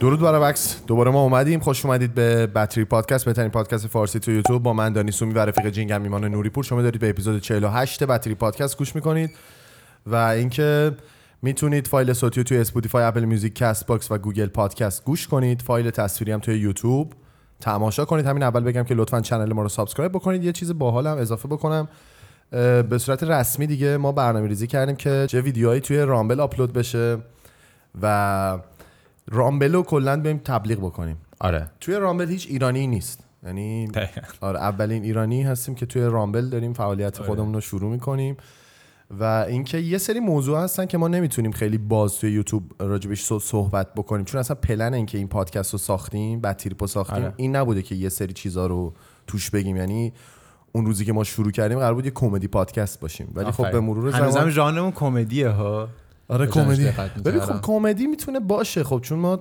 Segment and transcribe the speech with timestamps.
[0.00, 1.60] درود برو بکس دوباره ما اومدیم.
[1.60, 4.62] خوش اومدید به Badtrip Podcast بهترین پادکست فارسی تو یوتیوب.
[4.62, 6.64] با من دانیس ومی و رفیق جینگم ایمان نوری پور.
[6.64, 9.30] شما دارید به اپیزود 48 Badtrip Podcast گوش می‌کنید
[10.06, 10.92] و اینکه
[11.42, 15.62] می‌تونید فایل صوتی توی Spotify Apple Music Castbox و Google Podcast گوش کنید.
[15.62, 17.12] فایل تصویری هم توی یوتیوب.
[17.60, 18.26] تماشا کنید.
[18.26, 20.44] همین اول بگم که لطفا کانال ما رو subscribe بکنید.
[20.44, 21.88] یه چیز باحال هم اضافه بکنم.
[22.50, 27.18] به صورت رسمی دیگه ما برنامه ریزی کردیم که چه ویدیوهایی توی Rumble آپلود بشه
[28.02, 28.58] و
[29.30, 31.16] رامبل رو کلا بریم تبلیغ بکنیم.
[31.40, 31.70] آره.
[31.80, 33.24] توی رامبل هیچ ایرانی نیست.
[33.46, 33.88] یعنی
[34.40, 38.36] آره اولین ایرانی هستیم که توی رامبل داریم فعالیت خودمون رو شروع می‌کنیم.
[39.10, 43.42] و اینکه یه سری موضوع هستن که ما نمی‌تونیم خیلی باز توی یوتیوب راجبش صح-
[43.42, 44.24] صحبت بکنیم.
[44.24, 47.32] چون اصلا پلن اینکه این پادکست رو ساختیم بطیریپو ساختیم آره.
[47.36, 48.94] این نبوده که یه سری چیزا رو
[49.26, 49.76] توش بگیم.
[49.76, 50.12] یعنی
[50.72, 53.32] اون روزی که ما شروع کردیم قرار بود یه کمدی پادکست باشیم.
[53.34, 55.88] ولی خب به مرور هنوزم زمان ژانرمون کمدیه ها؟
[56.28, 56.84] آره کمدی.
[56.84, 57.40] می‌کردم.
[57.40, 58.84] خب کمدی می‌تونه باشه.
[58.84, 59.36] خب چون ما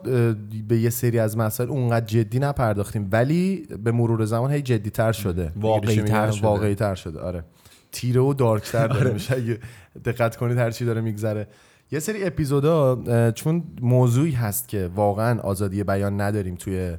[0.68, 3.10] به یه سری از مسائل اونقدر جدی نپرداختیم.
[3.12, 5.52] ولی به مرور زمان هی جدی تر شده
[5.88, 6.48] چی میگم؟ شده.
[6.48, 7.20] واقعی تر شده.
[7.20, 7.44] آره.
[7.92, 9.60] تیره و دارک تر داره میشه اگه
[10.06, 11.48] دقت کنید هر چی داره میگذره.
[11.92, 16.98] یه سری اپیزودا چون موضوعی هست که واقعا آزادی بیان نداریم توی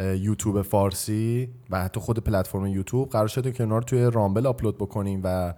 [0.00, 4.78] یوتیوب فارسی و حتی خود پلتفرم یوتیوب قرار شده که اونا رو توی رامبل آپلود
[4.78, 5.54] بکنیم و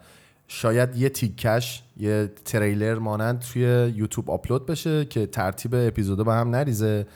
[0.48, 3.62] شاید یه تیکش یه تریلر مانند توی
[3.96, 7.06] یوتیوب آپلود بشه که ترتیب اپیزودا به هم نریزه.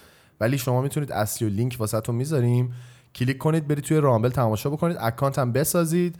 [0.41, 2.73] ولی شما می‌تونید اصلی و لینک واسهتون می‌ذاریم.
[3.15, 6.17] کلیک کنید برید توی Rumble تماشا بکنید اکانت هم بسازید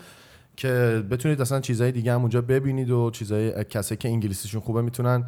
[0.57, 5.25] که بتونید اصلا چیزهای دیگه هم اونجا ببینید و چیزهای کسایی که انگلیسیشون خوبه می‌تونن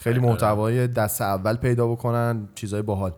[0.00, 3.12] خیلی محتوای دست اول پیدا بکنن چیزهای باحال.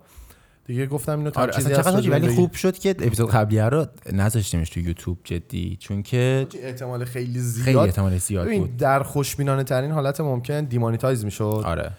[0.67, 4.71] دیگه گفتم اینو آره چیزی اصلا چقدر ولی؟ خوب شد که اپیزود قبلیه رو نذاشتیمش
[4.71, 8.77] تو یوتیوب جدی چون که احتمال خیلی خیلی زیاد احتمال زیاد بود.
[8.77, 11.63] در خوشبینانه ترین حالت ممکن demonetize می‌شد.
[11.65, 11.91] آره.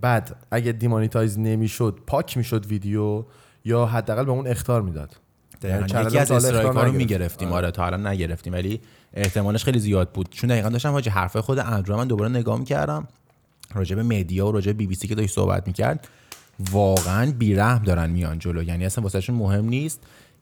[0.00, 3.24] بعد اگه demonetize نمی‌شد پاک می‌شد ویدیو
[3.64, 5.16] یا حداقل به اون اخطار می‌داد.
[5.62, 6.92] channel یکی از strike رو.
[6.92, 7.52] می‌گرفتیم.
[7.52, 7.70] آره.
[7.70, 8.80] تا الان نگرفتیم ولی
[9.14, 10.28] احتمالش خیلی زیاد بود.
[10.30, 13.08] چون دقیقا داشتم حاجی حرفای خود اندرو من دوباره نگاه می‌کردم
[13.74, 16.08] راجع به media و راجع به بی بی سی که داشت صحبت می‌کرد.
[16.70, 18.62] واقعا بیرحم دارن میان جلو.
[18.62, 20.00] یعنی اصلا واسهشون مهم نیست.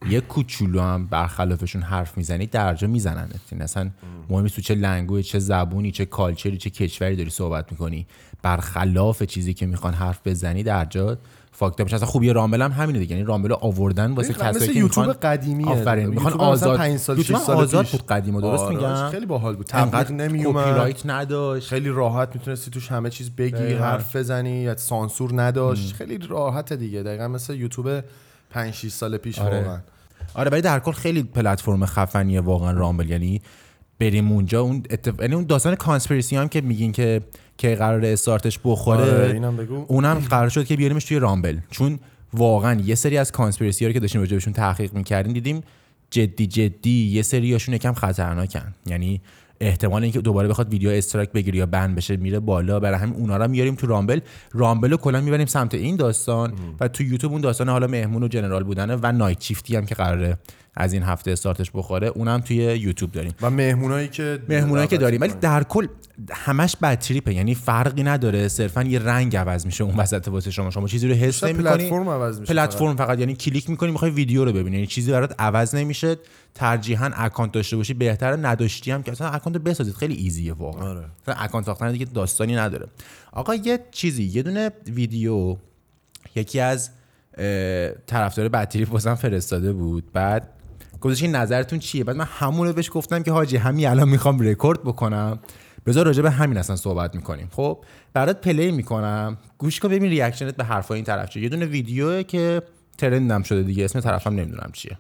[0.09, 3.29] یه کوچولو هم برخلافشون حرف می‌زنی درجا می‌زنن.
[3.53, 3.91] یعنی اصلا
[4.31, 8.07] مهم نیست تو چه لنگوی چه زبونی چه کالچری چه کشوری داری صحبت می‌کنی.
[8.43, 11.19] برخلاف چیزی که می‌خوان حرف بزنی درجا
[11.55, 11.97] فاکتا میشه.
[11.97, 13.17] اصلا خوبی رامبل هم همینه دیگه.
[13.17, 15.69] یعنی رامبل آوردن واسه کسایی که یوتیوب قدیمیه.
[15.69, 16.07] آفرین.
[16.07, 17.87] می‌خوان آزاد پنج سال یوتیوب شش سال آزاد.
[17.87, 19.67] بود قدیم درست آره، میگم؟ خیلی باحال بود.
[19.67, 21.69] تبلیغ انقدر نمی کپی رایت نداشت.
[21.69, 23.73] خیلی راحت می‌تونستی توش همه چیز بگی.
[23.73, 25.95] حرف بزنی یا سانسور نداشت.
[25.95, 27.03] خیلی راحت دیگه.
[27.03, 28.05] دقیقا مثل یوتیوب
[28.51, 29.59] 5 6 سال پیش آره.
[29.59, 29.79] واقعا.
[30.35, 33.11] آره ولی در کل خیلی پلتفرم خفنیه واقعا Rumble.
[33.11, 33.43] یعنی
[34.03, 34.61] بریم اونجا.
[34.61, 35.21] اون اتف...
[35.21, 37.21] یعنی اون داستان conspiracy هم که میگین که
[37.59, 39.01] که قرار استارتش بخوره.
[39.01, 39.85] آره، اینم بگو.
[39.89, 41.59] اونم قرار شد که بیاریمش توی Rumble.
[41.71, 41.99] چون
[42.35, 45.61] واقعا یه سری از conspiracy ها که داشتیم راجع بهشون تحقیق می‌کردیم دیدیم
[46.11, 48.75] جدی جدی یه سریاشون یکم خطرناکن.
[48.87, 49.21] یعنی
[49.61, 52.81] احتمال اینکه دوباره بخواد ویدیو strike بگیره یا banned بشه میره بالا.
[52.81, 54.21] برای همین اونا رو میاریم تو Rumble.
[54.53, 58.29] Rumble رو کلا می‌بریم سمت این داستان و تو یوتیوب اون داستان حالا مهمون و
[58.29, 60.39] general بودنه و night shift ی هم که قراره
[60.75, 63.35] از این هفته استارتش بخوره اونم توی یوتیوب داریم.
[63.43, 65.21] و مهمونایی که مهمونایی که داریم.
[65.21, 65.33] ولی.
[65.41, 65.87] در کل
[66.31, 70.71] همش Badtrip ه یعنی فرقی نداره صرفا یه رنگ عوض میشه اون وسط واسه شما.
[70.71, 71.65] شما چیزی رو حس نمی‌کنی.
[71.65, 73.19] پلتفرم عوض میشه پلتفرم فقط.
[73.19, 74.77] یعنی کلیک می‌کنی می‌خوای ویدیو رو ببینی.
[74.77, 76.17] یعنی چیزی برات عوض نمیشه
[76.55, 79.95] ترجیحاً اکانت داشته باشی بهتره نداشتی هم که اصلا اکانت بسازید.
[79.95, 80.89] خیلی easy ه واقعا.
[80.89, 81.05] آره.
[81.27, 82.87] اکانت ساختن دیگه داستانی نداره.
[83.33, 85.57] آقا یه چیزی یه دونه ویدیو
[86.35, 86.91] یکی از
[88.07, 90.13] طرفدار Badtrip واسم فرستاده بود.
[90.13, 90.49] بعد
[91.07, 94.83] این نظرتون چیه؟ بعد من همون رو بهش گفتم که حاجی همین الان می‌خوام رکورد
[94.83, 95.39] بکنم.
[95.87, 97.49] بذار راجع به همین اصلا صحبت می‌کنیم.
[97.53, 97.79] خب
[98.15, 99.39] برات play می‌کنم.
[99.59, 101.43] گوش کن ببین reaction ت به حرفای این طرف چیه.
[101.43, 102.63] یه دونه ویدیوه که
[102.99, 104.99] trend م شده دیگه اسم طرفم نمی‌دونم چیه.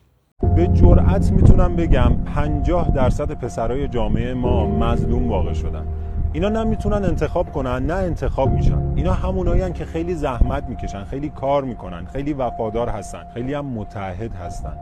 [0.56, 5.86] به جرأت می‌تونم بگم 50 درصد پسرای جامعه ما مظلوم واقع شدن.
[6.32, 8.92] اینا نه می‌تونن انتخاب کنن نه انتخاب میشن.
[8.96, 14.34] اینا همونایی که خیلی زحمت می‌کشن خیلی کار می‌کنن خیلی وفادار هستن خیلی هم متحد
[14.34, 14.76] هستن.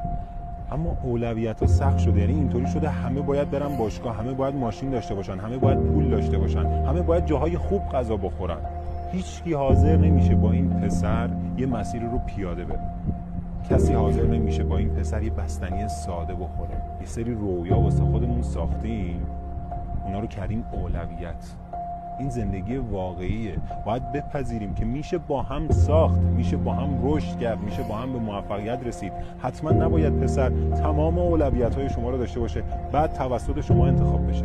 [0.72, 2.20] اما اولویت ها سخت شده.
[2.20, 6.10] یعنی اینطوری شده همه باید برن باشگاه همه باید ماشین داشته باشن همه باید پول
[6.10, 8.58] داشته باشن همه باید جاهای خوب غذا بخورن.
[9.12, 12.80] هیچکی حاضر نمیشه با این پسر یه مسیر رو پیاده بره.
[13.70, 16.82] کسی حاضر نمیشه با این پسر یه بستنی ساده بخوره.
[17.00, 19.26] یه سری رویا واسه خودمون ساختیم.
[20.04, 21.54] اونا رو کردیم اولویت.
[22.20, 23.58] این زندگی واقعیه.
[23.86, 28.12] باید بپذیریم که میشه با هم ساخت میشه با هم رشد کرد میشه با هم
[28.12, 29.12] به موفقیت رسید.
[29.42, 34.44] حتما نباید پسر تمام اولویت های شما رو داشته باشه بعد توسط شما انتخاب بشه.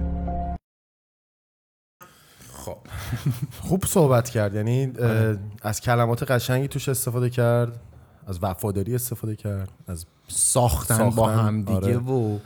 [2.54, 2.78] خب.
[3.68, 4.56] خوب صحبت کرد.
[4.56, 7.80] یعنی اه، از کلمات قشنگی توش استفاده کرد
[8.28, 11.62] از وفاداری استفاده کرد از ساختن, ساختن، با هم.
[11.62, 11.98] دیگه آره.
[11.98, 12.40] و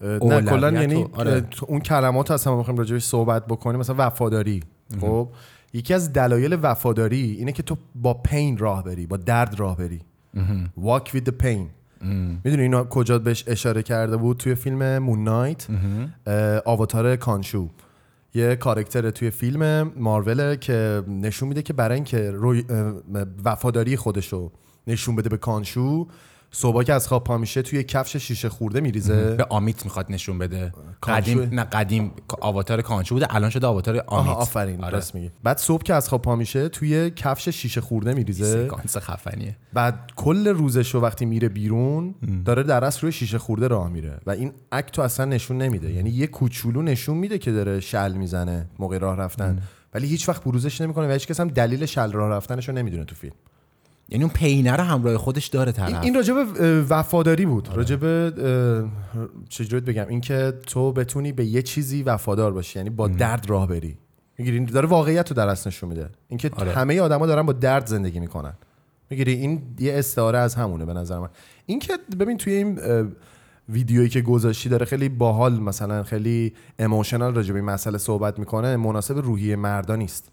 [0.00, 1.44] نه کلا یعنی آره.
[1.66, 3.80] اون کلمات هست ما بخوایم راجعش صحبت بکنیم.
[3.80, 4.73] مثلا وفاداری.
[5.00, 5.28] خب
[5.72, 10.00] یکی از دلایل وفاداری اینه که تو با پین راه بری با درد راه بری.
[10.84, 11.66] With the pain.
[12.44, 15.66] می‌دونی اینا کجا بهش اشاره کرده بود؟ توی فیلم مون نایت
[16.64, 17.68] آواتار کانشو.
[18.34, 22.34] یه کارکتر توی فیلم مارول که نشون میده که برای اینکه
[23.44, 24.52] وفاداری خودشو
[24.86, 26.08] نشون بده به کانشو
[26.56, 29.34] صبح که از خواب پا میشه توی کفش شیشه خورده میریزه.
[29.34, 30.72] به آمیت می‌خواد نشون بده؟
[31.02, 34.32] قدیم نه قدیم آواتار کانچو بوده الان شده آواتار آمیت.
[34.32, 35.02] آفرین آره.
[35.14, 35.30] میگی.
[35.42, 38.66] بعد صبح که از خواب پا میشه توی کفش شیشه خورده میریزه.
[38.66, 39.56] سکانس خفنیه.
[39.72, 42.14] بعد کل روزش رو وقتی میره بیرون
[42.44, 45.92] داره در روی شیشه خورده راه میره و این اکتو اصلا نشون نمیده.
[45.92, 49.62] یعنی یه کوچولو نشون میده که داره شل می‌زنه موقع راه رفتن.
[49.94, 53.04] ولی هیچ وقت بروزش نمی‌کنه و هیچ کس هم دلیل شل راه رفتنش رو نمی‌دونه
[53.04, 53.34] تو فیلم.
[54.08, 56.02] یعنی اون پینه رو همراه خودش داره طرف.
[56.02, 56.36] این راجب
[56.88, 57.68] وفاداری بود.
[57.74, 58.90] راجب اه،
[59.48, 63.98] چجوری بگم؟ اینکه تو بتونی به یه چیزی وفادار باشی یعنی با درد راه بری.
[64.38, 66.08] می‌گیری داره واقعیت رو در اصل نشون میده.
[66.28, 66.72] اینکه آره.
[66.72, 68.52] همه آدما دارن با درد زندگی می‌کنن.
[69.10, 71.28] می‌گیری این یه استعاره از همونه به نظر من.
[71.66, 72.78] اینکه ببین توی این
[73.68, 78.76] ویدیویی که گذاشتی داره خیلی باحال مثلا خیلی اموشنال راجع به این مسئله صحبت می‌کنه
[78.76, 80.30] مناسب روحی مردا نیست.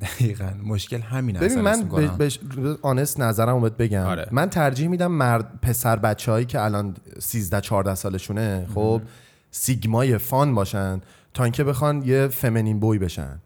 [0.00, 0.50] دقیقا.
[0.64, 2.38] مشکل همین ببین من به- بهش
[2.82, 4.06] آنست نظرم بهت بگم.
[4.06, 4.28] آره.
[4.32, 9.02] من ترجیح میدم مرد پسر بچه هایی که الان 13 14 سالشونه خب
[9.50, 11.00] سیگمای فان باشن
[11.34, 13.38] تا اینکه بخوان یه فمینین بوی بشن.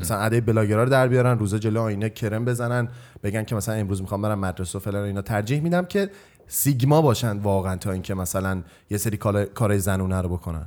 [0.00, 2.88] مثلا عده بلاگرا رو در بیارن روزه جلو آینه کرم بزنن
[3.22, 5.22] بگن که مثلا امروز می‌خوام برم مدرسه و فلان و اینا.
[5.22, 6.10] ترجیح میدم که
[6.46, 10.66] سیگما باشن واقعا تا اینکه مثلا یه سری کار- کارهای زنونه رو بکنن.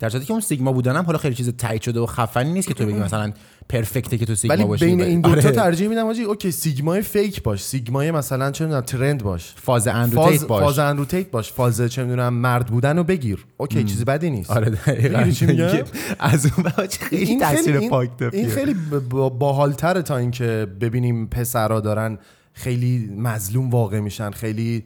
[0.00, 2.74] در صورتی که اون sigma بودنم حالا خیلی چیز تایید شده و خفنی نیست که
[2.74, 3.32] تو بگی مثلا
[3.68, 4.84] perfect ه که تو sigma male باشی.
[4.84, 5.50] بین این دوتا آره.
[5.50, 7.62] ترجیح میدم حاجی okay sigma ی fake باش.
[7.64, 9.52] sigma ی مثلا چه می‌دونم trend باش.
[9.56, 10.62] فاز اندروتیت باش.
[10.64, 11.52] فاز اندروتیت باش.
[11.52, 13.44] فاز چه می‌دونم مرد بودن رو بگیر.
[13.56, 14.50] okay چیزی بدی نیست.
[14.50, 15.08] آره دقیقاً.
[15.18, 15.68] می‌دونی چی میگم؟
[16.18, 16.66] از اون
[17.00, 18.74] خیلی تاثیر پاک این خیلی
[19.10, 22.18] با- باحالتره تا اینکه ببینیم پسرا دارن
[22.60, 24.84] خیلی مظلوم واقع میشن خیلی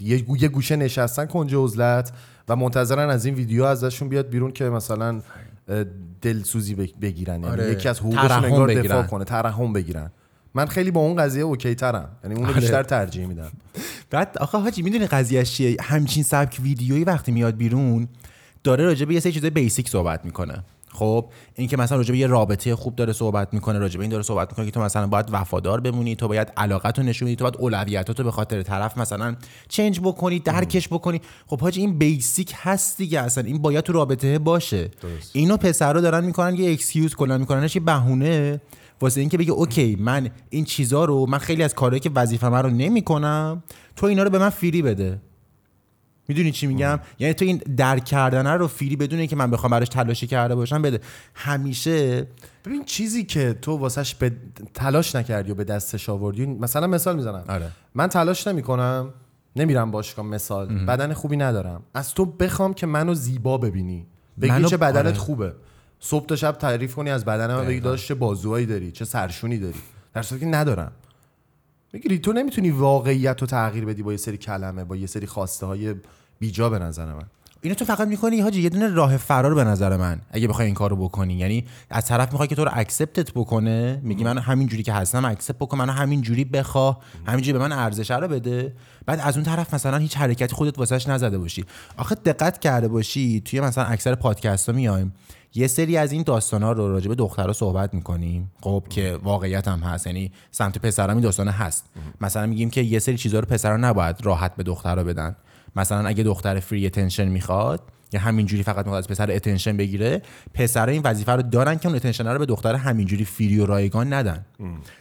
[0.00, 2.12] یه, گو- یه گوشه نشستن کنج عزلت
[2.48, 5.20] و منتظرن از این ویدیو ازشون بیاد بیرون که مثلا
[6.20, 7.72] دلسوزی بگ- بگیرن یعنی آره.
[7.72, 9.06] یکی از حقوقشون انگار دفاع بگیرن.
[9.06, 10.10] کنه ترحم بگیرن
[10.54, 12.60] من خیلی با اون قضیه اوکی ترم یعنی اونو آره.
[12.60, 13.50] بیشتر ترجیح میدم
[14.10, 18.08] بعد آخه حاجی می‌دونی قضیهش چیه همچین سبک ویدیویی وقتی میاد بیرون
[18.64, 20.64] داره راجع به یه سری چیزای بیسیک صحبت می‌کنه
[20.96, 24.10] خب این که مثلا راجع به یه رابطه خوب داره صحبت می‌کنه راجع به این
[24.10, 27.36] داره صحبت می‌کنه که تو مثلا باید وفادار بمونی تو باید علاقت رو نشون بدی
[27.36, 29.36] تو باید اولویتاتو به خاطر طرف مثلا
[29.68, 31.20] change بکنی درکش بکنی.
[31.46, 33.44] خب حاجی این basic هست دیگه اصلا.
[33.44, 34.90] این باید تو رابطه باشه.
[35.32, 38.60] اینو پسرا دارن می‌کنن یه excuse کلا میکننش یه بهونه؟
[39.00, 42.62] واسه اینکه بگه okay من این چیزا رو من خیلی از کارهایی که وظیفه من
[42.62, 43.62] رو نمی‌کنم
[43.96, 45.20] تو اینا رو به من free بده.
[46.28, 49.88] می‌دونی چی میگم؟ یعنی تو این درک کردن رو free بدون اینکه من بخوام براش
[49.88, 51.00] تلاشی کرده باشم بده.
[51.34, 52.26] همیشه
[52.64, 54.32] ببین چیزی که تو واسش به
[54.74, 57.44] تلاش نکردی و به دستش آوردی مثلا مثال می‌زنم.
[57.48, 57.70] آره.
[57.94, 59.12] من تلاش نمی‌کنم
[59.56, 60.84] نمیرم باشگاه مثال.
[60.84, 61.82] بدن خوبی ندارم.
[61.94, 64.06] از تو بخوام که منو زیبا ببینی.
[64.40, 65.14] بگی منو- چه بدنت آره.
[65.14, 65.52] خوبه.
[66.00, 69.58] صبح تا شب تعریف کنی از بدن من بگی داشت چه بازوهایی داری چه سرشونی
[69.58, 69.78] داری.
[70.14, 70.92] در صورتی که ندارم.
[71.96, 75.66] می‌گیری تو نمی‌تونی واقعیت رو تغییر بدی با یه سری کلمه با یه سری خواسته
[75.66, 75.94] های
[76.38, 77.24] بیجا به نظر من.
[77.62, 80.74] اینو تو فقط می‌کنی حاجی یه دونه راه فرار به نظر من اگه بخوای این
[80.74, 81.34] کارو بکنی.
[81.34, 84.92] یعنی از طرف می‌خوای که تو رو accept ت بکنه میگی من همین جوری که
[84.92, 88.72] هستم accept بکن منو همین جوری بخواه همینجوری به من ارزش رو بده.
[89.06, 91.64] بعد از اون طرف مثلا هیچ حرکتی خودت واسش نزده باشی.
[91.96, 95.12] آخه دقت کرده باشی توی مثلا اکثر پادکست ها میایم.
[95.56, 98.52] یه سری از این داستانا رو راجع به دخترها صحبت می‌کنیم.
[98.60, 100.06] خب که واقعیت هم هست.
[100.06, 101.84] یعنی سمت پسرا این داستانه هست.
[102.20, 105.36] مثلا میگیم که یه سری چیزا رو پسرا نباید راحت به دخترها بدن.
[105.76, 107.80] مثلا اگه دختر free attention می‌خواد
[108.12, 110.22] یا همینجوری فقط می‌خواد از پسر attention بگیره
[110.54, 114.12] پسر این وظیفه رو دارن که اون attention رو به دختر همینجوری free و رایگان
[114.12, 114.46] ندن.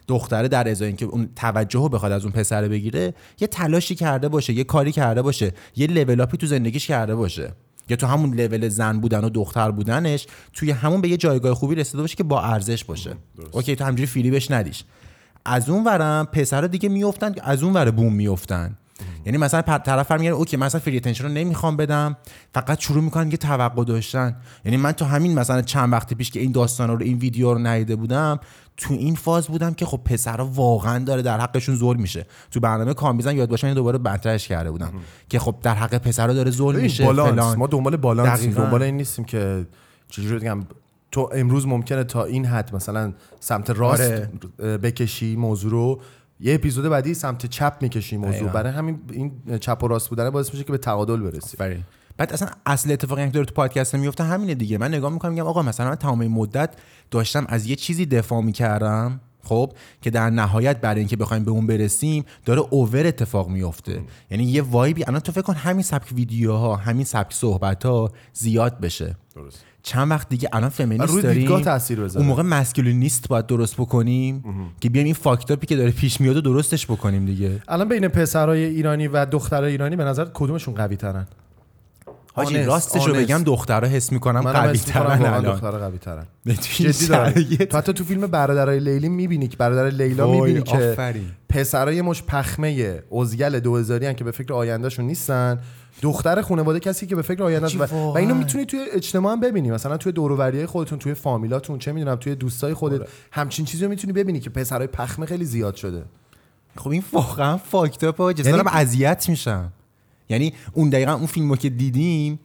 [0.07, 4.29] دختره در ازای اینکه اون توجه رو بخواد از اون پسر بگیره یه تلاشی کرده
[4.29, 7.53] باشه یه کاری کرده باشه یه لول تو زندگیش کرده باشه.
[7.89, 11.75] یا تو همون لول زن بودن و دختر بودنش توی همون به یه جایگاه خوبی
[11.75, 13.15] رسیده باشه که با ارزش باشه.
[13.51, 14.83] okay تو همینجوری free بهش ندیش.
[15.45, 18.77] از اون ورم پسرا دیگه میافتن از اون ور بوم میافتن.
[19.25, 22.17] یعنی مثلا طرف هم میگه okay من مثلا free attention رو نمی‌خوام بدم.
[22.53, 24.35] فقط شروع می‌کنن که توقع داشتن.
[24.65, 27.59] یعنی من تو همین مثلا چند وقت پیش که این داستان رو این ویدیو رو
[27.59, 28.39] ندیده بودم
[28.77, 32.25] تو این فاز بودم که خب پسرا واقعا داره در حقشون ظلم میشه.
[32.51, 34.93] تو برنامه کامیزن یاد باشه من دوباره مطرحش کرده بودم.
[35.29, 37.31] که خب در حق پسرا داره ظلم میشه بالانس.
[37.31, 37.57] فلان.
[37.57, 38.63] ما دنبال دقیقاً.
[38.63, 39.67] دنبال این نیستیم که
[40.09, 40.63] چجوری بگم.
[41.11, 44.11] تو امروز ممکنه تا این حد مثلا سمت راست
[44.59, 44.77] آره.
[44.77, 46.01] بکشی موضوع رو.
[46.39, 48.49] یه اپیزود بعدی سمت چپ می‌کشی موضوع.
[48.49, 51.83] برای همین این چپ و راست بودن باعث میشه که به تعادل برسی آفرین.
[52.17, 54.77] بعد اصلا اصل اتفاقی که داره تو پادکست میفته همینه دیگه.
[54.77, 56.73] من نگاه می‌کنم میگم آقا مثلا من تمام مدت
[57.11, 61.67] داشتم از یه چیزی دفاع می‌کردم خب که در نهایت برای اینکه بخوایم به اون
[61.67, 64.01] برسیم داره اوور اتفاق میفته
[64.31, 68.79] یعنی یه وایبی الان تو فکر کن همین سبک ویدیوها همین سبک صحبت ها زیاد
[68.79, 69.15] بشه.
[69.35, 69.65] درست.
[69.85, 71.59] چند وقت دیگه الان فمینیست روی داریم.
[71.59, 72.19] تاثیر بذاره.
[72.19, 74.43] اون موقع مسکولینیست باید درست بکنیم.
[74.81, 77.61] که بیایم این فاکتاپی که داره پیش میاد و درستش بکنیم دیگه.
[77.67, 81.27] الان بین پسرای ایرانی و دخترای ایرانی به نظر کدومشون قوی ترن
[82.35, 83.13] حاجی آنست، راستش رو.
[83.13, 87.31] بگم دخترها حس می‌کنم قوی ترن الان دخترا قوی ترن جدی دارم.
[87.69, 90.95] تو حتی تو فیلم برادرای لیلی می‌بینی که برادر لیلا می‌بینی که.
[91.49, 95.59] پسرای مش پخمه ازگل 2000 که به فکر آیندهشون نیستن
[96.01, 98.17] دختر خانواده کسی که به فکر آینده حاجی، و, و.
[98.17, 101.91] اینو می‌تونی توی اجتماع هم ببینی مثلا توی دور و بریای خودتون توی فامیلاتون چه
[101.91, 103.09] می‌دونم توی دوستای خودت آره.
[103.31, 106.03] همچین چیزی رو می‌تونی ببینی که پسرای پخمه خیلی زیاد شده
[106.77, 109.71] خب این واقعا fucked up ها یعنی- دارم اذیت میشم
[110.29, 112.39] یعنی اون دقیقا اون فیلمو که دیدیم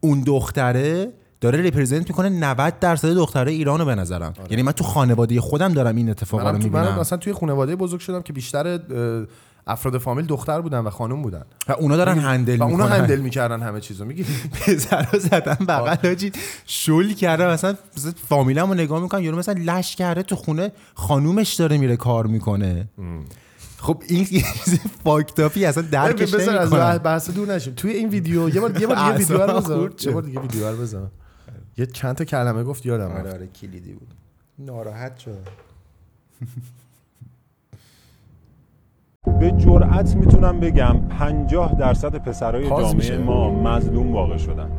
[0.00, 4.32] اون دختره داره represent می‌کنه 90 درصد دختره ایرانو به نظرم.
[4.50, 6.58] یعنی من تو خانواده خودم دارم این اتفاقا رو آره.
[6.58, 6.98] می‌بینم.
[7.00, 8.80] مثلا توی خانواده بزرگ شدم که بیشتر
[9.66, 11.42] افراد فامیل دختر بودن و خانم بودن.
[11.68, 13.00] و اونا دارن هندل و اونا می‌کنن.
[13.00, 14.04] handle می‌کردن همه چیزو.
[14.04, 16.32] میگی پسرا زدن بغل حاجی
[16.66, 21.78] شل کرده مثلا مثلا فامیلمو نگاه می‌کنم یارو مثلا لش کرده تو خونه خانومش داره
[21.78, 22.88] میره کار می‌کنه.
[23.82, 27.74] خب این یه چیز فاکتاپی اصلا درکش بذار از نمی‌کنم بحث دور نشیم.
[27.74, 30.06] توی این ویدیو یه بار یه بار دیگه ویدیو رو شد.
[30.06, 31.10] یه بار دیگه ویدیو رو بذار.
[31.78, 33.34] یه چند تا کلمه گفت یادم رفت.
[33.34, 34.08] آره کلیدی بود.
[34.58, 35.48] ناراحت شد.
[39.40, 43.18] به جرأت می‌تونم بگم 50 درصد پسرای جامعه.
[43.18, 44.70] ما مظلوم واقع شدن.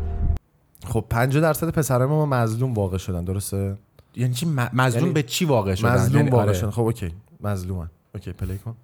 [0.85, 3.77] خب 50 درصد پسرای ما مظلوم واقع شدن درسته؟
[4.15, 6.53] یعنی چی؟ مظلوم یعنی به چی واقع شدن؟ مظلوم یعنی واقع آره.
[6.53, 6.69] شدن.
[6.69, 7.11] خب okay.
[7.41, 7.89] مظلومن.
[8.15, 8.75] okay play کن.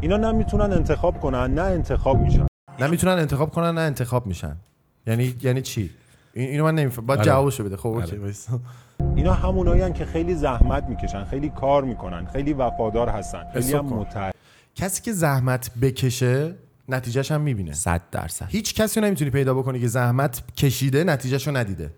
[0.00, 2.46] اینا نه می‌تونن انتخاب کنن نه انتخاب میشن.
[2.80, 4.56] نمی‌تونن انتخاب کنن نه انتخاب میشن.
[5.06, 5.90] یعنی یعنی چی؟
[6.32, 7.26] این اینو من نمیفهم باید آره.
[7.26, 7.76] جوابشو بده.
[7.76, 8.16] خب okay.
[8.16, 8.32] آره.
[9.16, 14.04] اینا همونایی که خیلی زحمت می‌کشن خیلی کار می‌کنن خیلی وفادار هستن خیلی هم
[14.74, 16.54] کسی که زحمت بکشه
[16.88, 17.72] نتیجهش هم می‌بینه.
[17.72, 18.46] صد درصد.
[18.48, 21.90] هیچ کسی نمی‌تونی پیدا بکنی که زحمت کشیده نتیجهشو ندیده.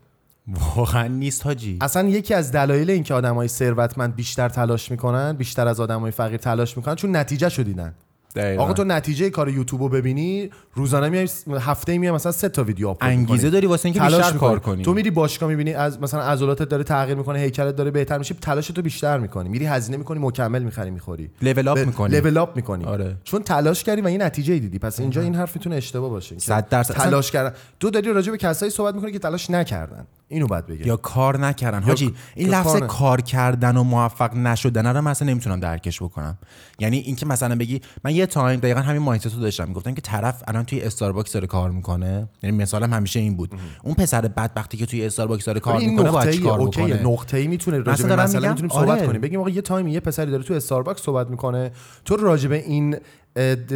[0.76, 1.78] واقعا نیست حاجی.
[1.80, 6.76] اصلا یکی از دلایل اینکه آدمای ثروتمند بیشتر تلاش می‌کنن بیشتر از آدمای فقیر تلاش
[6.76, 7.94] می‌کنن چون نتیجه شو دیدن.
[8.36, 8.62] دقیقاً.
[8.62, 11.28] آقا تو نتیجه کار یوتیوب رو ببینی روزانه میای
[11.60, 13.50] هفته میای مثلا سه تا ویدیو آپلود انگیزه.
[13.50, 14.74] داری واسه اینکه بیشتر کار می‌کنی.
[14.74, 14.82] کنی.
[14.84, 18.66] تو میری باشگاه می‌بینی از مثلا عضلاتت داره تغییر می‌کنه هیکلت داره بهتر میشه تلاش
[18.66, 19.48] تو بیشتر می‌کنی.
[19.48, 21.30] میری هزینه می‌کنی مکمل می‌خری می‌خوری.
[21.42, 22.20] لول اپ می‌کنی.
[22.20, 22.84] لول اپ می‌کنی.
[22.84, 23.16] آره.
[23.24, 24.78] چون تلاش کردی و یه نتیجه دیدی.
[24.78, 26.34] پس اینجا این حرف می‌تونه اشتباه باشه.
[26.34, 26.94] که صد درصد.
[26.94, 27.56] تلاش کردن.
[27.80, 30.06] تو داری راجع به کسایی صحبت می‌کنی که تلاش نکردن.
[30.28, 31.82] اینو باید بگی یا کار نکردن.
[31.82, 32.86] حاجی این لفظ کار.
[32.86, 36.38] کار کردن و موفق نشدن رو من اصلا نمی‌تونم درکش بکنم.
[36.78, 40.42] یعنی اینکه مثلا بگی من یه time دقیقا همین mindset رو داشتم می‌گفتم که طرف
[40.48, 42.28] الان توی استارباکس داره کار می‌کنه.
[42.42, 43.50] یعنی مثالم همیشه این بود.
[43.82, 48.06] اون پسر بدبختی که توی استارباکس داره کار می‌کنه باید چیکار بکنه؟ نقطه‌ای می‌تونه راجع
[48.06, 49.06] به مسئله می‌تونیم صحبت آره.
[49.06, 49.20] کنیم.
[49.20, 51.72] بگیم آقا یه time ی یه پسری داره تو استارباکس صحبت می‌کنه.
[52.04, 52.96] تو راجع به این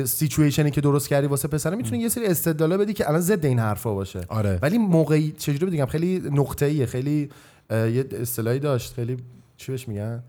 [0.04, 3.58] سیچویشنی که درست کردی واسه پسره می‌تونی یه سری استدلالا بدی که الان ضد این
[3.58, 4.20] حرفا باشه.
[4.28, 4.58] آره.
[4.62, 7.28] ولی موقعی چجوری بگم خیلی نقطه‌ایه خیلی
[7.70, 8.94] اه، یه اصطلاحی داشت.
[8.94, 9.16] خیلی
[9.56, 10.22] چی بهش میگن؟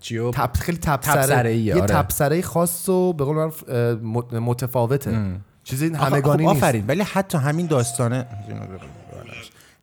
[0.00, 1.86] چیو تب خیلی تبسره تبصره‌ایه، یه آره.
[1.86, 5.18] تبصره خاص و به قول مت- متفاوته.
[5.64, 6.64] چیزی آخه- همگانی خب نیست.
[6.64, 6.84] آفرین.
[6.88, 8.26] ولی حتی همین داستانه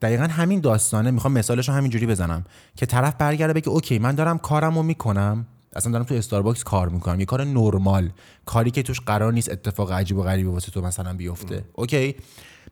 [0.02, 2.46] دقیقا همین داستانه می‌خوام مثالش رو همینجوری بزنم.
[2.76, 5.46] که طرف برگرده بگه okay من دارم کارمو می‌کنم.
[5.76, 7.20] اصلا دارم تو استارباکس کار می‌کنم.
[7.20, 8.10] یه کار نرمال.
[8.46, 11.66] کاری که توش قرار نیست اتفاق عجیب و غریبی واسه تو مثلا بیفته.
[11.74, 12.16] okay؟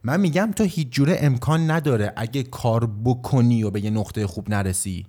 [0.03, 4.49] من میگم تو هیچ جوره امکان نداره اگه کار بکنی و به یه نقطه خوب
[4.49, 5.05] نرسی.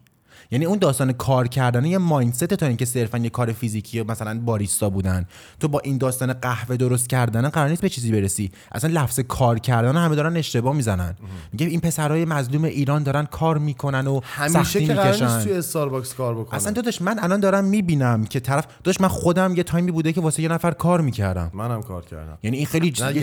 [0.51, 4.91] یعنی اون داستان کار کردن یه mindset تا اینکه صرفا یه کار فیزیکی مثلا باریستا
[4.91, 5.27] بودن.
[5.61, 8.51] تو با این داستان قهوه درست کردن قرار نیست به چیزی برسی.
[8.73, 11.15] اصلا لفظ کار کردن همه دارن اشتباه می‌زنن.
[11.53, 16.15] میگه این پسرای مظلوم ایران دارن کار می‌کنن و همیشه سختی که قرار توی استارباکس
[16.15, 19.85] کار بکنه اصلا داداش من الان دارم می‌بینم که طرف داداش من خودم یه time
[19.85, 21.51] ی بوده که واسه یه نفر کار می‌کردم.
[21.55, 22.39] منم کار کردم.
[22.43, 23.15] یعنی این خیلی چیز از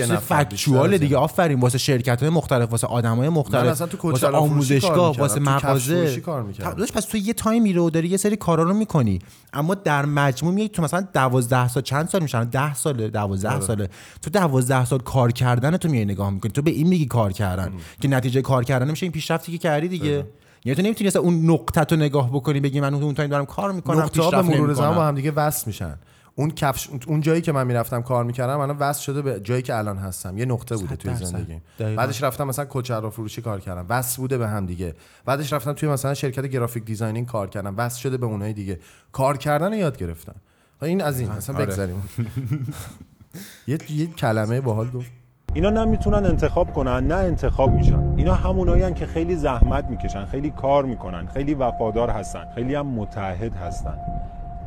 [0.99, 1.17] دیگه.
[1.17, 1.59] آفرین.
[1.59, 5.17] واسه شرکت های مختلف واسه آدم های من مختلف واسه آموزشگاه.
[5.17, 6.19] واسه مغازه.
[6.21, 6.45] کار.
[6.59, 9.19] داداش پس تو یه time ی رو داری یه سری کارا رو می‌کنی.
[9.53, 13.61] اما در مجموع میای تو مثلا 12 سال چند سال میشن؟ 10 ساله 12 آره.
[13.61, 13.89] ساله.
[14.21, 16.51] تو 12 سال کار کردن تو میای نگاه می‌کنی.
[16.51, 17.73] تو به این میگی کار کردن.
[18.01, 20.27] که نتیجه کار کردن میشه این پیشرفتی که کردی دیگه.
[20.65, 23.71] یعنی تو نمی‌تونی اصلا اون نقطه تو نگاه بکنی بگی من اون time دارم کار
[23.71, 25.07] می‌کنم نقطه به مرور زمان با.
[25.07, 25.95] هم دیگه وصل میشن.
[26.35, 29.75] اون کفش اون جایی که من می‌رفتم کار می‌کردم الان وصل شده به جایی که
[29.75, 30.37] الان هستم.
[30.37, 31.15] یه نقطه بوده توی.
[31.15, 31.61] زندگیم.
[31.79, 32.01] دقیقاً.
[32.01, 33.85] بعدش رفتم مثلا کوچرا فروشی کار کردم.
[33.89, 34.95] وصل بوده به هم دیگه.
[35.25, 37.73] بعدش رفتم توی مثلا شرکت graphic designing کار کردم.
[37.77, 38.79] وصل شده به اونای دیگه.
[39.11, 40.35] کار کردن یاد گرفتم.
[40.81, 41.31] این از این.
[41.31, 41.65] مثلا آره.
[41.65, 42.03] بگذاریم.
[43.67, 45.11] یه یه کلمه باحال گفت.
[45.53, 48.13] اینا نه می‌تونن انتخاب کنن نه انتخاب میشن.
[48.17, 53.53] اینا همونایی که خیلی زحمت می‌کشن خیلی کار می‌کنن خیلی وفادار هستن خیلی هم متعهد
[53.55, 53.97] هستن.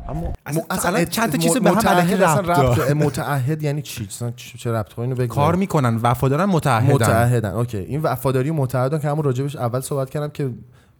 [0.09, 4.07] اما اصلا, م- اصلا چند تا م- چیز به هم اصلا ربط متعهد یعنی چی؟
[4.35, 5.35] چه ربط اینو بگو.
[5.35, 6.93] کار می‌کنن وفادارن متعهدن.
[6.93, 7.49] متعهدن.
[7.49, 7.77] اوکی.
[7.77, 10.49] این وفاداری و متعهدن که همون راجبش اول صحبت کردم که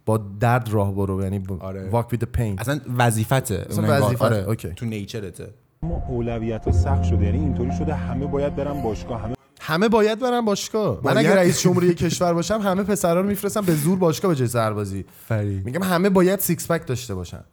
[0.06, 1.90] با درد راه برو یعنی با- آره.
[1.92, 2.60] walk with the pain.
[2.62, 3.66] اصلا وظیفته.
[3.70, 4.12] اصلا.
[4.20, 4.38] آره.
[4.38, 4.70] okay.
[4.70, 5.48] تو nature ته.
[5.84, 7.26] اما اولویت ها سخت شده.
[7.26, 11.00] یعنی اینطوری شده همه باید برن باشگاه همه همه باید برن باشگاه.
[11.04, 11.18] من.
[11.18, 15.06] اگه رئیس جمهوری کشور باشم همه پسرا رو میفرستم به زور باشگاه به جای سربازی.
[15.28, 17.44] free میگم همه باید six pack داشته باشن.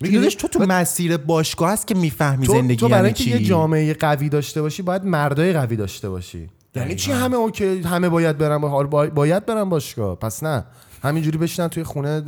[0.00, 3.38] میگه تو تو مسیر باشگاه هست که می‌فهمی تو, زندگی تو برای یعنی چی؟ یه
[3.38, 6.50] جامعه قوی داشته باشی باید مردای قوی داشته باشی.
[6.76, 9.06] یعنی چی همه okay همه باید برن با...
[9.06, 10.64] باید برن باشگاه؟ پس نه.
[11.02, 12.22] همینجوری بشینن توی خونه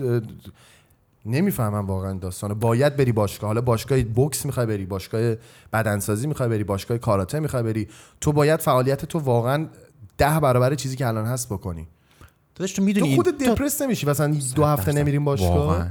[1.27, 2.55] نمی‌فهمم واقعا داستانو.
[2.55, 3.49] باید بری باشگاه.
[3.49, 5.35] حالا باشگاه بوکس می‌خوای بری باشگاه
[5.73, 7.89] بدنسازی می‌خوای بری باشگاه کاراته می‌خوای بری.
[8.21, 9.67] تو باید فعالیت تو واقعا
[10.19, 11.87] ده برابر چیزی که الان هست بکنی.
[12.55, 14.07] تو تو می‌دونی خودت دپرس نمیشی.
[14.07, 15.89] مثلا دو هفته نمیریم باشگاه؟ واقعا.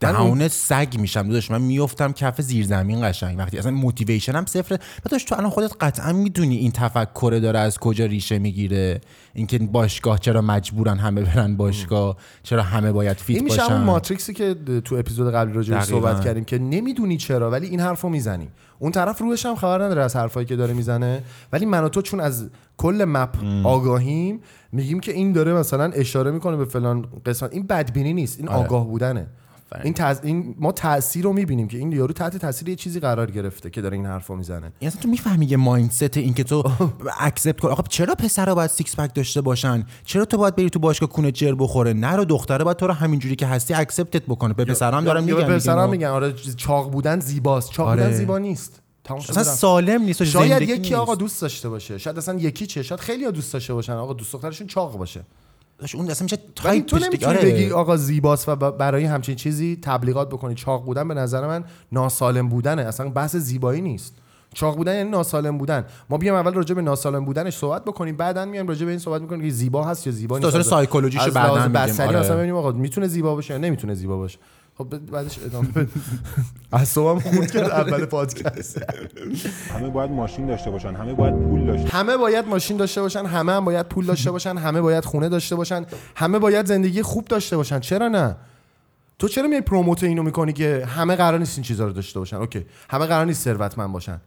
[0.00, 1.50] دهان سگ میشم داداش.
[1.50, 3.38] من میفتم کف زیرزمین قشنگ.
[3.38, 4.78] وقتی اصلا موتیویشن هم صفره.
[5.04, 9.00] داداش تو الان خودت قطعا می‌دونی این تفکر داره از کجا ریشه می‌گیره.
[9.34, 12.16] اینکه باشگاه چرا مجبورن همه برن باشگاه.
[12.42, 13.82] چرا همه باید فیت این میشه باشن.
[13.82, 15.80] ماتریکسی که تو اپیزود قبلی راجع.
[15.80, 18.48] صحبت کردیم که نمی‌دونی چرا ولی این حرفو می‌زنی.
[18.78, 21.22] اون طرف روش هم خبر نداره از حرفایی که داره می‌زنه.
[21.52, 24.40] ولی من و تو چون از کل مپ آگاهیم
[24.72, 27.52] میگیم که این داره مثلا اشاره می‌کنه به فلان قسمت.
[27.52, 28.38] این بدبینی نیست.
[28.38, 28.64] این آره.
[28.66, 29.26] آگاه بودنه.
[29.84, 30.20] این, تز...
[30.22, 33.80] این ما تاثیر رو می‌بینیم که این یارو تحت تاثیر یه چیزی قرار گرفته که
[33.80, 34.72] داره این حرفو می‌زنه.
[34.78, 36.62] این اصلا تو می‌فهمی یه mindset این که تو
[37.20, 37.68] accept کن.
[37.68, 41.32] آقا چرا پسرا باید six pack داشته باشن؟ چرا تو باید بری تو باشگاه کونت
[41.32, 44.54] جر بخوره؟ نه رو دختره باید تو رو همینجوری که هستی accept ت بکنه.
[44.54, 47.70] به پسرا هم دارن یا میگن آره چاق بودن زیباست.
[47.70, 48.02] چاق آره.
[48.02, 48.80] بودن زیبا نیست.
[49.10, 49.42] اصلا.
[49.42, 50.24] سالم نیست.
[50.24, 50.92] شاید یکی نیست.
[50.92, 51.98] آقا دوست داشته باشه.
[51.98, 52.82] شاید اصلا یکی چه.
[52.82, 53.92] شاید خیلی دوست داشته باشن.
[53.92, 55.24] آقا دوست دخترشون چاق باشه.
[55.78, 56.96] داش اون اصلا میشه تایپ تو.
[56.98, 57.52] نمی‌تونی آره.
[57.52, 62.48] بگی آقا زیباست و برای همچین چیزی تبلیغات بکنی چاق بودن به نظر من ناسالم
[62.48, 64.14] بودنه اصلا بحث زیبایی نیست
[64.54, 68.44] چاق بودن یعنی ناسالم بودن ما بیام اول راجع به ناسالم بودنش صحبت بکنیم بعدا
[68.44, 71.30] میایم راجع به این صحبت می‌کنیم که زیبا هست یا زیبا نیست داستان از- سایکولوژیشو
[71.30, 72.00] بعداً میگیم.
[72.00, 72.20] آره.
[72.20, 74.38] مثلا ببینیم آقا می‌تونه زیبا باشه یا نمی‌تونه زیبا باشه
[74.78, 75.88] خب بعدش ادامه بده.
[76.72, 78.82] اعصابم خورد کرد اول پادکست.
[79.70, 83.52] همه باید ماشین داشته باشن همه باید پول داشته همه باید ماشین داشته باشن همه
[83.52, 87.56] هم باید پول داشته باشن همه باید خونه داشته باشن همه باید زندگی خوب داشته
[87.56, 87.80] باشن.
[87.80, 88.36] چرا نه؟
[89.18, 92.36] تو چرا میای promote اینو می‌کنی که همه قرار نیست این چیزا رو داشته باشن؟
[92.36, 92.66] okay.
[92.90, 94.20] همه قرار نیست ثروتمند باشن.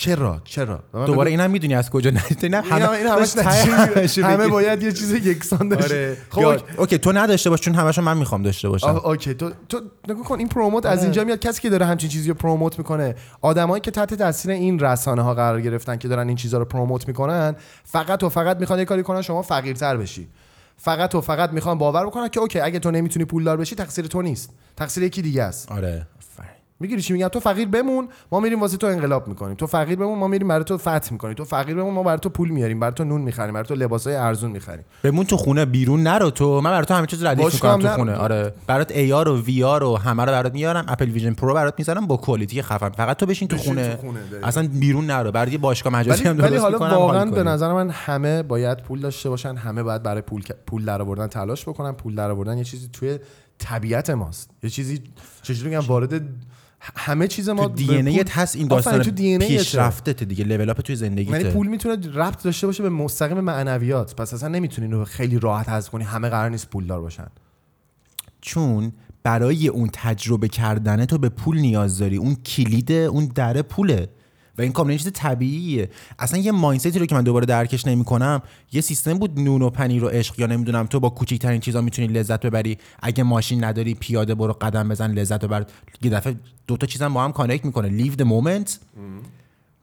[0.00, 1.30] چرا چرا دوباره.
[1.30, 4.00] اینم می‌دونی از کجا نشأت نه این هم- این همش داشت نتیجه می‌گیره.
[4.00, 4.50] همشه همه بگی.
[4.50, 6.16] باید یه چیز یکسان داشته آره.
[6.30, 6.64] خب یا- okay.
[6.76, 10.38] okay تو نداشته باش چون همشو من می‌خوام داشته باشم okay تو تو نگاه کن
[10.38, 11.02] این promote از آره.
[11.02, 14.78] اینجا میاد کسی که داره همچین چیزی رو promote می‌کنه آدمایی که تحت تاثیر این
[14.78, 18.78] رسانه ها قرار گرفتن که دارن این چیزا رو promote می‌کنن فقط و فقط می‌خوان
[18.78, 20.28] یه کاری کنن شما فقیرتر بشی
[20.76, 24.22] فقط و فقط می‌خوان باور بکنن که okay اگه تو نمی‌تونی پولدار بشی تقصیر تو
[24.22, 26.06] نیست تقصیر یکی دیگه است آره.
[26.80, 29.54] می‌گیری چی میگم تو فقیر بمون ما میریم واسه تو انقلاب می‌کنیم.
[29.54, 31.34] تو فقیر بمون ما میریم برای تو فتح می‌کنیم.
[31.34, 34.14] تو فقیر بمون ما برای تو پول میاریم برای تو نون می‌خریم برای تو لباسای
[34.14, 34.84] ارزون می‌خریم.
[35.02, 36.60] بمون تو خونه بیرون نرو تو.
[36.60, 37.88] من برای تو همه چیز ردیف می‌کنم تو.
[37.88, 38.14] خونه.
[38.14, 38.54] آره.
[38.66, 40.84] برات AR و VR و همه رو برات میارم.
[40.88, 42.88] اپل ویژن پرو برات می‌ذارم با quality خفن.
[42.88, 44.20] فقط تو بشین تو خونه, تو خونه،.
[44.42, 45.32] اصلا بیرون نرو.
[45.32, 47.42] برات یه باشگاه مجازی هم درست حالا واقعا به.
[47.42, 49.56] نظر من همه باید پول داشته باشن.
[49.56, 51.92] همه باید برای پول پول درآوردن تلاش بکنن.
[51.92, 53.18] پول درآوردن یه چیزی توی
[53.58, 54.50] طبیعت ماست.
[54.62, 55.02] یه چیزی
[55.42, 56.22] چجوری میگم؟ وارد
[56.80, 60.70] همه چیز ما تو دی ان پول- هست این داستان تو دی پیشرفته دیگه لول
[60.70, 64.16] اپ توی زندگیته یعنی پول می‌تونه ربط داشته باشه به مستقیم معنویات.
[64.16, 67.26] پس اصلا نمی‌تونی اینو خیلی راحت حذف کنی همه قرار نیست پولدار باشن.
[68.40, 72.16] چون برای اون تجربه کردن تو به پول نیاز داری.
[72.16, 74.08] اون کلید اون در پوله.
[74.58, 75.90] و این کاملا چیز طبیعیه.
[76.18, 78.42] اصلا یه mindset ی رو که من دوباره درکش نمی‌کنم
[78.72, 82.08] یه سیستم بود نون و پنیر و عشق یا نمی‌دونم تو با کوچکترین چیزا می‌تونی
[82.08, 82.78] لذت ببری.
[83.02, 85.66] اگه ماشین نداری پیاده برو قدم بزن لذت ببر.
[86.02, 87.88] یه دفعه دو تا چیزم با هم connect می‌کنه.
[87.88, 88.70] live the moment.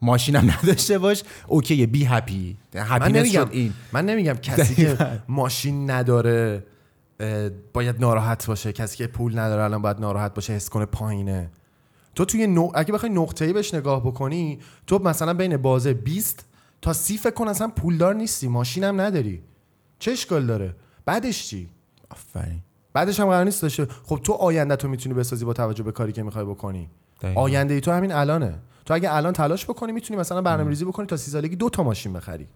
[0.02, 1.22] ماشینم نداشته باش.
[1.46, 2.56] Okay be happy.
[2.74, 4.96] من نمیگم این من نمیگم کسی که
[5.28, 6.64] ماشین نداره
[7.72, 8.72] باید ناراحت باشه.
[8.72, 11.50] کسی که پول نداره الان باید ناراحت باشه حس کنه پایینه.
[12.16, 12.70] تو توی نو...
[12.74, 16.44] اگه بخوای نقطه‌ای بهش نگاه بکنی تو مثلا بین بازه 20
[16.82, 19.42] تا 30 فکر کن اصلا پولدار نیستی ماشینم نداری.
[19.98, 20.76] چه اشکال داره.
[21.04, 21.68] بعدش چی؟
[22.10, 22.60] آفرین.
[22.92, 26.12] بعدش هم قرار نیست داشته خب تو آینده تو می‌تونی بسازی با توجه به کاری
[26.12, 26.90] که می‌خوای بکنی.
[27.20, 27.40] دقیقاً.
[27.40, 28.58] آینده ای تو همین الانه.
[28.84, 32.12] تو اگه الان تلاش بکنی می‌تونی مثلا برنامه‌ریزی بکنی تا سی سالگی دو تا ماشین
[32.12, 32.46] بخری.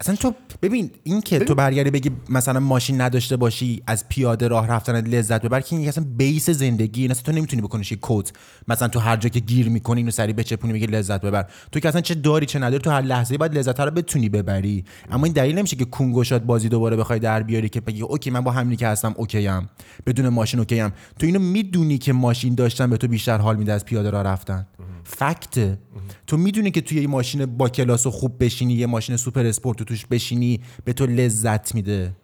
[0.00, 4.66] اصلا تو ببین این که تو برگردی بگی مثلا ماشین نداشته باشی از پیاده راه
[4.66, 8.28] رفتن لذت ببر که این اصلا بیس زندگی این اصلا تو نمی‌تونی بکنیش کد
[8.68, 11.46] مثلا تو هر جا که گیر می‌کنی اینو سری بچپونی میگی لذت ببر.
[11.72, 14.84] تو که اصلا چه داری چه نداری تو هر لحظه باید لذت رو بتونی ببری.
[15.10, 18.40] اما این دلیل نمیشه که کونگوشات بازی دوباره بخوای در بیاری که بگی اوکی من
[18.40, 19.68] با همینی که هستم اوکی ام
[20.06, 23.72] بدون ماشین اوکی ام تو اینو می‌دونی که ماشین داشتن به تو بیشتر حال میده
[23.72, 24.66] از پیاده راه رفتن.
[25.10, 25.78] فکت
[26.26, 29.84] تو می‌دونی که توی یه ماشین با کلاس خوب بشینی یه ماشین سوپر اسپورت تو
[29.84, 32.16] توش بشینی به تو لذت میده.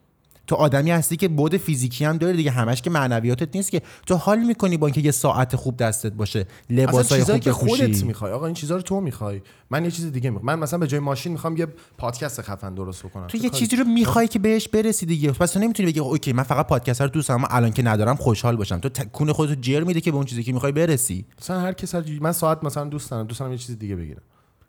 [0.46, 2.50] تو آدمی هستی که بود فیزیکی هم داره دیگه.
[2.50, 6.46] همش که معنویاتت نیست که تو حال می‌کنی با اینکه یه ساعت خوب دستت باشه.
[6.70, 8.32] لباسای خوب که خودت می‌خوای.
[8.32, 9.42] آقا این چیزا رو تو می‌خوای.
[9.70, 10.46] من یه چیز دیگه می‌خوام.
[10.46, 11.66] من مثلا به جای ماشین می‌خوام یه
[11.98, 13.26] پادکست خفن درست بکنم.
[13.26, 15.32] تو یه چیزی رو می‌خوای که بهش برسی دیگه.
[15.32, 18.56] پس تو نمی‌تونی بگی اوکی من فقط پادکست رو دوست دارم الان که ندارم خوشحال
[18.56, 18.78] باشم.
[18.78, 21.24] تو تکون خودت جر میده که به اون چیزی که می‌خوای برسی.
[21.40, 23.26] مثلا هر کس هر من ساعت مثلا دوست دارم.
[23.26, 24.22] دوست دارم یه چیز دیگه بگیرم.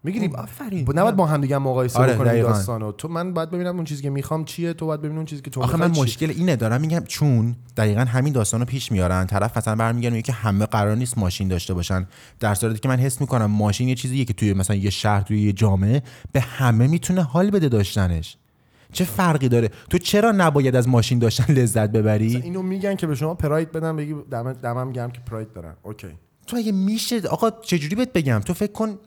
[0.07, 0.89] می‌گیری خب، آفرین.
[0.95, 2.41] نباید با هم دیگه مقایسه آره، بکنیم.
[2.41, 2.91] داستانو.
[2.91, 5.49] تو من باید ببینم اون چیزی که می‌خوام چیه تو باید ببینی اون چیزی که
[5.49, 6.03] تو آخه من چیه.
[6.03, 9.25] مشکل اینه دارم میگم چون دقیقا همین داستان رو پیش میارن.
[9.25, 12.07] طرف مثلا برمیگردن میگه که همه قرار نیست ماشین داشته باشن.
[12.39, 15.41] در صورتی که من حس می‌کنم ماشین یه چیزیه که توی مثلا یه شهر توی
[15.41, 18.37] یه جامعه به همه می‌تونه حال بده داشتنش.
[18.91, 23.15] چه فرقی داره؟ تو چرا نباید از ماشین داشتن لذت ببری؟ اینو میگن که به
[23.15, 25.73] شما پراید بدم بگی دم دمم گرم که پراید دارن.
[25.83, 26.07] اوکی.
[26.47, 28.97] تو اگه میشه آقا چجوری بهت بگم؟ تو فکر کن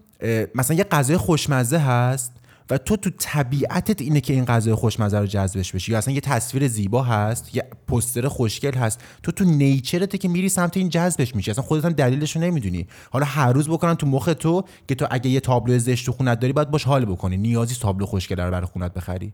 [0.55, 2.33] مثلا یه غذای خوشمزه هست
[2.71, 5.93] و تو تو طبیعتت اینه که این غذای خوشمزه رو جذبش بشی.
[5.93, 9.01] یا اصلا یه تصویر زیبا هست یه پوستر خوشگل هست.
[9.23, 11.51] تو تو نیچرته که میری سمت این جذبش میشی.
[11.51, 12.87] اصلا خودت هم دلیلش رو نمی‌دونی.
[13.11, 16.41] حالا هر روز بکنن تو مخ تو که تو اگه یه تابلو زشت تو خونت
[16.41, 17.37] داری باید باش حال بکنی.
[17.37, 19.33] نیازی تابلو خوشگل رو برای خونت بخری.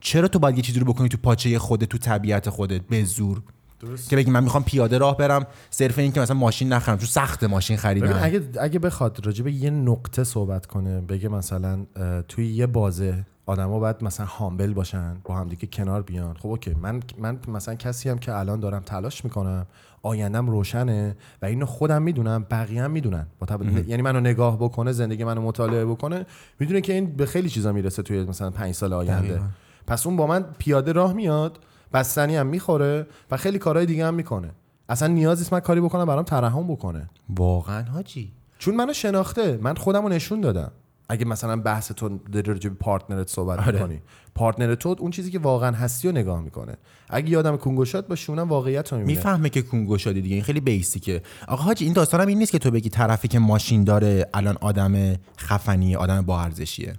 [0.00, 3.42] چرا تو باید یه چیزی رو بکنی تو پاچه خودت تو طبیعت خودت؟ به زور.
[3.80, 4.10] درست.
[4.10, 6.98] که بگی من می‌خوام پیاده راه برم صرف این که مثلا ماشین نخرم.
[6.98, 8.18] چون سخت ماشین خریدن.
[8.22, 11.86] اگه اگه بخواد راجع به یه نقطه صحبت کنه بگه مثلا
[12.28, 16.34] توی یه بازه آدما باید مثلا هامبل باشن با همدیگه کنار بیان.
[16.34, 16.76] خب اوکی.
[16.82, 19.66] من من مثلا کسی هم که الان دارم تلاش می‌کنم
[20.02, 23.26] آیندم روشنه و اینو خودم می‌دونم بقیه هم می‌دونن.
[23.38, 26.26] با طب- یعنی منو نگاه بکنه زندگی منو مطالعه بکنه
[26.60, 29.28] می‌دونه که این به خیلی چیزا می‌رسه توی مثلا پنج سال آینده.
[29.28, 29.44] دقیقاً.
[29.86, 31.58] پس اون با من پیاده راه میاد
[31.92, 34.50] بستنی هم می‌خوره و خیلی کارهای دیگه هم می‌کنه.
[34.88, 37.10] اصلا نیازی نیست من کاری بکنم برام ترحم بکنه.
[37.36, 38.32] واقعا حاجی.
[38.58, 39.58] چون منو شناخته.
[39.62, 40.72] من خودم رو نشون دادم.
[41.08, 43.72] اگه مثلا بحث تو داری راجع به پارتنرت صحبت آره.
[43.72, 44.02] می‌کنی
[44.34, 46.76] پارتنر تو اون چیزی که واقعا هستی رو نگاه می‌کنه.
[47.10, 49.18] اگه یه آدم کنگوشات باشه اونم واقعیت رو می‌بینه.
[49.18, 51.22] می‌فهمه که کونگو شدی دیگه این خیلی بیسیکه.
[51.48, 54.56] آقا حاجی این داستان هم این نیست که تو بگی طرفی که ماشین داره الان
[54.60, 56.94] آدم خفنیه آدم با ارزشیه.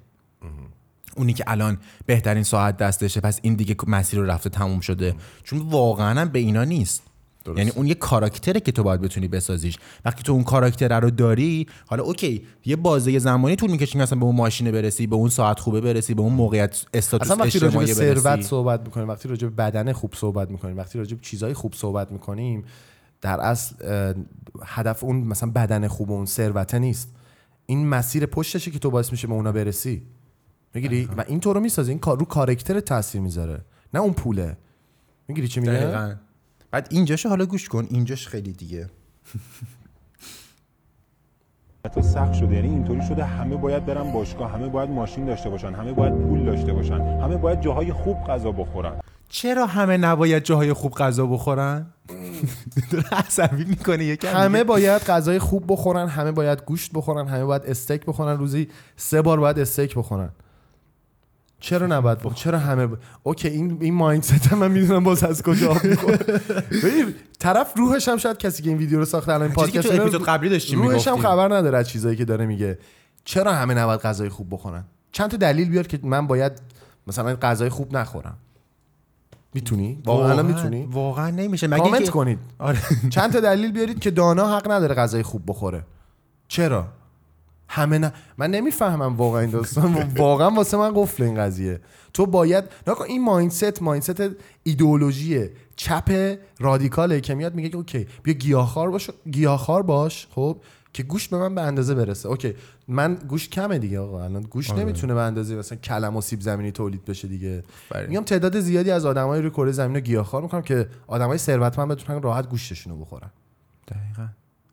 [1.20, 5.16] اونی که الان بهترین ساعت دستشه پس این دیگه مسیر رو رفته تموم شده.
[5.44, 7.04] چون واقعا به اینا نیست.
[7.46, 7.58] درست.
[7.58, 9.78] یعنی اون یه کاراکتره که تو باید بتونی بسازیش.
[10.06, 14.20] وقتی تو اون کاراکتر رو داری حالا اوکی یه بازه زمانی طول می‌کشه که مثلا
[14.20, 17.60] به اون ماشینه برسی به اون ساعت خوبه برسی به اون موقعیت استاتوس اصلا وقتی
[17.60, 21.22] راجع به ثروت صحبت می‌کنیم وقتی راجع به بدن خوب صحبت می‌کنیم وقتی راجع به
[21.22, 22.64] چیزهای خوب صحبت می‌کنیم
[23.22, 23.76] در اصل
[24.66, 27.16] هدف اون مثلا بدن خوب و اون ثروته نیست.
[27.66, 30.02] این مسیر پشتشه که تو باعث میشه به اونا برسی.
[30.74, 33.62] می‌گیری؟ و این تو رو می‌سازه این کار رو کارکتر تاثیر می‌ذاره
[33.94, 34.58] نه اون پوله.
[35.28, 36.16] می‌گیری چی میگه؟ دقیقاً.
[36.72, 38.90] بعد اینجاشو حالا گوش کن اینجاش خیلی دیگه.
[41.86, 45.74] حتی سخت شده یعنی اینطوری شده همه باید برن باشگاه همه باید ماشین داشته باشن
[45.74, 49.00] همه باید پول داشته باشن همه باید جاهای خوب غذا بخورن.
[49.30, 51.86] چرا همه نباید جاهای خوب غذا بخورن؟
[53.12, 54.64] عصبی می‌کنه یکم همه.
[54.64, 59.40] باید غذای خوب بخورن همه باید گوشت بخورن همه باید استیک بخورن روزی سه بار
[59.40, 60.30] باید استیک بخورن.
[61.60, 62.98] چرا نباید بخورن چرا همه ب...
[63.24, 66.18] اوکی این این مایندست من می‌دونم باز از کجا آب می‌خوره.
[66.84, 70.24] ببین طرف روحش هم شاید کسی که این ویدیو رو ساخته الان پادکست رو- اپیزود
[70.24, 71.18] قبلی داشتیم روحش هم.
[71.18, 72.80] خبر نداره از چیزایی که داره میگه.
[73.26, 76.52] چرا همه نباید غذای خوب بخورن؟ چند تا دلیل بیار که من باید
[77.08, 78.38] مثلا غذای خوب نخورم.
[79.54, 81.68] می‌تونی؟ واقعا می‌تونی؟ واقعا نمیشه.
[81.68, 82.40] مگه کامنت کنید.
[82.60, 82.80] آره.
[83.10, 85.84] چند تا دلیل بیارید که دانا حق نداره غذای خوب بخوره.
[86.48, 86.88] چرا؟
[87.72, 89.94] همه نه من نمی‌فهمم واقعا این داستان.
[90.18, 91.80] واقعا واسه من قفل این قضیه.
[92.14, 94.22] تو باید نکن این mindset mindset
[94.64, 100.58] ایدئولوژی چپ رادیکاله که میاد میگه که okay بیا گیاهخوار باش گیاهخوار باش خب
[100.94, 102.30] که گوشت به من به اندازه برسه.
[102.30, 102.54] Okay
[102.88, 104.24] من گوشت کمه دیگه آقا.
[104.24, 104.84] الان گوشت آره.
[104.84, 107.64] نمی‌تونه به اندازه مثلا کلم و سیب زمینی تولید بشه دیگه.
[108.08, 112.22] میگم تعداد زیادی از آدمای روی کره زمین رو گیاهخوار می‌کنم که آدمای ثروتمند بتونن
[112.22, 113.32] راحت گوشتشون رو بخورن.
[113.88, 114.28] دقیقاً.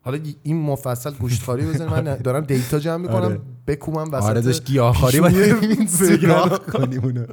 [0.07, 3.39] حالا این مفصل گوشتخواری بزنید من دارم دیتا جمع می‌کنم آره.
[3.67, 5.19] بکومم وسط آره داشت گیاهخواری
[6.73, 7.25] کنیم اونو.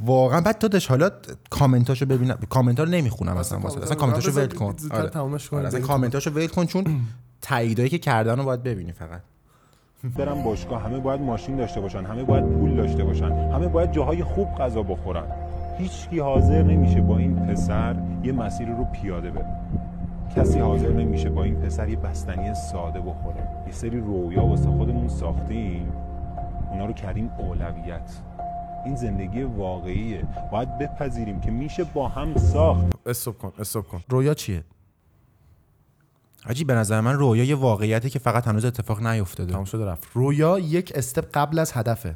[0.00, 1.10] واقعا بعد تو داشت حالا
[1.50, 5.10] کامنتاشو ببینم کامنت رو نمی‌خونم اصلا واسه اصلا کامنتاشو ول کن آره.
[5.52, 5.80] آره، اصلا.
[5.80, 6.84] کامنتاشو ول کن چون
[7.42, 9.20] تاییدایی که کردن رو باید ببینی فقط
[10.16, 14.24] برن باشگاه همه باید ماشین داشته باشن همه باید پول داشته باشن همه باید جاهای
[14.24, 15.24] خوب غذا بخورن
[15.78, 19.46] هیچکی حاضر نمیشه با این پسر یه مسیر رو پیاده بره
[20.36, 23.48] کسی حاضر نمیشه با این پسر یه بستنی ساده بخوره.
[23.66, 25.92] یه سری رویا واسه خودمون ساختیم.
[26.70, 28.10] اونا رو کردیم اولویت.
[28.84, 30.24] این زندگی واقعیه.
[30.52, 32.86] باید بپذیریم که میشه با هم ساخت.
[33.06, 34.00] استوب کن استوب کن.
[34.08, 34.64] رویا چیه؟
[36.44, 39.52] حاجی به نظر من رویا یه واقعیتی که فقط هنوز اتفاق نیفتاده.
[39.52, 40.08] تمام شده رفت.
[40.14, 42.14] رویا یک استپ قبل از هدفه.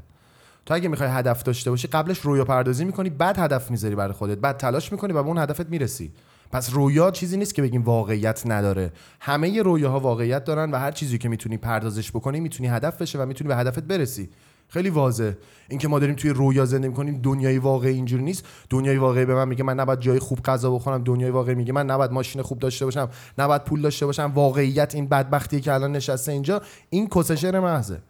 [0.67, 4.39] تو اگه می‌خوای هدف داشته باشی قبلش رویا پردازی می‌کنی بعد هدف می‌ذاری برای خودت.
[4.39, 6.13] بعد تلاش می‌کنی و به اون هدفت می‌رسی.
[6.55, 8.93] پس رویا چیزی نیست که بگیم واقعیت نداره.
[9.21, 13.27] همه رویاها واقعیت دارن و هر چیزی که می‌تونی پردازش بکنی می‌تونی هدف بشه و
[13.27, 14.31] می‌تونی به هدفت برسی.
[14.69, 15.33] خیلی واضح
[15.69, 18.45] اینکه ما داریم توی رویا زندگی می‌کنیم دنیای واقعی اینجوری نیست.
[18.71, 21.05] دنیای واقعی به من میگه من نباید جای خوب غذا بخورم.
[21.05, 23.09] دنیای واقعی میگه من نباید ماشین خوب داشته باشم.
[23.39, 24.33] نباید پول داشته باشم.
[24.35, 28.01] واقعیت این بدبختی که الان نشسته اینجا این کسشر محضه.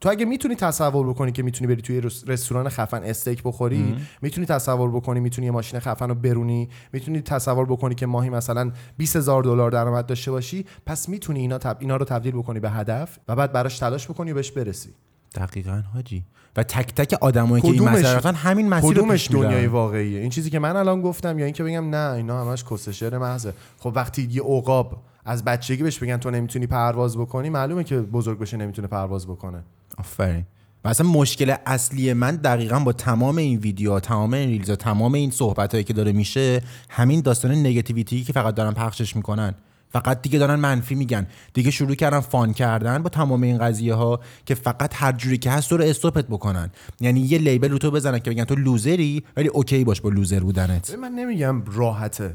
[0.00, 4.46] تو اگه می‌تونی تصور بکنی که می‌تونی بری توی رس- رستوران خفن استیک بخوری می‌تونی
[4.46, 9.16] تصور بکنی می‌تونی یه ماشین خفن رو برونی می‌تونی تصور بکنی که ماهی مثلا 20
[9.16, 11.76] هزار دلار درآمد داشته باشی پس می‌تونی اینا تب...
[11.80, 14.90] اینا رو تبدیل بکنی به هدف و بعد براش تلاش بکنی و بهش برسی.
[15.34, 16.24] دقیقا حاجی.
[16.56, 19.30] و تک تک آدمایی که این مسیر همین مسیر رو پیش.
[19.30, 22.88] دنیای واقعیه؟ این چیزی که من الان گفتم یا اینکه بگم نه اینا همش کس
[22.88, 23.52] شعر محضه.
[23.78, 28.38] خب وقتی یه عقاب از بچگی بهش بگن تو نمی‌تونی پرواز بکنی معلومه که بزرگ
[28.38, 29.62] بشه نمی‌تونه پرواز بکنه.
[29.98, 30.44] آفرین.
[30.84, 35.30] و اصلا مشکل اصلی من دقیقا با تمام این ویدیو تمام این reels تمام این
[35.30, 39.54] صحبت هایی که داره میشه همین داستان negativity که فقط دارن پخشش می‌کنن.
[39.88, 41.26] فقط دیگه دارن منفی میگن.
[41.54, 45.50] دیگه شروع کردن fun کردن با تمام این قضیه ها که فقط هر جوری که
[45.50, 46.70] هست تو رو استوپت بکنن.
[47.00, 50.10] یعنی یه label رو تو بزنن که بگن تو loser ی ولی okay باش با
[50.10, 50.94] loser بودنت.
[50.94, 52.34] من نمیگم راحته.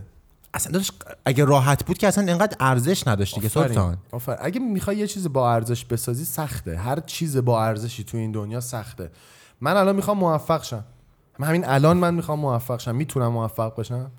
[0.54, 0.92] اصلا داداش
[1.26, 3.50] اگه راحت بود که اصلا اینقدر ارزش نداشت دیگه.
[3.50, 3.98] سلطان.
[4.12, 4.40] آفرین.
[4.42, 6.78] اگه می‌خوای یه چیز با ارزش بسازی سخته.
[6.78, 9.12] هر چیز با ارزشی تو این دنیا سخته.
[9.62, 10.84] من الان می‌خوام موفق شم.
[11.40, 12.96] من همین الان من می‌خوام موفق شم.
[12.96, 14.12] می‌تونم موفق باشم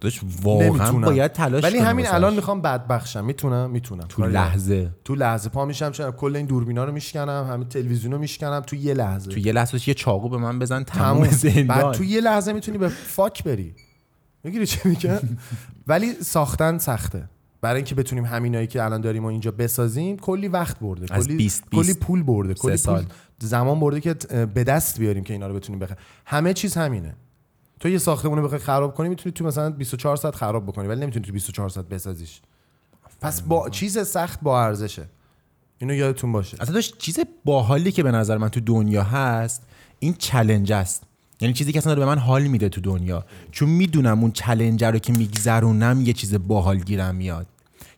[0.00, 1.06] داداش واقعا نمی‌تونم.
[1.06, 2.06] باید تلاش ولی همین.
[2.08, 4.04] الان می‌خوام بدبخت شم می‌تونم می‌تونم.
[4.08, 4.44] تو ندارم.
[4.44, 4.90] لحظه.
[5.04, 8.60] تو لحظه پا میشم چرا؟ کل این دوربینا رو میشکنم همه تلویزیون رو میشکنم.
[8.60, 9.30] تو یه لحظه.
[9.30, 12.78] تو یه لحظه یه چاقو به من بزن تموم زندان بعد تو یه لحظه می‌تونی
[12.78, 13.74] به فاک بری.
[14.44, 15.18] می‌گیری چه میگم
[15.86, 17.28] ولی ساختن سخته.
[17.60, 21.14] برای اینکه بتونیم همینایی که الان داریم و اینجا بسازیم کلی وقت برده.
[21.14, 22.54] از کلی 20 کلی 20 پول برده.
[22.54, 23.02] کلی سال.
[23.02, 24.14] پول زمان برده که
[24.46, 25.98] به دست بیاریم که اینا رو بتونیم بخریم.
[26.26, 27.14] همه چیز همینه.
[27.80, 31.00] تو یه ساختمون رو بخوای خراب کنی می‌تونی تو مثلا 24 ساعت خراب بکنی ولی
[31.00, 32.40] نمی‌تونی تو 24 ساعت بسازیش.
[33.20, 35.06] پس با چیز سخت با ارزشه.
[35.78, 36.56] اینو یادتون باشه.
[36.60, 39.62] اصلا داشت چیز باحالی که به نظر من تو دنیا هست
[39.98, 41.02] این challenge است.
[41.40, 43.24] یعنی چیزی که اصلا داره به من حال میده تو دنیا.
[43.52, 47.46] چون می‌دونم اون challenge رو که میگذرونم یه چیز باحال گیرم میاد.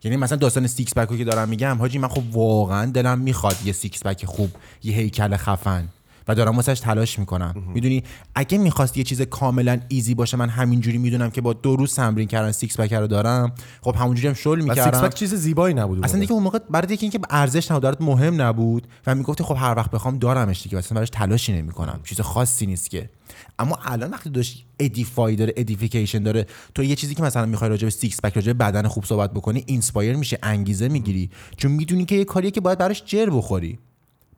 [0.05, 3.57] یعنی مثلا داستان six pack رو که دارم میگم حاجی من خب واقعا دلم می‌خواد
[3.64, 4.50] یه six pack خوب
[4.83, 5.88] یه هیکل خفن.
[6.28, 7.54] و دارم واسش تلاش می‌کنم.
[7.74, 8.02] می‌دونی؟
[8.35, 12.28] اگه می‌خواست یه چیز کاملا easy باشه من همینجوری می‌دونم که با دو روز تمرین
[12.28, 13.52] کردن six pack رو دارم.
[13.80, 14.85] خب همونجوری هم شل می‌کردم.
[14.85, 16.20] six pack چیز زیبایی نبود اصلا.
[16.20, 19.74] دیگه اون موقع برای دیگه اینکه ارزش نبود برات مهم نبود و می‌گفتی خب هر
[19.76, 20.78] وقت بخوام دارمش دیگه.
[20.78, 22.00] اصلا براش تلاشی نمی‌کنم.
[22.04, 23.11] چیز خاصی نیست که.
[23.58, 27.85] اما الان وقتی داشت ادیفای داره ادیفیکیشن داره تو یه چیزی که مثلا می‌خوای راجع
[27.85, 31.30] به سیکس پک راجع به بدن خوب صحبت بکنی اینسپایر میشه انگیزه می‌گیری.
[31.56, 33.78] چون می‌دونی که یه کاریه که باید براش جر بخوری.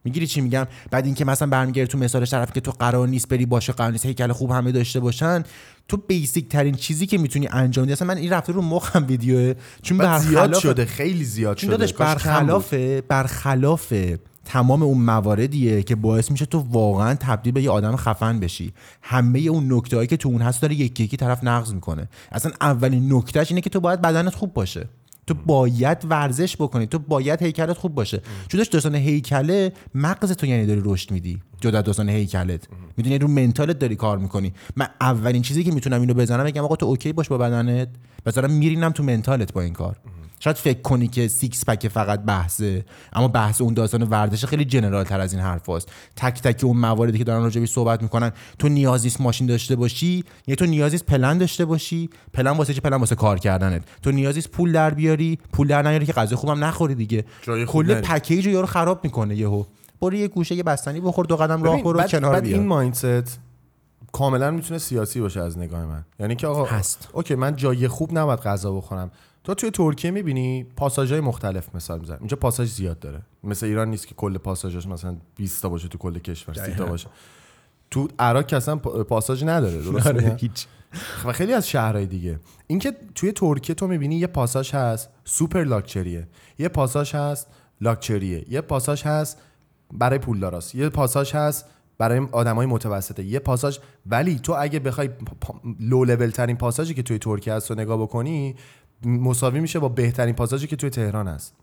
[0.04, 3.46] می‌گیری چی میگم؟ بعد اینکه مثلا برمیگردی تو مثال طرف که تو قرار نیست بری
[3.46, 5.42] باشه قرار نیست هیکل خوب همه داشته باشن
[5.88, 9.54] تو بیسیک ترین چیزی که می‌تونی انجام بدی اصلا من این رفته رو مخم ویدیوه
[9.82, 11.92] چون زیاد برخلاف شده خیلی زیاد شده داداش.
[11.92, 12.74] برخلاف
[13.08, 13.92] برخلاف
[14.44, 18.72] تمام اون مواردیه که باعث میشه تو واقعا تبدیل به یه آدم خفن بشی.
[19.02, 22.08] همه اون نکته هایی که تو اون هست داره یکی یکی طرف نقض می‌کنه.
[22.32, 24.88] اصلا اولین نکتهش اینه که تو باید بدنت خوب باشه.
[25.26, 26.87] تو باید ورزش بکنی.
[26.87, 28.22] تو باید هیکلت خوب باشه.
[28.48, 31.42] چون داشت داستان هیکله مغز تو یعنی داری رشد میدی.
[31.60, 32.68] جدا داستان هیکلت.
[32.96, 34.52] می‌دونی رو منتالت داری کار می‌کنی.
[34.76, 37.88] من اولین چیزی که می‌تونم اینو بزنم بگم آقا تو اوکی باش با بدنت.
[38.24, 39.96] دارم میرینم تو منتالت با این کار.
[40.40, 45.04] شاید فکر کنی که six pack فقط بحثه اما بحث اون داستان ورزش خیلی general
[45.04, 45.92] تر از این حرف هست.
[46.16, 50.24] تک تک اون مواردی که دارن راجبش صحبت می‌کنن تو نیازی نیست ماشین داشته باشی
[50.46, 53.82] یا تو نیازی نیست پلن داشته باشی پلن واسه چی؟ پلن واسه کار کردنت.
[54.02, 57.24] تو نیازی نیست پول در بیاری پول در نیاری که غذا خوبم نخوری دیگه.
[57.66, 58.00] کل.
[58.00, 59.64] package رو یارو خراب می‌کنه یهو.
[60.00, 63.40] برو یه گوشه یه بستنی بخور دو قدم راه برو کنار بیا این mindset
[64.12, 66.04] کاملا می‌تونه سیاسی باشه از نگاه من.
[66.20, 67.08] یعنی که آقا هست.
[67.12, 69.10] Okay من جای خوب نباید غذا بخورم.
[69.44, 72.18] تو توی ترکیه می‌بینی پاساژهای مختلف مثال می‌زنم.
[72.18, 73.22] اینجا پاساژ زیاد داره.
[73.44, 76.87] مثل ایران نیست که کل پاساژش مثلا 20 تا باشه تو کل کشور 30 تا
[76.87, 77.09] باشه.
[77.90, 80.66] تو عراق که اصلا پا- پاساژ نداره درست آره،؟ هیچ.
[81.24, 82.40] و خیلی از شهرهای دیگه.
[82.66, 86.28] اینکه توی ترکیه تو می‌بینی یه پاساژ هست سوپر لاکچریه.
[86.59, 87.48] یه پاساژ هست
[87.80, 88.44] لاکچریه.
[88.48, 89.38] یه پاساژ هست
[89.92, 91.66] برای پولداراست یه پاساژ هست
[91.98, 93.24] برای آدمای متوسطه.
[93.24, 97.70] یه پاساژ ولی تو اگه بخوای پا- لو لول ترین پاساژی که توی ترکیه هست
[97.70, 98.54] رو نگاه بکنی
[99.06, 101.54] مساوی میشه با بهترین پاساژی که توی تهران هست.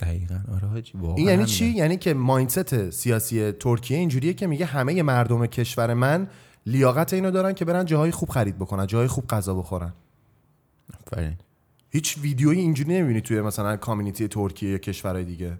[0.00, 0.40] دقیقاً.
[0.54, 1.44] آره حاجی این یعنی.
[1.44, 6.28] چی؟ یعنی که مایندست سیاسی ترکیه اینجوریه که میگه همه مردم کشور من
[6.66, 9.92] لیاقت اینو دارن که برن جاهای خوب خرید بکنن جاهای خوب غذا بخورن.
[11.06, 11.36] آفرین.
[11.90, 15.58] هیچ ویدیویی اینجوری نمی‌بینی توی مثلا کامیونیتی ترکیه یا کشورهای دیگه.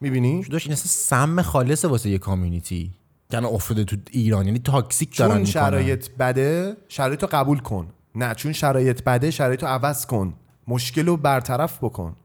[0.00, 2.92] می‌بینی؟ داشت؟ این اصلا سم خالص واسه یه کامیونیتی.
[3.30, 5.44] الان افتاده تو ایران یعنی تاکسیک دارن چون.
[5.44, 7.88] شرایط بده شرایط رو قبول کن.
[8.14, 10.34] نه چون شرایط بده شرایط رو عوض کن.
[10.68, 12.16] مشکل رو برطرف بکن.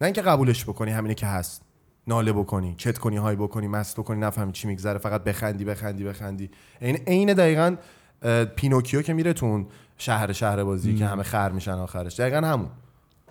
[0.00, 1.62] نه اینکه قبولش بکنی همینه که هست.
[2.06, 6.50] ناله بکنی چت کنی های بکنی مست بکنی نفهمی چی میگذره فقط بخندی بخندی بخندی.
[6.80, 7.76] این عین دقیقا
[8.56, 9.66] پینوکیو که میره تو اون
[9.98, 12.20] شهر شهر بازی که همه خر میشن آخرش.
[12.20, 12.68] دقیقا همون.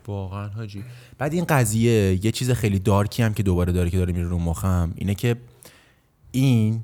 [0.07, 0.83] واقعا حاجی.
[1.17, 4.39] بعد این قضیه یه چیز خیلی دارکی هم که دوباره داره که داره میره رو
[4.39, 5.35] مخم اینه که
[6.31, 6.83] این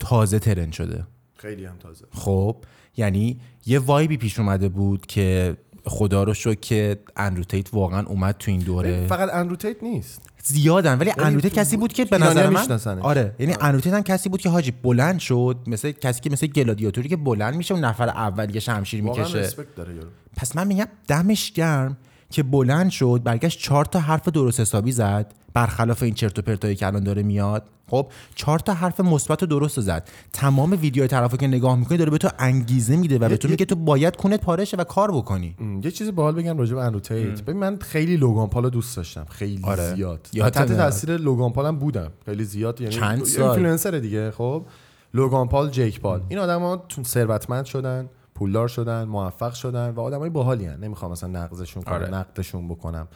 [0.00, 1.06] تازه trend شده.
[1.36, 2.06] خیلی هم تازه.
[2.12, 2.56] خب
[2.96, 8.06] یعنی یه vibe ی پیش اومده بود که خدا رو شکر که اندرو تیت واقعا
[8.06, 9.06] اومد تو این دوره.
[9.06, 10.22] فقط اندرو تیت نیست.
[10.44, 13.00] زیادن ولی اندرو تیت تو- کسی بود که به نظر من.
[13.00, 16.46] آره یعنی اندرو تیت هم کسی بود که حاجی بلند شد مثل کسی که مثل
[16.46, 19.38] گلادیاتوری که بلند میشه و نفر اول یه شمشیر می‌کشه.
[19.38, 20.08] Respect داره یارو.
[20.36, 21.96] پس من میگم دمش گرم
[22.30, 25.34] که بلند شد برگشت چهار تا حرف درست حسابی زد.
[25.54, 27.68] برخلاف این چرت و پرتایی که الان داره میاد.
[27.90, 30.08] خب چهار تا حرف مثبت و درست رو زد.
[30.32, 33.64] تمام ویدیوهای طرفو که نگاه می‌کنی داره به تو انگیزه میده و به تو میگه
[33.64, 35.56] تو باید کونت پاره شه و کار بکنی.
[35.84, 38.96] یه چیزی باحال بگم راجع به اندرو تیت ببین من خیلی لوگان پال رو دوست
[38.96, 39.24] داشتم.
[39.24, 39.94] خیلی آره.
[39.94, 40.28] زیاد.
[40.32, 40.72] یادت تحت.
[40.72, 42.10] تاثیر لوگان پال هم بودم.
[42.24, 44.66] خیلی زیاد یعنی چند سال؟ اینفلوئنسر دیگه خب.
[45.14, 46.22] لوگان پال جیک پال.
[46.28, 51.82] این آدما تو ثروتمند شدن پولدار شدن موفق شدن و آدمای باحالی نمی‌خوام مثلا نقضشون
[51.82, 52.08] کنم آره.
[52.08, 53.08] نقدشون بکنم.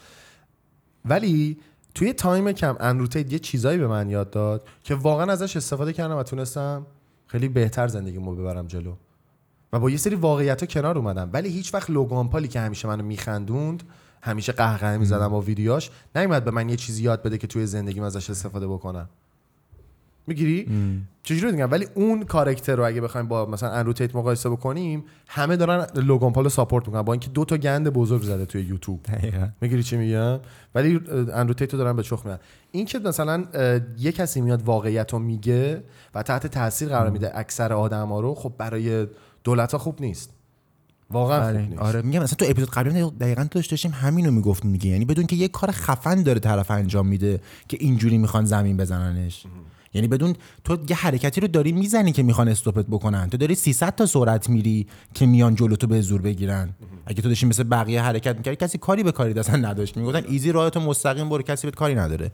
[1.05, 1.59] ولی
[1.97, 5.93] توی تایم کم اندرو تیت یه چیزایی به من یاد داد که واقعا ازش استفاده
[5.93, 6.87] کردم و تونستم
[7.27, 8.95] خیلی بهتر زندگیمو ببرم جلو.
[9.73, 11.31] و با یه سری واقعیت ها کنار اومدم.
[11.33, 13.83] ولی هیچ وقت لوگان پالی که همیشه منو میخندوند
[14.23, 18.03] همیشه قهقه می‌زدم با ویدیوهاش نیومد به من یه چیزی یاد بده که توی زندگیم
[18.03, 19.09] ازش استفاده بکنم.
[20.27, 20.69] می‌گیری؟
[21.23, 25.57] چجوری میگم؟ ولی اون کاراکتر رو اگه بخوایم با مثلا اندرو تیت مقایسه بکنیم همه
[25.57, 27.03] دارن لوگان پال ساپورت می‌کنن.
[27.03, 29.01] با اینکه دو تا گند بزرگ زده توی یوتیوب.
[29.61, 30.41] می‌گیری چی میگم؟
[30.75, 32.39] ولی اه، اندرو تیت رو دارن به چخ میدن.
[32.73, 33.45] این که مثلا
[33.99, 35.83] یه کسی میاد واقعیت رو میگه
[36.15, 39.07] و تحت تاثیر قرار میده اکثر آدم ها رو خب برای
[39.45, 40.31] دولت ها خوب نیست.
[41.11, 41.83] واقعا آره, نیست.
[41.83, 42.03] آره.
[42.03, 44.91] میگم مثلا تو اپیزود قبلی دقیقا تو داشتیم همینو می‌گفتیم دیگه.
[44.91, 49.47] یعنی بدون که یه کار خفن داره طرف انجام میده که اینجوری می‌خوان زمین بزننش.
[49.97, 53.31] یعنی بدون تو یه حرکتی رو داری می‌زنی که می‌خوان استوپت بکنن.
[53.31, 56.75] تو داری 300 تا سرعت میری که میان جلو تو به زور بگیرن.
[57.07, 59.97] اگه تو داشتی مثل بقیه حرکت می‌کردی کسی کاری به کاری اصلا نداشت.
[59.97, 62.31] می‌گفتن easy راهتو مستقیم برو کسی بهت کاری نداره.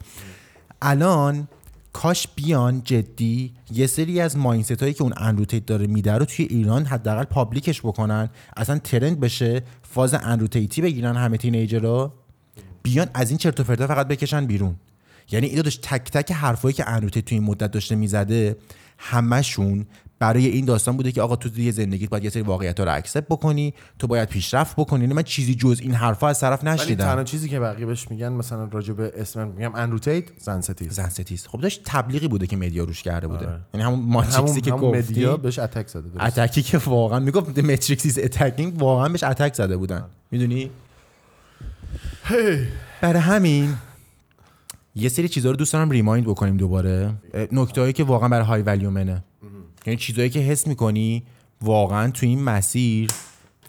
[0.81, 1.47] الان
[1.93, 6.25] کاش بیان جدی یه سری از mindset هایی که اون اندرو تیت داره میده رو
[6.25, 8.29] توی ایران حداقل public ش بکنن.
[8.57, 12.13] اصلا trend بشه فاز اندرو تیتی بگیرن همه teenager ها.
[12.83, 14.75] بیان از این چرت و فقط بکشن بیرون.
[15.31, 18.57] یعنی این داشت تک تک حرفایی که اندرو تیت توی این مدت داشته می‌زده
[18.97, 19.85] همشون
[20.19, 23.27] برای این داستان بوده که آقا تو توی زندگیت باید یه سری واقعیت رو accept
[23.27, 25.01] بکنی تو باید پیشرفت بکنی.
[25.01, 27.05] یعنی من چیزی جز این حرفا از طرف ولی نشنیدم.
[27.05, 30.93] تنها چیزی که بقیه بهش میگن مثلا راجع به اسم میگم اندرو تیت زن ستیز
[30.93, 33.47] زن ستیز خب داشت تبلیغی بوده که media روش کرده بوده.
[33.47, 33.59] آره.
[33.73, 35.13] یعنی همون matrix ی همون که همون گفتی.
[35.13, 36.39] media بهش attack زده درست.
[36.39, 40.03] attack ی که واقعا می‌گفت matrix attacking واقعا بهش attack زده بودن.
[40.31, 40.71] می‌دونی؟
[43.01, 43.75] برای همین
[44.95, 47.13] یه سری چیزها رو دوست دارم ریمایند بکنیم دوباره.
[47.51, 49.23] نکته هایی که واقعا برای های ولیو منه.
[49.85, 51.23] یعنی چیزهایی که حس می‌کنی
[51.61, 53.11] واقعا تو این مسیر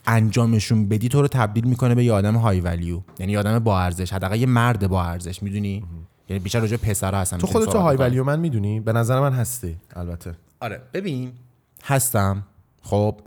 [0.06, 3.80] انجامشون بدی تو رو تبدیل می‌کنه به یه آدم های ولیو یعنی یه آدم با
[3.80, 5.84] ارزش حداقل یه مرد با ارزش می‌دونی؟
[6.28, 7.96] یعنی بیشتر راجع پسرا هستم تو صحبت های.
[7.96, 10.34] ولیو من می‌دونی؟ به نظر من هستی البته.
[10.60, 11.32] آره ببین
[11.84, 12.42] هستم.
[12.82, 13.20] خب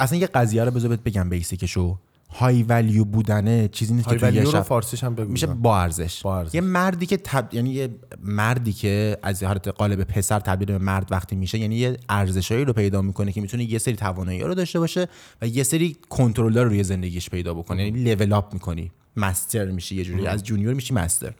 [0.00, 1.98] اصلا یه قضیه رو بذار بهت بگم بیسیکشو
[2.32, 6.22] های ولیو بودنه چیزی نیست که توی یه شب فارسیش هم میشه با ارزش.
[6.52, 7.54] یه مردی که تب...
[7.54, 7.88] یعنی یه
[8.22, 12.72] مردی که از حالت قالب پسر تبدیل به مرد وقتی میشه یعنی یه ارزشایی رو
[12.72, 15.08] پیدا می‌کنه که می‌تونه یه سری توانایی رو داشته باشه
[15.42, 17.84] و یه سری کنترلر رو روی زندگیش پیدا بکنه.
[17.84, 21.32] یعنی لول اپ می‌کنی مستر میشی یه جوری از جونیور میشی مستر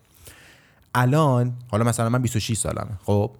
[0.95, 3.31] الان حالا مثلا من 26 سالمه خب؟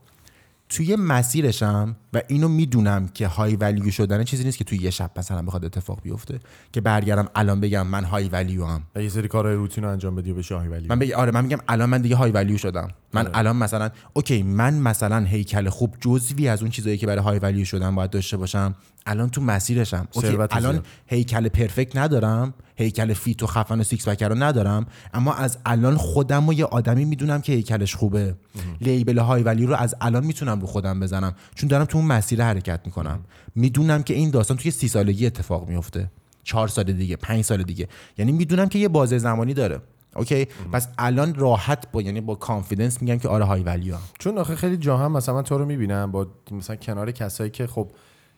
[0.69, 5.11] توی مسیرشم و اینو می‌دونم که های ولیو شدن چیزی نیست که توی یه شب
[5.17, 6.41] مثلا بخواد اتفاق بیفته
[6.73, 10.15] که برگردم الان بگم من high value ام و یه سری کارهای روتین رو انجام
[10.15, 12.59] بدی و بشه high value من بگم آره من میگم الان من دیگه high value
[12.59, 12.89] شدم.
[13.15, 17.39] من الان مثلا okay من مثلا هیکل خوب جزوی از اون چیزایی که برای high
[17.39, 18.75] value شدن باید داشته باشم
[19.07, 20.09] الان تو مسیرشم.
[20.15, 20.87] okay الان زیاد.
[21.07, 25.97] هیکل perfect ندارم هیکل fit و خفن و six pack رو ندارم اما از الان
[25.97, 28.35] خودم و یه آدمی می‌دونم که هیکلش خوبه.
[28.81, 31.35] label high value رو از الان می‌تونم رو خودم بزنم.
[31.55, 33.21] چون دارم تو اون مسیر حرکت می‌کنم.
[33.55, 36.11] می‌دونم که این داستان توی سی سالگی اتفاق میفته
[36.45, 37.89] چهار سال دیگه پنج سال دیگه.
[38.19, 39.81] یعنی می‌دونم که یه بازه زمانی داره.
[40.17, 44.57] okay؟ پس الان راحت با یعنی با confidence میگم که آره high value چون آخه
[44.57, 47.91] خیلی جا هم مثلا من تو رو می‌بینم با مثلا کنار کسایی که خب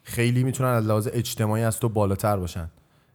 [0.03, 2.71] خیلی می‌تونن از لحاظ اجتماعی از تو بالاتر باشن.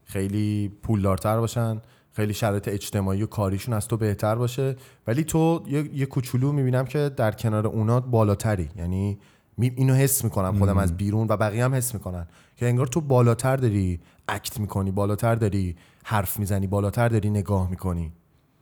[0.06, 1.82] خیلی پولدارتر باشن.
[2.14, 4.76] خیلی شرایط اجتماعی و کاریشون از تو بهتر باشه.
[5.08, 8.70] ولی تو یه, یه کوچولو می‌بینم که در کنار اونا بالاتری.
[8.76, 9.20] یعنی
[9.58, 12.28] اینو حس می‌کنم خودم از بیرون و بقیه هم حس می‌کنن.
[12.56, 18.12] که انگار تو بالاتر داری act می‌کنی بالاتر داری حرف می‌زنی بالاتر داری نگاه می‌کنی.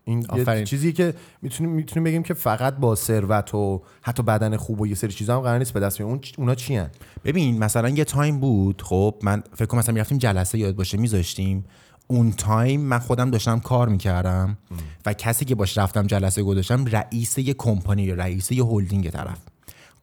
[0.08, 0.64] این یه آفرین.
[0.64, 4.95] چیزی که می‌تونیم می‌تونیم بگیم که فقط با ثروت و حتی بدن خوب و یه
[4.95, 6.14] سری چیزا هم قرار نیست به دست بیاریم.
[6.14, 6.89] اون اونا چی ان؟
[7.26, 11.66] ببین مثلا یه تایم بود خب من فکر کنم مثلا می‌رفتیم جلسه یادت باشه میذاشتیم
[12.08, 14.58] اون تایم من خودم داشتم کار می‌کردم
[15.05, 19.38] و کسی که باش رفتم جلسه گذاشتم رئیس یه کمپانی یا رئیس یه هلدینگ طرف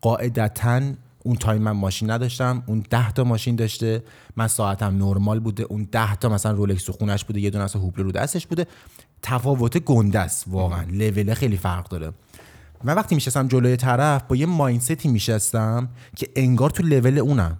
[0.00, 0.80] قاعدتا
[1.26, 4.02] اون تایم من ماشین نداشتم اون ده تا ماشین داشته
[4.36, 7.76] من ساعتم نرمال بوده اون ده تا مثلا رولکس تو خونش بوده یه دونه از
[7.76, 8.66] هوبلو دستش بوده
[9.26, 10.84] تفاوت گنده است واقعا.
[10.90, 12.12] لول خیلی فرق داره.
[12.84, 17.58] من وقتی میشستم جلوی طرف با یه mindset ی میشستم که انگار تو لول اونم.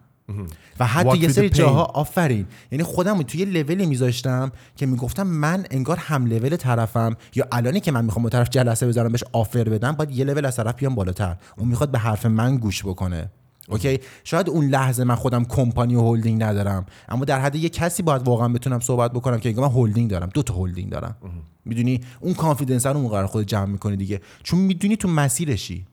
[0.80, 1.48] و حتی یه سری.
[1.48, 2.46] جاها آفرین.
[2.72, 7.80] یعنی خودم توی یه لولی میذاشتم که می‌گفتم من انگار هم لول طرفم یا الانی
[7.80, 10.74] که من می‌خوام با طرف جلسه بذارم بهش offer بدم باید یه لول از طرف
[10.74, 11.36] بیام بالاتر.
[11.56, 13.30] اون می‌خواد به حرف من گوش بکنه.
[13.68, 16.86] okay؟ شاید اون لحظه من خودم کمپانی و هلدینگ ندارم.
[17.08, 20.30] اما در حد یه کسی باید واقعا بتونم صحبت بکنم که من هلدینگ دارم.
[20.34, 21.16] دو تا هلدینگ دارم.
[21.64, 24.20] می‌دونی؟ اون confidence رو اون قرار خود جمع می‌کنی دیگه.
[24.42, 25.86] چون می‌دونی تو مسیرشی.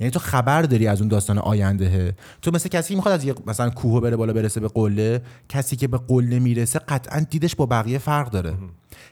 [0.00, 2.16] یعنی تو خبر داری از اون داستان آینده.
[2.42, 5.76] تو مثل کسی که می‌خواد از یه مثلا کوه بره بالا برسه به قله کسی
[5.76, 8.54] که به قله می‌رسه قطعا دیدش با بقیه فرق داره.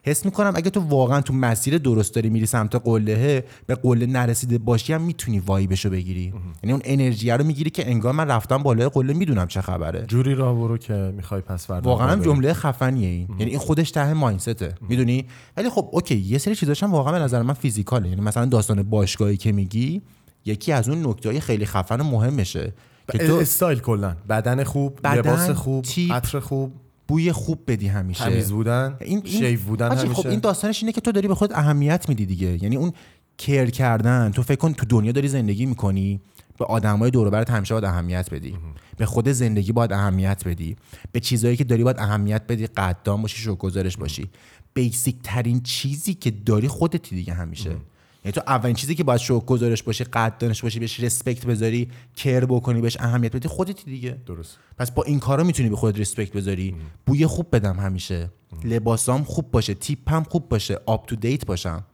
[0.02, 4.58] حس می‌کنم اگه تو واقعا تو مسیر درست داری میری سمت قله به قله نرسیده
[4.58, 6.34] باشی هم می‌تونی vibe شو بگیری.
[6.62, 10.04] یعنی اون انرژی رو می‌گیری که انگار من رفتم بالای قله می‌دونم چه خبره.
[10.06, 12.16] جوری راه برو که می‌خوای پس فردا واقعا.
[12.16, 13.28] جمله خفنیه این.
[13.38, 14.74] یعنی این خودش ته مایندسته.
[14.88, 15.24] می‌دونی؟
[15.56, 18.08] ولی خب اوکی یه سری چیزاش هم واقعا به نظر من فیزیکاله.
[18.08, 20.02] یعنی مثلا داستان باشگاهی که میگی
[20.44, 22.72] یکی از اون نکته خیلی خفن و مهمشه
[23.12, 24.16] که تو استایل کلا.
[24.28, 26.72] بدن خوب بدن، لباس خوب عطر خوب.
[27.08, 28.24] بوی خوب بدی همیشه.
[28.24, 30.22] تمیز بودن این این شیف بودن حاجی، همیشه.
[30.22, 32.62] خب این داستانش اینه که تو داری به خود اهمیت میدی دیگه.
[32.62, 32.92] یعنی اون
[33.36, 36.20] کیر کردن تو فکر کن تو دنیا داری زندگی می‌کنی
[36.58, 38.56] به آدمای دور و برت همیشه باید اهمیت بدی.
[38.96, 40.76] به خود زندگی باید اهمیت بدی.
[41.12, 44.30] به چیزایی که داری باید اهمیت بدی قدردان باشی شکرگزارش باشی.
[44.74, 47.76] بیسیک ترین چیزی که داری خودتی دیگه همیشه.
[48.24, 52.44] یعنی تو اولین چیزی که باید شکر گزارش باشی قدردانش باشی بهش رسپکت بذاری کر
[52.44, 54.16] بکنی بهش اهمیت بدی خودتی دیگه.
[54.26, 54.58] درست.
[54.78, 56.74] پس با این کارا می‌تونی به خودت ریسپکت بذاری.
[57.06, 58.30] بوی خوب بدم همیشه.
[58.64, 61.84] لباسام خوب باشه تیپم خوب باشه up to date باشم.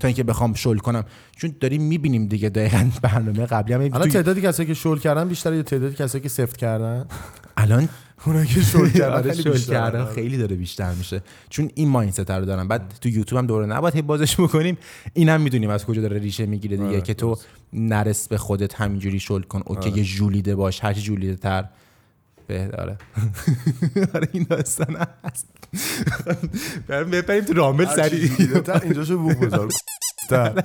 [0.00, 1.04] تا اینکه بخوام شل کنم.
[1.36, 5.56] چون داریم می‌بینیم دیگه دقیقا برنامه قبلی هم الان تعدادی کسایی که شل کردن بیشتره
[5.56, 7.06] یا تعدادی کسایی که سفت کردن.
[7.56, 7.88] الان
[8.26, 9.72] اونایی که شل کردن آره، شل.
[9.72, 10.04] کردن.
[10.04, 11.22] خیلی داره بیشتر میشه.
[11.48, 14.78] چون این mindset رو دارن بعد تو یوتیوب هم دوره نباید هی بازش بکنیم.
[15.14, 17.36] اینم می‌دونیم از کجا داره ریشه می‌گیره دیگه آره، که تو
[17.72, 19.62] نرس به خودت همینجوری شل کن.
[19.66, 21.64] okay یه ژولیده باش هر ژولیده تر.
[22.46, 22.98] بهتره.
[24.14, 25.46] آره این داستان هست.
[26.88, 29.68] بریم تو دیده تر اینجاشو بوق بذار.
[30.28, 30.64] تر.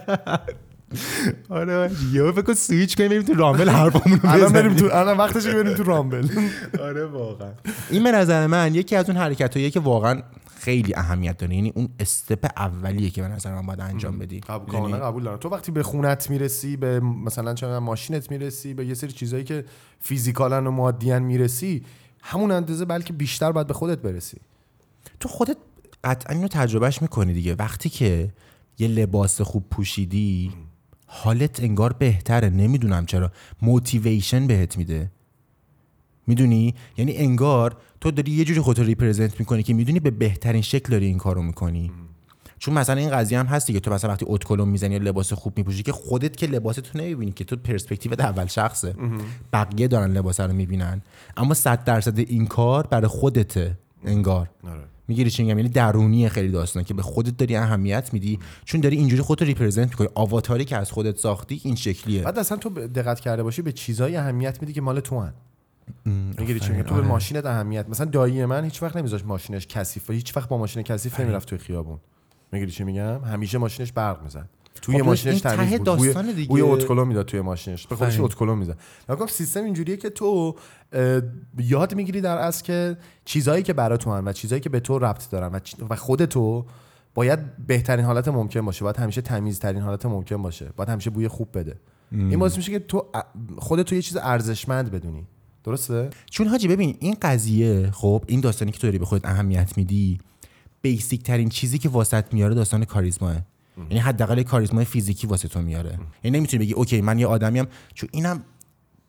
[1.50, 4.76] آره یهو فکر سویچ کنیم بریم تو رامبل حرفمون رو الان بریم.
[4.76, 6.28] تو الان وقتشه که بریم تو رامبل.
[6.82, 7.52] آره واقعا.
[7.90, 10.22] این به نظر من یکی از اون حرکتاییه که واقعا
[10.60, 11.56] خیلی اهمیت داره.
[11.56, 14.40] یعنی اون استپ اولیه که به نظر من باید انجام بدی.
[14.40, 15.38] قبول؟ کاملا قبول دارم.
[15.38, 19.66] تو وقتی به خونت می‌رسی به مثلا چه ماشینت می‌رسی به یه سری چیزایی که
[20.00, 21.84] physically ا و مادیان می‌رسی
[22.22, 24.38] همون اندازه بلکه بیشتر باید به خودت برسی.
[25.20, 25.58] تو خودت
[26.04, 27.56] قطعا اینو تجربهش می‌کنی دیگه.
[27.56, 28.34] وقتی که
[28.80, 30.52] یه لباس خوب پوشیدی
[31.06, 32.50] حالت انگار بهتره.
[32.50, 33.32] نمی‌دونم چرا.
[33.62, 35.12] motivation بهت میده.
[36.28, 40.92] می‌دونی؟ یعنی انگار تو داری یه جوری خودت represent می‌کنی که می‌دونی به بهترین شکل
[40.92, 41.92] داری این کارو می‌کنی.
[42.60, 43.80] چون مثلا این قضیه هم هست دیگه.
[43.80, 47.32] تو مثلا وقتی ادکلن می‌زنی یا لباس خوب میپوشی که خودت که لباس تو نمی‌بینی
[47.32, 48.96] که تو پرسپکتیو اول شخصه.
[49.54, 51.02] بقیه دارن لباس رو می‌بینن.
[51.38, 53.78] اما صد درصد این کار برای خودته.
[54.06, 54.50] انگار.
[54.64, 54.84] آره.
[55.08, 58.40] می‌گیری چی میگم؟ یعنی درونی خیلی داستانه که به خودت داری اهمیت میدی.
[58.66, 60.08] چون داری اینجوری خودت ریپرزنت می‌کنی.
[60.16, 62.22] آواتاری که از خودت ساختی این شکلیه.
[62.22, 65.34] بعد اصلا تو دقت کرده باشی به چیزایی اهمیت میدی که مال تو هن
[66.06, 67.08] می‌گیری چی تو به آره.
[67.08, 67.90] ماشینت اهمیت.
[67.90, 71.50] مثلا دایی من هیچ وقت نمیذاش ماشینش کثیف و هیچ وقت با ماشین کثیف نمی‌رفت
[71.50, 72.00] توی خیابون.
[72.52, 74.50] می‌گیری چی میگم؟ همیشه ماشینش برق می‌زد.
[74.82, 75.98] توی خب ماشینش تمیز بود.
[75.98, 76.50] بوی, داستان دیگه.
[76.50, 77.88] بوی اتکلو می‌داد توی ماشینش.
[77.88, 78.20] به خودش.
[78.20, 78.78] اتکلو می‌زد.
[79.10, 80.56] نگم سیستم اینجوریه که تو
[81.58, 85.30] یاد می‌گیری در اصل که چیزایی که برای تو و چیزایی که به تو ربط
[85.30, 85.60] دارن و,
[85.90, 86.66] و خود تو
[87.16, 88.84] باید بهترین حالت ممکن باشه.
[88.84, 90.72] باید همیشه تمیزترین حالت ممکن باشه.
[90.76, 91.76] باید همیشه بوی خوب بده.
[92.12, 93.06] این باعث میشه که تو
[93.58, 95.28] خودت تو یه چیز ارزشمند بدونی.
[95.64, 99.78] درسته؟ چون حاجی ببین این قضیه خب این داستانی که تو داری به خودت اهمیت
[99.78, 100.18] میدی
[100.82, 103.36] بیسیک ترین چیزی که واسط میاره داستان کاریزماه.
[103.78, 106.00] یعنی حداقل کاریزمای فیزیکی واسه تو میاره.
[106.24, 108.42] یعنی نمی‌تونی بگی اوکی من یه آدمیم چون اینم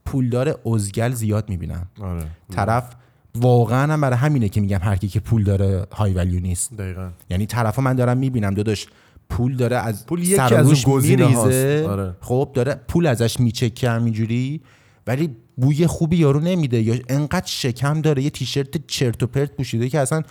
[0.05, 1.87] پولدار ازگل زیاد می‌بینم.
[2.01, 2.27] آره.
[2.53, 2.91] طرف
[3.35, 6.77] واقعا هم برای همینه که میگم هر کی که پول داره های ولیو نیست.
[6.77, 7.11] دقیقا.
[7.31, 8.87] یعنی طرفا من دارم می‌بینم داداش
[9.31, 11.87] پول داره از پول یکی از میریزه.
[11.89, 12.17] آره.
[12.21, 14.61] خب داره پول ازش میچکه همینجوری
[15.07, 16.83] ولی بوی خوبی یارو نمیده.
[16.83, 20.23] یا انقدر شکم داره یه تیشرت چرت و پرت پوشیده که اصلا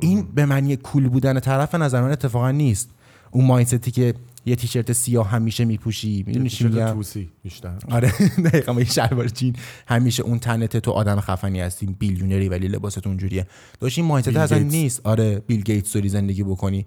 [0.00, 2.90] این به معنی کول بودن طرف نظر من اتفاقا نیست.
[3.32, 4.14] اون مایندتی که
[4.46, 7.78] یه تیشرت سیاه همیشه میپوشی می‌دونی چی میگم؟ توسی بیشتر.
[7.90, 8.12] آره
[8.44, 9.56] دقیقا یه شلوار جین.
[9.86, 13.46] همیشه اون تنته تو آدم خفنی هستی بیلیونری ولی لباست اونجوریه.
[13.80, 14.58] داشت این مایندت اصلا.
[14.58, 15.00] نیست.
[15.04, 16.86] آره بیل گیتس داری زندگی بکنی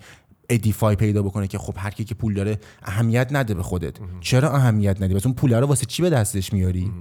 [0.50, 3.94] ادیفای پیدا بکنه که خب هر کی که پول داره اهمیت نده به خودت.
[4.22, 6.92] چرا اهمیت ندی بس اون پول رو واسه چی به دستش میاری؟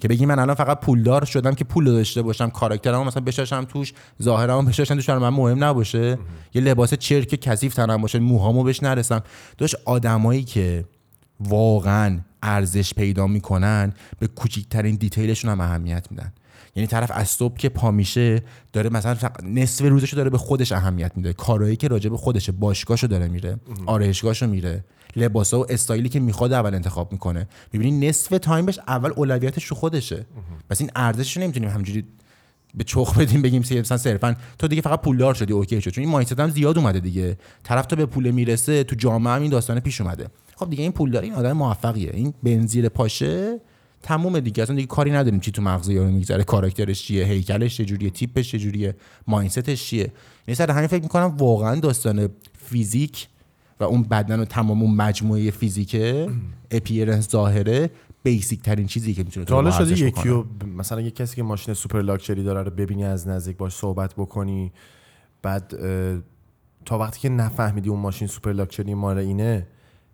[0.00, 3.92] که بگی من الان فقط پولدار شدم که پول داشته باشم کاراکترمو مثلا بشاشم توش
[4.22, 6.18] ظاهرمو بشاشم توش برای من مهم نباشه.
[6.54, 9.22] یه لباس چرک کثیف تنم باشه موهامو بهش نرسم.
[9.58, 10.84] داش آدمایی که
[11.40, 16.32] واقعا ارزش پیدا می‌کنن به کوچیکترین detail شون هم اهمیت میدن.
[16.76, 18.42] یعنی طرف از صبح که پا میشه
[18.72, 21.32] داره مثلا فقط نصف روزشو داره به خودش اهمیت میده.
[21.32, 24.84] کارهایی که راجع به خودشه باشگاهشو داره میره آرایشگاهشو میره.
[25.16, 27.48] لباسا و استایلی که می‌خواد اول انتخاب می‌کنه.
[27.72, 30.26] می‌بینی نصف تایمش اول اولویتش رو خودشه.
[30.70, 32.04] پس این ارزشش رو نمی‌تونیم همجوری
[32.74, 35.90] به چخ بدیم بگیم مثلا صرفا تو دیگه فقط پولدار شدی اوکی شد.
[35.90, 37.38] چون این مایندست هم زیاد اومده دیگه.
[37.62, 40.28] طرف تو به پول می‌رسه تو جامعه هم این داستان پیش اومده.
[40.56, 42.10] خب دیگه این پولدار این آدم موفقیه.
[42.14, 43.60] این بنزیر پاشه
[44.02, 44.62] تموم دیگه.
[44.62, 48.96] اصلا دیگه کاری نداریم چی تو مغز یارو میگذره کاراکترش چیه هیکلش چجوریه تیپش چجوریه
[49.26, 50.12] مایندستش چیه.
[50.48, 52.28] یعنی سر همین فکر می‌کنم واقعا داستان
[52.64, 53.28] فیزیک
[53.80, 56.28] و اون بدن و تمام اون مجموعه فیزیکه
[56.70, 57.90] appearance ظاهره
[58.22, 60.44] basic ترین چیزی که می‌تونه تا حالا شده یکی
[60.76, 64.72] مثلا یه کسی که ماشین super luxury داره رو ببینی از نزدیک باش صحبت بکنی
[65.42, 65.74] بعد
[66.84, 69.66] تا وقتی که نفهمیدی اون ماشین super luxury مال اینه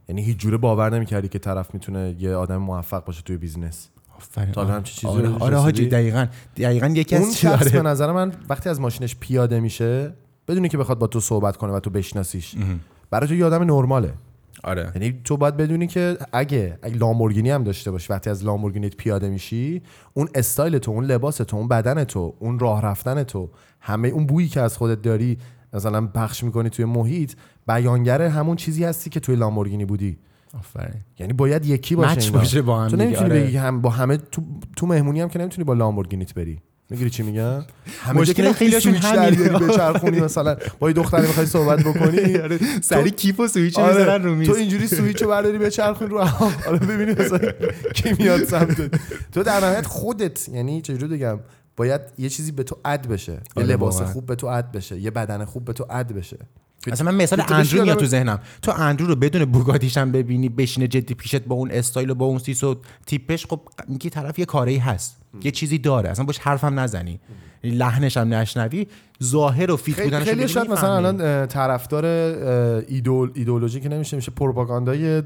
[0.08, 3.88] یعنی هیچ جوره باور نمی‌کردی که طرف می‌تونه یه آدم موفق باشه توی business
[4.52, 4.72] تا آره.
[4.72, 6.26] همچین چیزی آره, آره حاجی؟ دقیقاً.
[6.56, 10.12] دقیقاً یکی اون از شخص به چیزاره نظر من وقتی از ماشینش پیاده میشه
[10.48, 12.54] بدونی که بخواد با تو صحبت کنه و تو بشناسیش.
[13.14, 14.12] برای تو یه آدم نرماله.
[14.64, 14.92] آره.
[14.94, 19.28] یعنی تو باید بدونی که اگه, اگه لامبورگینی هم داشته باشی وقتی از لامبورگینیت پیاده
[19.28, 19.82] میشی
[20.14, 23.50] اون استایل تو اون لباس تو اون بدن تو اون راه رفتن تو
[23.80, 25.38] همه اون بویی که از خودت داری
[25.72, 27.32] مثلا پخش می‌کنی توی محیط
[27.66, 30.18] بیانگر همون چیزی هستی که توی لامبورگینی بودی.
[30.58, 31.00] آفرین.
[31.18, 32.30] یعنی باید یکی باشه.
[32.30, 33.44] باشه با هم تو نمی‌تونی آره.
[33.44, 34.42] بگی هم با همه تو
[34.76, 36.60] تو مهمونی هم که نمی‌تونی با لامبورگینیت بری.
[36.90, 37.64] می‌گیری چی میگم
[38.00, 39.00] همه مشکل همینه.
[39.00, 40.56] دریاری بچرخونی مثلا.
[40.78, 42.38] با یه دختری می‌خوای صحبت بکنی.
[42.82, 44.48] سری کیف و سویچ آره، می‌ذارن رو میز.
[44.48, 47.52] تو اینجوری سویچ رو برداری بچرخونی رو حالا ببینی مثلا
[47.94, 49.00] کی میاد سمتت.
[49.32, 51.40] تو در نهایت خودت یعنی چجوری بگم
[51.76, 53.32] باید یه چیزی به تو add بشه.
[53.32, 54.02] یه آره، لباس.
[54.02, 54.98] خوب به تو add بشه.
[54.98, 56.38] یه بدن خوب به تو add بشه.
[56.92, 58.38] اصلا من مثال اندرو میاد تو ذهنم.
[58.62, 62.26] تو اندرو رو بدون بوگاتیش هم ببینی بشینه جدی پیشت با اون استایل و با
[62.26, 62.76] اون سیس و
[63.06, 67.20] تیپش خب میگی طرف یه کاری هست یه چیزی داره اصلا باش حرفم نزنی.
[67.64, 68.86] لحنش هم نشنوی
[69.22, 72.04] ظاهر و fit بودنش خیلی شاید مثلا الان طرفدار
[72.88, 75.22] ایدول ایدئولوژی که نمیشه میشه پروپاگاندای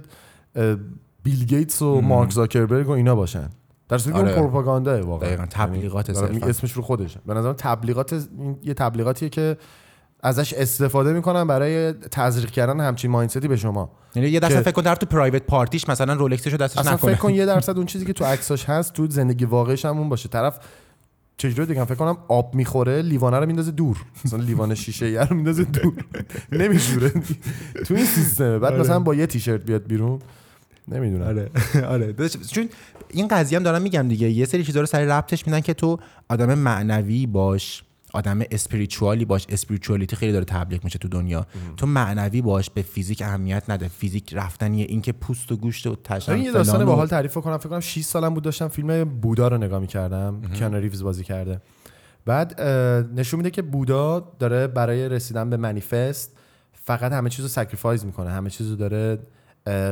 [1.22, 3.48] بیل گیتس و مارک زاکربرگ و اینا باشن.
[3.88, 4.32] در صورتی که آره.
[4.32, 5.28] اون پروپاگاندا واقعا.
[5.28, 6.36] دقیقاً، تبلیغات یعنی.
[6.36, 7.20] می- اسمش رو خودشه.
[7.26, 8.28] به نظرم تبلیغات
[8.62, 9.56] یه تبلیغاتیه که
[10.22, 13.90] ازش استفاده می‌کنن برای تزریق کردن همچین مایندستی به شما.
[14.14, 17.12] یعنی یه درصد فکر کن در تو پرایوت پارتیش مثلا رولکسشو دستش اصلا نکنه.
[17.12, 20.08] فکر کن یه درصد اون چیزی که تو عکساش هست تو زندگی واقعیش هم اون
[20.08, 20.28] باشه.
[20.28, 20.58] طرف
[21.36, 23.96] چجوری دیگه فکر کنم آب می‌خوره لیوانه رو میندازه دور.
[24.24, 25.94] مثلا لیوان شیشه ای رو میندازه دور.
[26.60, 27.12] نمیشوره
[27.86, 28.58] تو این سیستمه.
[28.58, 30.18] بعد مثلا با یه تیشرت بیاد بیرون.
[30.88, 31.26] نمی‌دونم.
[31.26, 31.50] آره.
[31.94, 32.28] آره.
[32.28, 32.68] چون
[33.08, 34.30] این قضیه هم دارم میگم دیگه.
[34.30, 35.98] یه سری چیزا رو سر ربطش میدن که تو
[36.28, 37.82] آدم معنوی باش.
[38.12, 41.46] آدم spiritual ی باش spirituality خیلی داره تبلیغ میشه تو دنیا.
[41.76, 43.88] تو معنوی باش به فیزیک اهمیت نده.
[43.88, 47.58] فیزیک رفتنیه این که پوست و گوشت و تشن این یه داستان باحال تعریف کنم.
[47.58, 50.40] فکر کنم 6 سالم بود داشتم فیلم بودا رو نگاه می‌کردم.
[50.54, 51.60] کیانو ریوز بازی کرده.
[52.26, 52.60] بعد
[53.16, 56.36] نشون میده که بودا داره برای رسیدن به منیفست
[56.72, 58.30] فقط همه چیز رو sacrifice می‌کنه.
[58.30, 59.18] همه چیز رو داره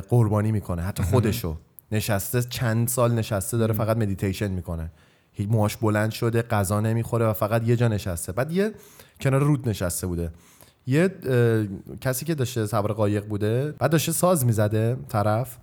[0.09, 0.83] قربانی می‌کنه.
[0.83, 1.57] حتی خودشو.
[1.93, 4.91] نشسته چند سال نشسته داره فقط مدیتیشن می‌کنه.
[5.37, 8.33] هیچ موهاش بلند شده غذا نمی‌خوره و فقط یه جا نشسته.
[8.33, 8.73] بعد یه
[9.21, 10.31] کنار رود نشسته بوده.
[10.87, 11.11] یه
[12.01, 15.59] کسی که داشته سوار قایق بوده بعد داشته ساز می‌زده طرف.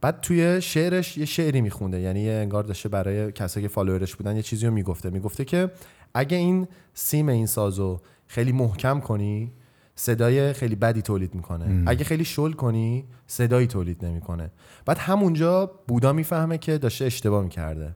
[0.00, 2.00] بعد توی شعرش یه شعری میخونده.
[2.00, 5.10] یعنی یه انگار داشته برای کسایی که follower ش بودن یه چیزی رو می‌گفته.
[5.10, 5.70] می‌گفته که
[6.14, 9.52] اگه این سیم این سازو خیلی محکم کنی
[9.94, 11.82] صدای خیلی بدی تولید می‌کنه.
[11.86, 14.50] اگه خیلی شل کنی صدایی تولید نمی‌کنه.
[14.86, 17.94] بعد همونجا بودا می‌فهمه که داشته اشتباه می‌کرده.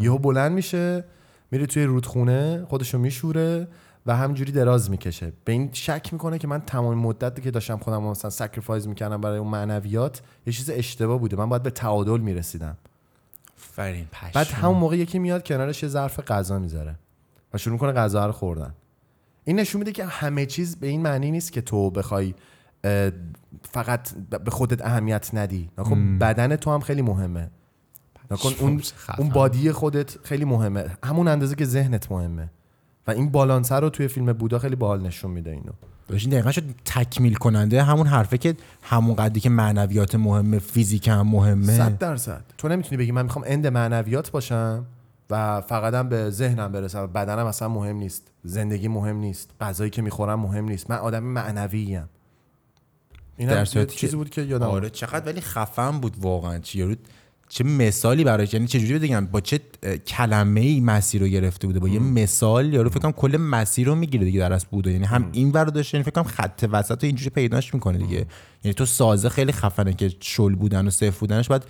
[0.00, 1.04] یهو بلند میشه
[1.50, 3.68] میره توی رودخونه خودشو میشوره
[4.06, 5.32] و همجوری دراز می‌کشه.
[5.44, 9.38] به این شک می‌کنه که من تمام مدت که داشتم خودم مثلا sacrifice می‌کردم برای
[9.38, 11.36] اون معنویات یه چیز اشتباه بوده.
[11.36, 12.76] من باید به تعادل می‌رسیدم.
[13.56, 14.30] فرین پشم.
[14.34, 16.94] بعد همون موقع یکی میاد کنارش یه ظرف غذا می‌ذاره
[17.54, 18.74] و شروع می‌کنه غذا رو خوردن.
[19.44, 22.34] این نشون میده که همه چیز به این معنی نیست که تو بخوای
[23.62, 25.70] فقط به خودت اهمیت ندی.
[25.78, 27.50] نکن بدن تو هم خیلی مهمه.
[28.30, 28.82] نکن اون.
[29.18, 30.86] اون بادی خودت خیلی مهمه.
[31.04, 32.50] همون اندازه که ذهنت مهمه.
[33.06, 35.72] و این بالانسه رو توی فیلم بودا خیلی باحال نشون میده اینو.
[36.08, 37.82] باشین دقیقا شد تکمیل کننده.
[37.82, 41.76] همون حرفه که همون قدری که معنویات مهمه فیزیک هم مهمه.
[41.76, 42.44] صد درصد.
[42.58, 44.86] تو نمی‌تونی بگی من می‌خوام اند معنویات باشم
[45.30, 47.06] و فقطم به ذهنم برسم.
[47.06, 48.30] بدنم اصلا مهم نیست.
[48.44, 49.50] زندگی مهم نیست.
[49.60, 50.90] غذایی که می‌خورم مهم نیست.
[50.90, 52.08] من آدم معنوی ام
[53.36, 56.58] این در هم چیزی بود که یادم آره چقدر ولی خفن بود واقعا.
[56.58, 56.94] چه یارو
[57.52, 59.60] چه مثالی براش یعنی چجوری بگم؟ با چه
[60.06, 63.94] کلمه ای مسیر رو گرفته بوده؟ با یه مثال یارو فکر کنم کل مسیر رو
[63.94, 64.92] می‌گیره دیگه در از بوده.
[64.92, 68.26] یعنی هم این ور داشته یعنی فکر کنم خط وسط رو اینجوری پیداش می‌کنه دیگه.
[68.64, 71.64] یعنی تو سازه خیلی خفنه که شل بودن و صفر بودنش بعد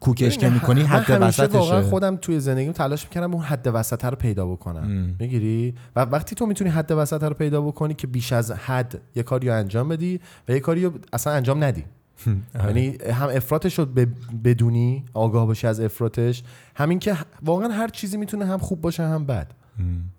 [0.00, 4.16] کوکش که می‌کنی حد همیشه واقعا خودم توی زندگیم تلاش می‌کردم اون حد وسط رو
[4.16, 5.16] پیدا بکنم.
[5.18, 9.22] می‌گیری؟ و وقتی تو می‌تونی حد وسط رو پیدا بکنی که بیش از حد یه
[9.22, 11.84] کاری رو انجام بدی و یه کاری رو اصلا انجام ندی.
[12.54, 13.86] یعنی هم افراطش رو
[14.44, 16.42] بدونی آگاه باشی از افراطش
[16.76, 19.50] همین که واقعا هر چیزی می‌تونه هم خوب باشه هم بد.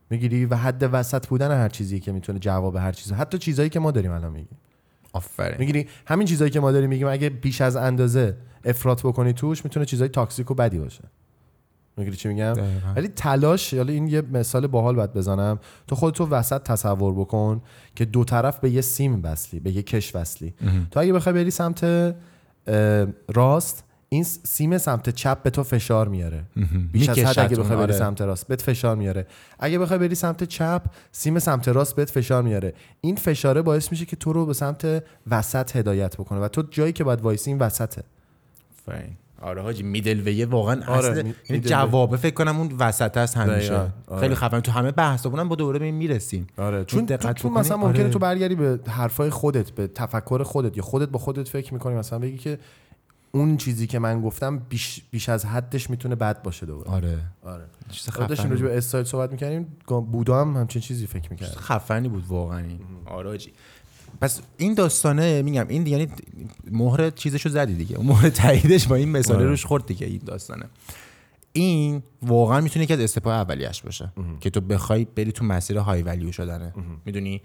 [0.09, 3.79] می‌گیری و حد وسط بودن هر چیزی که می‌تونه جواب هر چیزی حتی چیزایی که
[3.79, 4.57] ما داریم الان میگیم.
[5.13, 5.55] آفرین.
[5.59, 9.85] می‌گیری همین چیزایی که ما داریم میگیم اگه بیش از اندازه افراط بکنی توش می‌تونه
[9.85, 11.03] چیزای تاکسیک و بدی باشه.
[11.97, 12.93] می‌گیری چی میگم؟ دقیقاً.
[12.95, 15.59] ولی تلاش حالا این یه مثال باحال باید بزنم.
[15.87, 17.61] تو خودتو وسط تصور بکن
[17.95, 20.53] که دو طرف به یه سیم وصلی به یه کش وصلی.
[20.91, 22.15] تو اگه بخوای بری سمت
[23.33, 26.43] راست این سیم سمت چپ به تو فشار میاره.
[26.91, 27.93] بیش از حد اگه بخوای بری آره.
[27.93, 29.27] سمت راست بهت فشار میاره.
[29.59, 30.81] اگه بخوای بری سمت چپ
[31.11, 32.73] سیم سمت راست بهت فشار میاره.
[33.01, 36.93] این فشاره باعث میشه که تو رو به سمت وسط هدایت بکنه و تو جایی
[36.93, 38.03] که باید وایسی این وسطه.
[38.79, 39.09] آفرین
[39.41, 43.75] آره حاجی میدل ویه واقعا آره، اصل یعنی جوابه فکر کنم اون وسط است همیشه.
[43.75, 44.19] آره.
[44.19, 46.47] خیلی خفن تو همه بحثا با دوره به این می‌رسیم.
[46.57, 48.11] آره چون دقت چون بکنی، مثلا ممکنه آره.
[48.13, 52.19] تو برگردی به حرفای خودت به تفکر خودت یا خودت با خودت فکر می‌کنی مثلا
[52.19, 52.59] بگی که
[53.31, 56.89] اون چیزی که من گفتم بیش, بیش از حدش می‌تونه بد باشه دوباره.
[56.89, 57.17] آره.
[57.43, 57.63] آره.
[57.89, 58.71] چیز آره داشتیم خفنی راجع.
[58.71, 62.79] به استایل صحبت می‌کردیم بودا هم همچین چیزی فکر می‌کرد خفنی بود واقعا این.
[63.05, 63.53] آره حاجی.
[64.21, 66.07] پس این داستانه میگم این یعنی
[66.71, 67.97] مهر چیزشو زدی دیگه.
[67.97, 69.45] اون مهر تاییدش با این مثال آره.
[69.45, 70.65] روش خورد دیگه این داستانه.
[71.53, 76.01] این واقعا می‌تونه یکی از استپای اولیش باشه که تو بخوای بری تو مسیر های
[76.01, 76.73] ولیو شدنه.
[77.05, 77.41] می‌دونی؟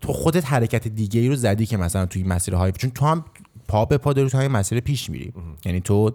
[0.00, 3.24] تو خودت حرکت دیگه ای رو زدی که مثلا توی مسیر های چون تو هم
[3.68, 5.32] پا به پا داری تو همین مسیر پیش میری.
[5.64, 6.12] یعنی تو اه،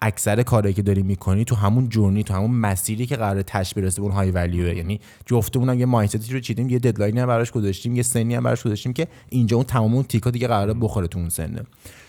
[0.00, 4.02] اکثر کارهایی که داری می‌کنی تو همون جورنی تو همون مسیری که قرار تش برسه
[4.02, 7.96] اون های ولیو یعنی جفتمون هم یه مایندتی رو چیدیم یه ددلاینی هم براش گذاشتیم
[7.96, 11.18] یه سنی هم براش گذاشتیم که اینجا اون تمام اون تیکا دیگه قراره بخوره تو
[11.18, 11.62] اون سنه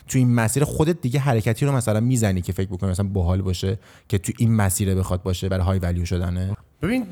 [0.07, 3.79] تو این مسیر خودت دیگه حرکتی رو مثلا می‌زنی که فکر بکنی مثلا باحال باشه
[4.07, 6.57] که تو این مسیر بخواد باشه برای های ولیو شدنه.
[6.81, 7.05] ببین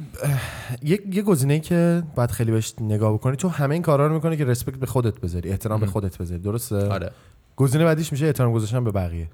[0.84, 4.38] یه یه گزینه‌ای که باید خیلی بهش نگاه بکنی تو همه این کارا رو می‌کنی
[4.38, 7.11] که رسپکت به خودت بذاری احترام به خودت بذاری درسته؟ آره.
[7.55, 9.30] گزینه بعدیش میشه احترام گذاشتن به بقیه.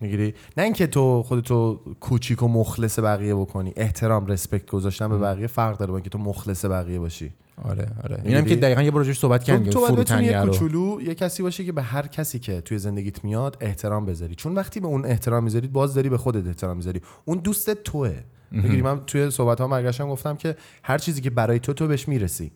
[0.00, 0.34] می‌گیری.
[0.56, 3.72] نه اینکه تو خودتو کوچیک و مخلص بقیه بکنی.
[3.76, 7.32] احترام رسپکت گذاشتن به بقیه فرق داره با اینکه تو مخلص بقیه باشی.
[7.64, 11.00] آره آره؟ اینم که دقیقاً یه بروجش صحبت تو, کردیم تو باید بتونی یه کوچولو
[11.02, 14.34] یه کسی باشی که به هر کسی که توی زندگیت میاد احترام بذاری.
[14.34, 17.00] چون وقتی به اون احترام می‌ذاری باز داری به خودت احترام می‌ذاری.
[17.24, 18.14] اون دوست توه.
[18.50, 22.08] می‌گیری من توی صحبت ها برگشتم گفتم که هر چیزی که برای تو تو بهش
[22.08, 22.50] می‌رسی.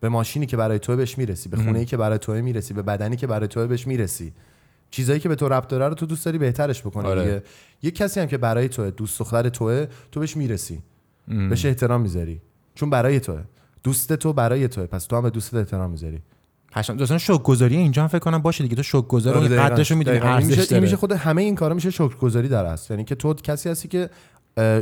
[0.00, 1.48] به ماشینی که برای تو بهش می‌رسی.
[1.48, 2.74] به خونه که برای تو می‌رسی.
[2.74, 4.32] به بدنی که برای تو بهش می‌رسی.
[4.92, 7.22] چیزایی که به تو ربط داره رو تو دوست داری بهترش بکنی آره.
[7.22, 7.42] دیگه.
[7.82, 10.82] یه کسی هم که برای توه دوست دختر توه تو بهش می‌رسی.
[11.28, 12.40] بهش احترام می‌ذاری.
[12.74, 13.42] چون برای توه.
[13.82, 14.86] دوست تو برای توه.
[14.86, 16.22] پس تو هم به دوستت احترام می‌ذاری.
[16.72, 18.76] پشم دوستان شوک گذاری اینجا هم فکر کنم باشه دیگه.
[18.76, 19.40] تو شوک گذار رو.
[19.40, 23.34] قدرشو می‌دونی ارزش میشه خود همه این کارا میشه شکرگزاری در است یعنی که تو
[23.34, 24.10] کسی هستی که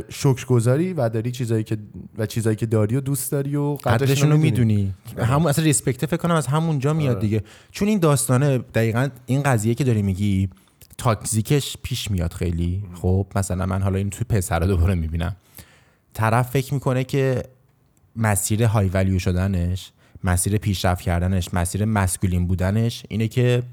[0.09, 1.77] شکرگزاری و داری چیزایی که
[2.17, 4.75] و چیزایی که داری و دوست داری و قدرشون رو می‌دونی.
[4.75, 5.27] می‌دونی.
[5.27, 7.21] همون اصلا ریسپکت فکر کنم از همونجا میاد آره.
[7.21, 7.43] دیگه.
[7.71, 10.49] چون این داستانه دقیقا این قضیه که داری میگی
[10.97, 12.83] تاکزیکش پیش میاد خیلی.
[12.93, 15.35] خب مثلا من حالا این توی پسرا دوباره می‌بینم.
[16.13, 17.43] طرف فکر می‌کنه که
[18.15, 19.91] مسیر های ولیو شدنش
[20.23, 23.63] مسیر پیشرفت کردنش مسیر مسکولین بودنش اینه که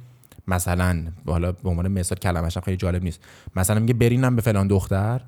[0.48, 3.20] مثلا حالا به عنوان مثال کلمش هم خیلی جالب نیست.
[3.56, 5.20] مثلا میگه برینم به فلان دختر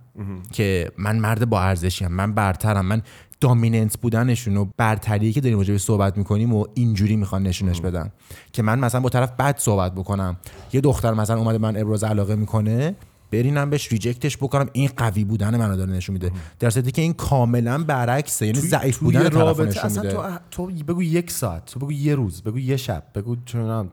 [0.53, 3.03] که من مرد با ارزشیم من برترم من
[3.41, 8.11] دامیننت بودنشون و برتری که داریم راجع صحبت می‌کنیم و اینجوری می‌خوان نشونش بدن.
[8.53, 10.37] که من مثلا با طرف بد صحبت بکنم.
[10.73, 12.97] یه دختر مثلا اومده من ابراز علاقه می‌کنه
[13.33, 16.33] برینم بهش ریجکتش بکنم این قوی بودن منو داره نشون میده.
[16.59, 20.13] در صورتی که این کاملا برعکسه یعنی ضعیف بودن طرف رابطه نشون میده.
[20.13, 23.89] تو, تو بگو یک ساعت تو بگو یه روز بگو یه شب بگو چونم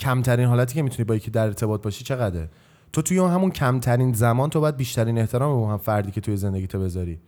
[0.00, 2.48] کمترین حالتی که می‌تونی با یکی در ارتباط باشی چقدره
[2.92, 6.36] تو توی اون همون کمترین زمان تو باید بیشترین احترام به هم فردی که توی
[6.36, 7.18] زندگیت بذاری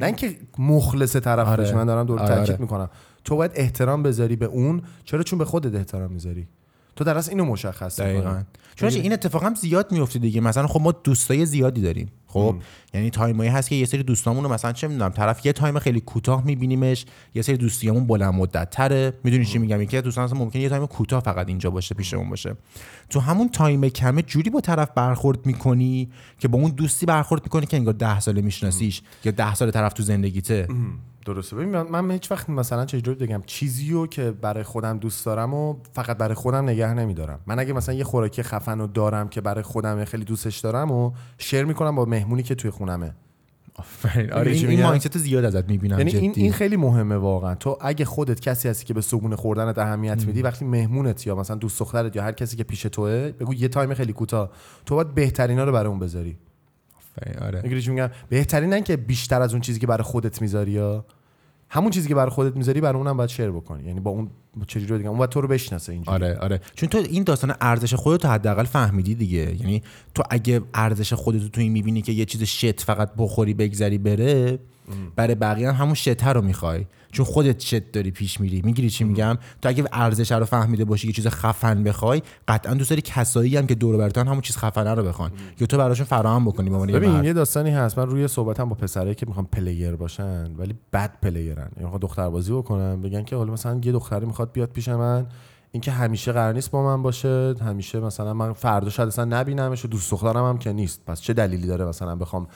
[0.00, 1.74] نه اینکه مخلص طرف آره.
[1.74, 2.60] من دارم دور آره، تاکید آره.
[2.60, 2.90] می‌کنم
[3.24, 6.48] تو باید احترام بذاری به اون چرا چون به خودت احترام می‌ذاری
[6.96, 8.44] تو در اینو مشخص می‌کنی.
[8.74, 10.40] چون این اتفاق هم زیاد میفته دیگه.
[10.40, 12.12] مثلا خب ما دوستای زیادی داریم.
[12.26, 12.56] خب؟
[12.94, 15.78] یعنی time ایی هست که یه سری دوستامون رو مثلا چه می‌دونم طرف یه time
[15.78, 20.24] خیلی کوتاه میبینیمش یه سری دوستیامون بلند مدت تره می‌دونی چی میگم؟ یکی از دوستان
[20.24, 22.56] اصلا ممکنه یه time کوتاه فقط اینجا باشه پیشمون باشه.
[23.10, 27.66] تو همون time کمه جوری با طرف برخورد می‌کنی که با اون دوستی برخورد می‌کنی
[27.66, 30.68] که انگار ده ساله میشناسیش یا ده سال طرف تو زندگیته.
[31.26, 31.56] درسته.
[31.56, 35.76] ببین من, من هیچ وقت مثلا چجوری بگم چیزیو که برای خودم دوست دارم و
[35.92, 37.40] فقط برای خودم نگه نمیدارم.
[37.46, 41.12] من اگه مثلا یه خوراکی خفن رو دارم که برای خودم خیلی دوستش دارم و
[41.38, 43.14] share می‌کنم با مهمونی که توی خونمه.
[43.74, 44.32] آفرین.
[44.32, 46.32] آره این, این؟ مایندست زیاد ازت می‌بینم یعنی این.
[46.36, 47.54] این خیلی مهمه واقعا.
[47.54, 51.56] تو اگه خودت کسی هستی که به صبونه خوردنت اهمیت میدی وقتی مهمونت یا مثلا
[51.56, 54.50] دوست دخترت یا هر کسی که پیش توه بگو یه تایم خیلی کوتاه.
[54.86, 56.38] تو باید بهترینا رو برای اون بذاری.
[57.18, 57.62] آفرین، آره.
[57.62, 61.04] می‌گیری میگم بهترین که بیشتر از اون چیزی که برای خودت می‌ذاری یا
[61.68, 63.88] همون چیزی که برای خودت می‌ذاری برای اونم باید شیر بکنی.
[63.88, 64.30] یعنی با اون
[64.66, 66.14] چجوری بگم اون باید تو رو بشناسه اینجوری.
[66.14, 66.60] آره آره.
[66.74, 69.56] چون تو این داستان ارزش خودت رو حداقل فهمیدی دیگه.
[69.60, 69.82] یعنی
[70.14, 73.98] تو اگه ارزش خودت رو تو این می‌بینی که یه چیز shit فقط بخوری بگذری
[73.98, 74.58] بره
[75.16, 76.86] برای بقیه هم همون shit رو می‌خوای.
[77.12, 78.62] چون خودت shit داری پیش میری.
[78.64, 82.90] می‌گیری چی میگم؟ تو اگه ارزش رو فهمیده باشی یه چیز خفن بخوای قطعا دوست
[82.90, 85.30] داری کسایی هم که دور و برتن همون چیز خفنه رو بخوان.
[85.60, 87.24] یا تو براشون فراهم بکنی به عنوان ببین.
[87.24, 87.98] یه داستانی هست.
[87.98, 92.28] من روی صحبتم با پسرایی که می‌خوان player باشن ولی بد player ن یعنی دختر
[92.28, 95.26] بازی بکنن بگن که حالا مثلا یه دختری می‌خواد بیاد پیش من.
[95.74, 97.54] اینکه همیشه قرار نیست با من باشه.
[97.60, 101.04] همیشه مثلا من فردا شاید اصلا نبینمش و دوست دخترم هم که نیست.
[101.06, 102.46] پس چه دلیلی داره مثلا بخوام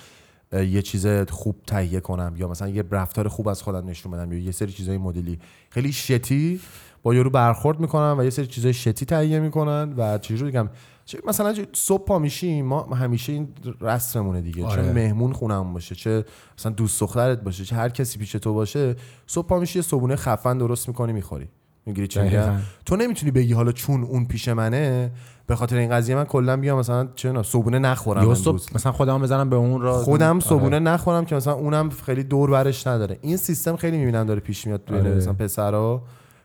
[0.53, 4.39] یه چیز خوب تهیه کنم یا مثلا یه رفتار خوب از خودم نشون بدم یا
[4.39, 5.39] یه سری چیزای مدلی.
[5.71, 6.61] خیلی شتی
[7.03, 10.69] با یارو برخورد می‌کنن و یه سری چیزای شتی تهیه می‌کنن و چجوری بگم؟
[11.05, 13.49] چه- مثلا صبح پا میشیم ما همیشه این
[13.81, 14.65] رسممونه دیگه.
[14.65, 14.83] آره.
[14.83, 16.25] چه مهمون خونمون باشه چه
[16.59, 20.17] مثلا دوست دخترت باشه چه هر کسی پیش تو باشه صبح پا میشی یه صبونه
[20.17, 21.49] خفن درست می‌کنی می‌خوری.
[21.87, 22.59] می‌گیری چی میگم.
[22.87, 25.11] تو نمی‌تونی بگی حالا چون اون پیش منه
[25.47, 28.75] به خاطر این قضیه من کلا بیام مثلا چه صبونه نخورم یا امروز.
[28.75, 30.41] مثلا خودم بزنم به اون را خودم آره.
[30.41, 34.67] صبونه نخورم که مثلا اونم خیلی دور برش نداره این سیستم خیلی می‌بینم داره پیش
[34.67, 35.15] میاد بین آره.
[35.15, 36.03] مثلا پسرا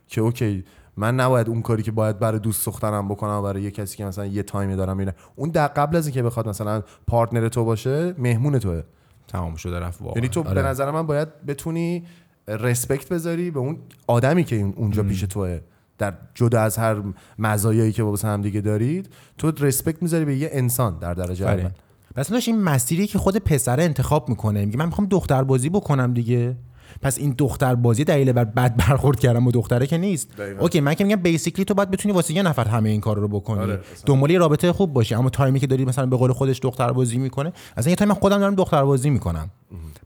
[0.08, 0.64] که okay
[0.98, 4.06] من نباید اون کاری که باید برای دوست دخترم بکنم و برای یه کسی که
[4.06, 7.66] مثلا یه time ی دارم میره اون در قبل از اینکه بخواد مثلا partner تو
[7.66, 8.84] باشه مهمون توه
[9.28, 10.54] تمام شده رفت واقعا یعنی تو آره.
[10.54, 12.04] به نظر من باید بتونی
[12.48, 13.78] respect بذاری به اون
[14.08, 15.60] آدمی که اون- اونجا پیش توه
[16.02, 16.96] در جدا از هر
[17.40, 21.60] مزایایی که واسه هم دیگه دارید تو respect می‌ذاری به یه انسان در درجه آره.
[21.60, 21.72] اول
[22.16, 26.56] پس این مسیری که خود پسره انتخاب می‌کنه میگه من می‌خوام دختر بازی بکنم دیگه
[27.02, 30.38] پس این دختر بازی دلیل بر بد برخورد کردم با دختره که نیست.
[30.38, 30.62] دقیقاً.
[30.62, 33.28] okay من که میگم basically تو باید بتونی واسه یه نفر همه این کار رو
[33.28, 33.60] بکنی.
[33.60, 35.16] آره، دنبال رابطه خوب باشی.
[35.16, 38.10] اما time ی که داری مثلا به قول خودش دختر بازی می‌کنه اصلا یه time
[38.10, 39.50] من خودم دارم دختر بازی می‌کنم.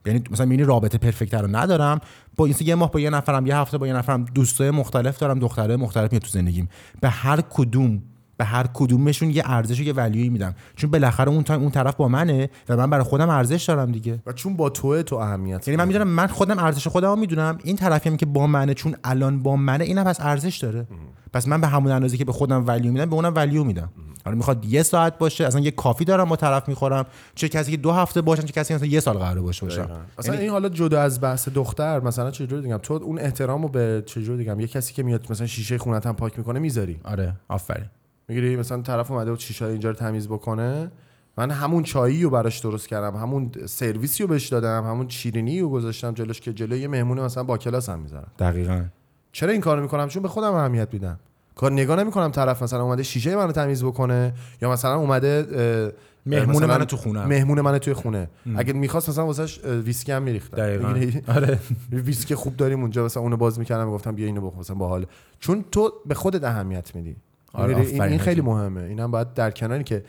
[0.06, 2.02] یعنی مثلا می‌بینی رابطه perfect رو ندارم.
[2.36, 5.40] با این یه ماه با یه نفرم یه هفته با یه نفرم دوستای مختلف دارم
[5.40, 6.70] دختره مختلف میاد تو زندگیم.
[7.02, 8.02] به هر کدوم
[8.38, 11.72] به هر کدومشون یه ارزش و یه value ی میدم چون بالاخره اون time اون
[11.72, 14.20] طرف با منه و من برای خودم ارزش دارم دیگه.
[14.26, 17.58] و چون با توه تو اهمیت یعنی من می‌دونم من خودم ارزش خودم رو می‌دونم.
[17.64, 20.88] این طرفی هم که با منه چون الان با منه اینم پس ارزش داره.
[21.34, 23.90] پس من به همون اندازه که به خودم value میدم به اونم value میدم.
[24.26, 27.06] حالا می‌خواد یه ساعت باشه اصلا یه کافی دارم با طرف می‌خورم.
[27.36, 30.38] چه کسی که دو هفته باشن چه کسی مثلا یه سال قراره باشه باشم اصلا
[30.38, 34.60] این حالا جدا از بحث دختر مثلا چجوری دیگم تو اون احترامو به چجوری دیگم
[34.60, 37.00] یه کسی که میاد مثلا شیشه خونت هم پاک می‌کنه می‌ذاری.
[37.04, 37.86] آره آفرین.
[38.28, 40.92] می‌گیری مثلا طرف اومده و شیشه اینجا رو تمیز بکنه؟
[41.38, 45.70] من همون چایی رو براش درست کردم همون سرویسی رو بهش دادم همون شیرینی رو
[45.70, 48.32] گذاشتم جلوش که جلوی یه مهمون مثلا با کلاس هم می‌ذارم.
[48.40, 48.86] دقیقاً.
[49.32, 51.20] چرا این کارو می‌کنم؟ چون به خودم اهمیت میدم.
[51.56, 55.94] کار نگاه نمی‌کنم طرف مثلا اومده شیشه منو تمیز بکنه یا مثلا اومده
[56.26, 57.28] مهمون منو تو خونم.
[57.28, 58.30] مهمون منو توی خونه.
[58.56, 60.58] اگه می‌خواست مثلا واسش ویسکی هم میریختم.
[60.58, 60.88] دقیقاً.
[61.36, 61.60] آره.
[61.92, 65.06] ویسکی خوب داریم اونجا مثلا اونو باز می‌کردم می‌گفتم بیا اینو بخور مثلا باحال.
[65.40, 67.16] چون تو به خودت اهمیت میدی.
[67.56, 68.42] آره،؟ این, این خیلی.
[68.42, 68.82] مهمه.
[68.82, 70.04] اینم باید در کناری که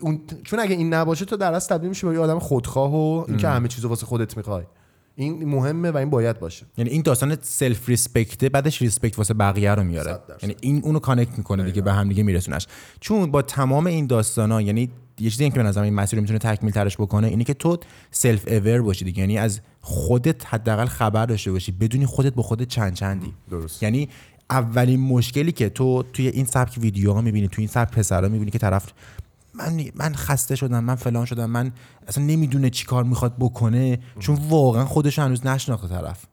[0.00, 3.24] اون چون اگه این نباشه تو در اصل تبدیل میشی به یه آدم خودخواه و
[3.28, 4.64] اینکه همه چیزو واسه خودت می‌خوای.
[5.14, 6.66] این مهمه و این باید باشه.
[6.76, 10.18] یعنی این داستان self-respect ه بعدش respect واسه بقیه رو میاره.
[10.42, 12.66] یعنی این اونو connect می‌کنه دیگه به هم دیگه میرسونش.
[13.00, 14.90] چون با تمام این داستانا یعنی
[15.20, 17.78] یه چیزی که به نظر این مسیر رو می‌تونه تکمیل ترش بکنه اینه که تو
[18.10, 19.20] سلف اور باشی دیگه.
[19.20, 21.72] یعنی از خودت حداقل خبر داشته باشی.
[21.72, 23.34] بدونی خودت با خودت چند چندی.
[23.50, 23.82] درست.
[23.82, 24.08] یعنی
[24.50, 28.58] اولین مشکلی که تو توی این سبک ویدیوها می‌بینی توی این سبک پسرا می‌بینی که
[28.58, 28.92] طرف
[29.54, 31.72] من من خسته شدم من فلان شدم من
[32.08, 36.26] اصلا نمی‌دونه چی کار می‌خواد بکنه چون واقعا خودش هنوز نشناخته طرف.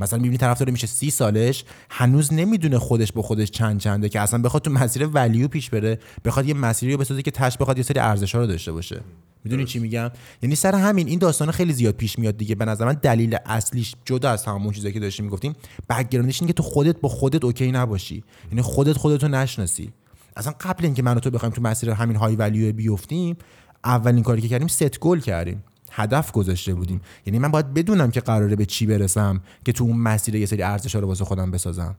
[0.00, 4.20] مثلا می‌بینی طرف داره میشه سی سالش هنوز نمی‌دونه خودش به خودش چند چنده که
[4.20, 7.76] اصلا بخواد تو مسیر value پیش بره بخواد یه مسیری رو بسازه که تش بخواد
[7.76, 9.00] یه سری ارزش رو داشته باشه.
[9.44, 10.10] می‌دونی چی میگم؟
[10.42, 12.54] یعنی سر همین این داستان خیلی زیاد پیش میاد دیگه.
[12.54, 15.56] به نظر من دلیل اصلیش جدا از اون چیزایی که داشتیم می‌گفتیم
[15.90, 18.24] background ش اینه که تو خودت با خودت okay نباشی.
[18.50, 19.92] یعنی خودت خودتو نشناسی.
[20.36, 23.36] اصلا قبل اینکه من و تو بخوایم تو مسیر همین high value بیفتیم
[23.84, 25.64] اولین کاری که کردیم set goal کردیم.
[25.94, 27.00] هدف گذاشته بودیم.
[27.26, 30.62] یعنی من باید بدونم که قراره به چی برسم که تو اون مسیر یه سری
[30.62, 31.96] ارزش رو واسه خودم بسازم.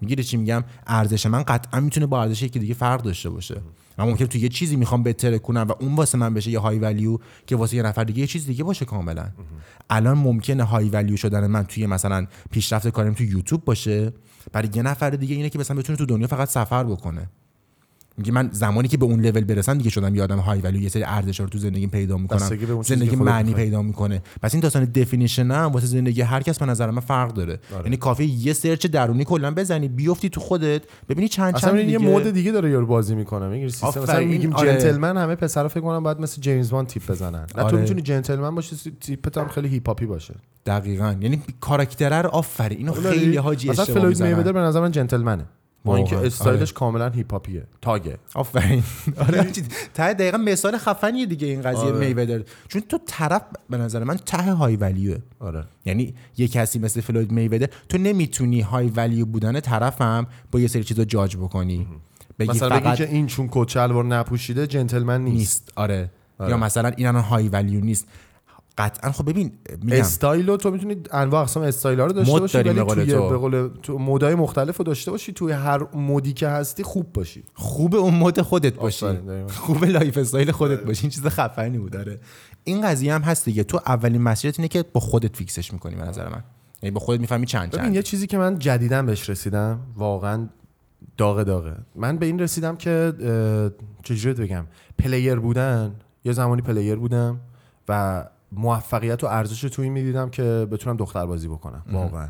[0.00, 3.60] می‌گیره چی میگم؟ ارزش من قطعا می‌تونه با ارزش یکی دیگه فرق داشته باشه.
[3.98, 6.78] من ممکن تو یه چیزی می‌خوام بهتر کنم و اون واسه من بشه یه های
[6.78, 9.28] ولیو که واسه یه نفر دیگه یه چیز دیگه باشه کاملا.
[9.90, 14.12] الان ممکنه های ولیو شدن من توی مثلا پیشرفت کارم تو یوتیوب باشه.
[14.52, 17.28] برای یه نفر دیگه اینه که مثلا بتونه تو دنیا فقط سفر بکنه.
[18.18, 20.88] میگه من زمانی که به اون لول برسم دیگه شدم یه آدم های ولیو یه
[20.88, 22.82] سری ارزش رو تو زندگیم پیدا می‌کنم.
[22.82, 23.54] زندگی معنی.
[23.54, 24.22] پیدا می‌کنه.
[24.42, 27.58] پس این داستان دفینیشن هم واسه زندگی هر کس به نظر من فرق داره.
[27.84, 31.84] یعنی کافیه یه search درونی کلا بزنی بیفتی تو خودت ببینی چند اصلا چند یه
[31.84, 31.98] دیگه.
[31.98, 33.48] mode دیگه داره یارو بازی می‌کنه.
[33.48, 34.00] می‌گیری سیستم.
[34.00, 34.72] مثلا میگیم آره.
[34.72, 37.40] جنتلمن همه پسرا فکر کنم باید مثل جیمز وان تیپ بزنن.
[37.40, 37.80] نه تو آره.
[37.80, 40.34] می‌تونی جنتلمن باشی تیپت هم خیلی hip hop ی باشه.
[40.66, 41.14] دقیقا.
[41.20, 42.78] یعنی character ه رو آفرین.
[42.78, 44.34] اینو خیلی حاجی مثلا اشتباه فلوید می‌زنن.
[44.34, 45.44] می‌ودر به نظر من جنتلمنه
[45.84, 48.82] با اینکه استایلش کاملا hip hop یه تاگه آفرین.
[49.28, 49.46] آره.
[49.94, 51.98] ته دقیقا مثال خفنیه دیگه این قضیه آره.
[51.98, 55.18] می‌ودر چون تو طرف به نظر من ته high value ه.
[55.40, 55.64] آره.
[55.84, 60.84] یعنی یه کسی مثل فلوید می‌ودر تو نمی‌تونی high value بودن طرفم با یه سری
[60.84, 61.86] چیزا جاج بکنی.
[62.38, 65.36] بگی مثلا بگی فقط که این چون کت شلوار نپوشیده جنتلمن نیست.
[65.36, 65.72] نیست.
[65.76, 66.10] آره.
[66.38, 66.50] آره.
[66.50, 68.06] یا مثلا این الان high value نیست.
[68.78, 69.52] قطعا خب ببین
[69.82, 70.00] میگم.
[70.00, 73.28] استایل تو می‌تونی انواع اقسام استایل ها رو داشته باشی ولی توی تو.
[73.28, 76.82] به قول تو mode های مختلف رو داشته باشی توی هر mode ی که هستی
[76.82, 77.44] خوب باشی.
[77.54, 79.06] خوب اون mode خودت باشی.
[79.48, 81.02] خوب lifestyle خودت باشی.
[81.02, 82.20] این چیز خفنی بود داره
[82.64, 83.64] این قضیه هم هست دیگه.
[83.64, 86.44] تو اولین مسیرت اینه که با خودت fix ش می‌کنی به نظر من.
[86.82, 90.48] یعنی با خودت می‌فهمی چند ببین چند یه چیزی که من جدیدن بهش رسیدم واقعا
[91.16, 91.74] داغه داغه.
[91.94, 93.12] من به این رسیدم که
[94.02, 94.64] چجوری بگم؟
[94.98, 97.40] player بودن یه زمانی player بودم
[97.88, 101.82] و موفقیت و ارزش توی این می‌دیدم که بتونم دختر بازی بکنم.
[101.92, 102.28] واقعا.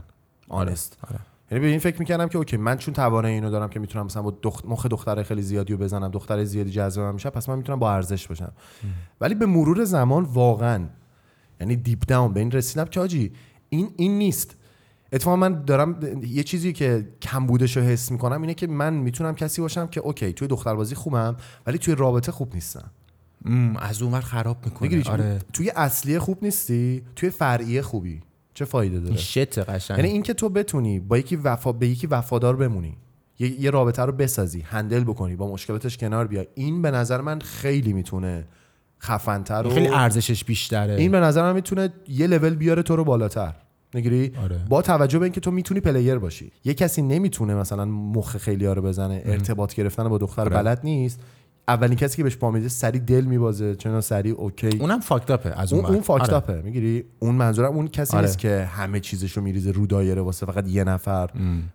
[0.49, 1.21] honest آره.
[1.51, 4.23] یعنی به این فکر می‌کردم که okay من چون توانه اینو دارم که می‌تونم مثلا
[4.23, 4.66] با دخت...
[4.66, 8.29] مخ دختره خیلی زیادی رو بزنم دختر زیادی جذبم میشه پس من می‌تونم با ارزش
[8.29, 8.53] باشم.
[9.21, 10.87] ولی به مرور زمان واقعا
[11.61, 13.33] یعنی deep down به این رسیدم که حاجی
[13.69, 14.57] این این نیست.
[15.12, 19.61] اتفاقا من دارم یه چیزی که کمبودش رو حس می‌کنم اینه که من می‌تونم کسی
[19.61, 22.91] باشم که okay توی دختربازی خوبم ولی توی رابطه خوب نیستم.
[23.80, 25.03] از اون ور خراب می‌کنه.
[25.11, 25.39] آره.
[25.53, 28.20] توی اصلی خوب نیستی توی فرعی خوبی.
[28.55, 29.99] چه فایده داره؟ shit قشنگ.
[29.99, 32.97] یعنی اینکه تو بتونی با یکی وفا به یکی وفادار بمونی.
[33.39, 36.47] یه, یه رابطه رو بسازی handle بکنی با مشکلاتش کنار بیای.
[36.55, 38.45] این به نظر من خیلی می‌تونه
[39.03, 40.95] خفنتر و خیلی ارزشش بیشتره.
[40.95, 43.55] این به نظر من می‌تونه یه لول بیاره تو رو بالاتر.
[43.95, 44.61] نگیری آره.
[44.68, 46.53] با توجه به اینکه تو می‌تونی player باشی.
[46.64, 50.51] یه کسی نمی‌تونه مثلا مخ خیلی ها رو بزنه ارتباط گرفتن با دختر آره.
[50.51, 51.20] بلد نیست.
[51.69, 55.54] اولین کسی که بهش پا میده سری دل میبازه چون سری okay اونم fucked up
[55.54, 56.05] ه از اون اون اون ور.
[56.05, 56.62] fucked آره.
[56.62, 58.27] می‌گیری اون منظورم اون کسی آره.
[58.27, 61.31] نیست که همه چیزشو میریزه رو دایره واسه فقط یه نفر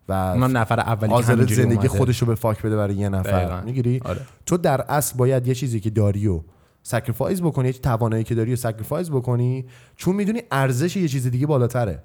[0.07, 1.87] و اونم نفر اولی حاضر زندگی اومده.
[1.87, 3.61] خودش رو به fuck بده برای یه نفر.
[3.61, 4.21] می‌گیری آره.
[4.45, 6.41] تو در اصل باید یه چیزی که داری و
[6.83, 9.65] sacrifice بکنی یه توانایی که داری و sacrifice بکنی
[9.95, 12.03] چون می‌دونی ارزش یه چیز دیگه بالاتره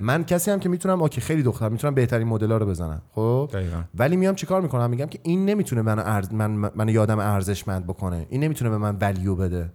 [0.00, 3.02] من کسی هم که می‌تونم okay خیلی دختر می‌تونم بهترین مدل رو بزنم.
[3.12, 3.82] خب؟ دقیقاً.
[3.94, 6.32] ولی میام چیکار می‌کنم؟ میگم که این نمی‌تونه منو ارز...
[6.32, 8.26] من من یادم ارزشمند بکنه.
[8.30, 9.70] این نمی‌تونه به من value بده.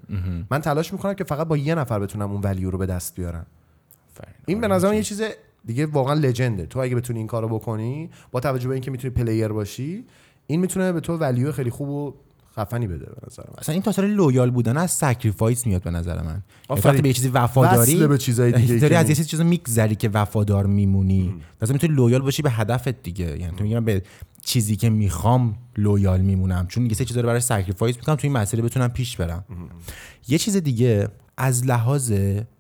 [0.52, 3.46] من تلاش می‌کنم که فقط با یه نفر بتونم اون value رو به دست بیارم.
[4.46, 5.22] این به نظر من یه چیز
[5.66, 9.48] دیگه واقعا لجنده تو اگه بتونی این کارو بکنی با توجه به اینکه می‌تونی player
[9.48, 10.06] باشی
[10.48, 12.14] این می‌تونه به تو value خیلی خوب و
[12.56, 13.56] خفنی بده به نظر من.
[13.58, 16.44] اصلا این تاثیر loyal بودن از sacrifice میاد به نظر من.
[16.70, 20.66] وقتی به یه چیزی وفاداری به چیزای دیگه داری از یه چیز میگذری که وفادار
[20.66, 21.34] میمونی.
[21.62, 23.40] مثلا می‌تونی loyal باشی به هدفت دیگه.
[23.40, 24.02] یعنی تو میگم به
[24.46, 26.68] چیزی که می‌خوام loyal میمونم.
[26.68, 29.46] چون یه سری چیزا رو برای sacrifice می‌کنم تو این مسیر بتونم پیش برم.
[30.28, 32.14] یه چیز دیگه از لحاظ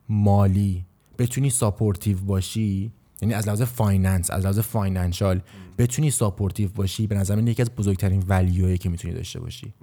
[0.09, 0.85] مالی
[1.17, 2.91] بتونی supportive باشی
[3.21, 5.41] یعنی از لحاظ finance از لحاظ financial
[5.77, 9.73] بتونی supportive باشی به نظر من یکی از بزرگترین value هایی که می‌تونی داشته باشی.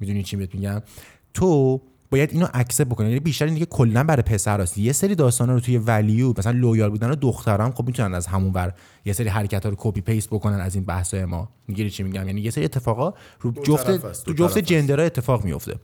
[0.00, 0.82] می‌دونی چی بهت میگم؟
[1.34, 1.80] تو
[2.10, 5.60] باید اینو accept بکنه یعنی بیشتر اینه که کلا برای پسراست یه سری داستانا رو
[5.60, 8.74] توی value مثلا loyal بودن و دخترام خب می‌تونن از همون ور
[9.04, 11.48] یه سری حرکت ها رو copy paste بکنن از این بحث ما.
[11.68, 14.58] می‌گیری چی میگم؟ یعنی یه سری اتفاقا رو جفت تو جفت.
[14.58, 15.74] gender ها اتفاق میفته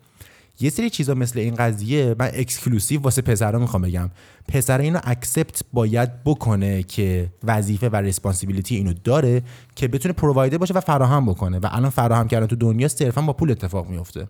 [0.60, 4.10] یه سری چیزا مثل این قضیه من exclusive واسه پسرا می‌خوام بگم.
[4.48, 9.42] پسر اینو accept باید بکنه که وظیفه و responsibility اینو داره
[9.76, 11.58] که بتونه provider باشه و فراهم بکنه.
[11.58, 14.28] و الان فراهم کردن تو دنیا صرفا با پول اتفاق میفته.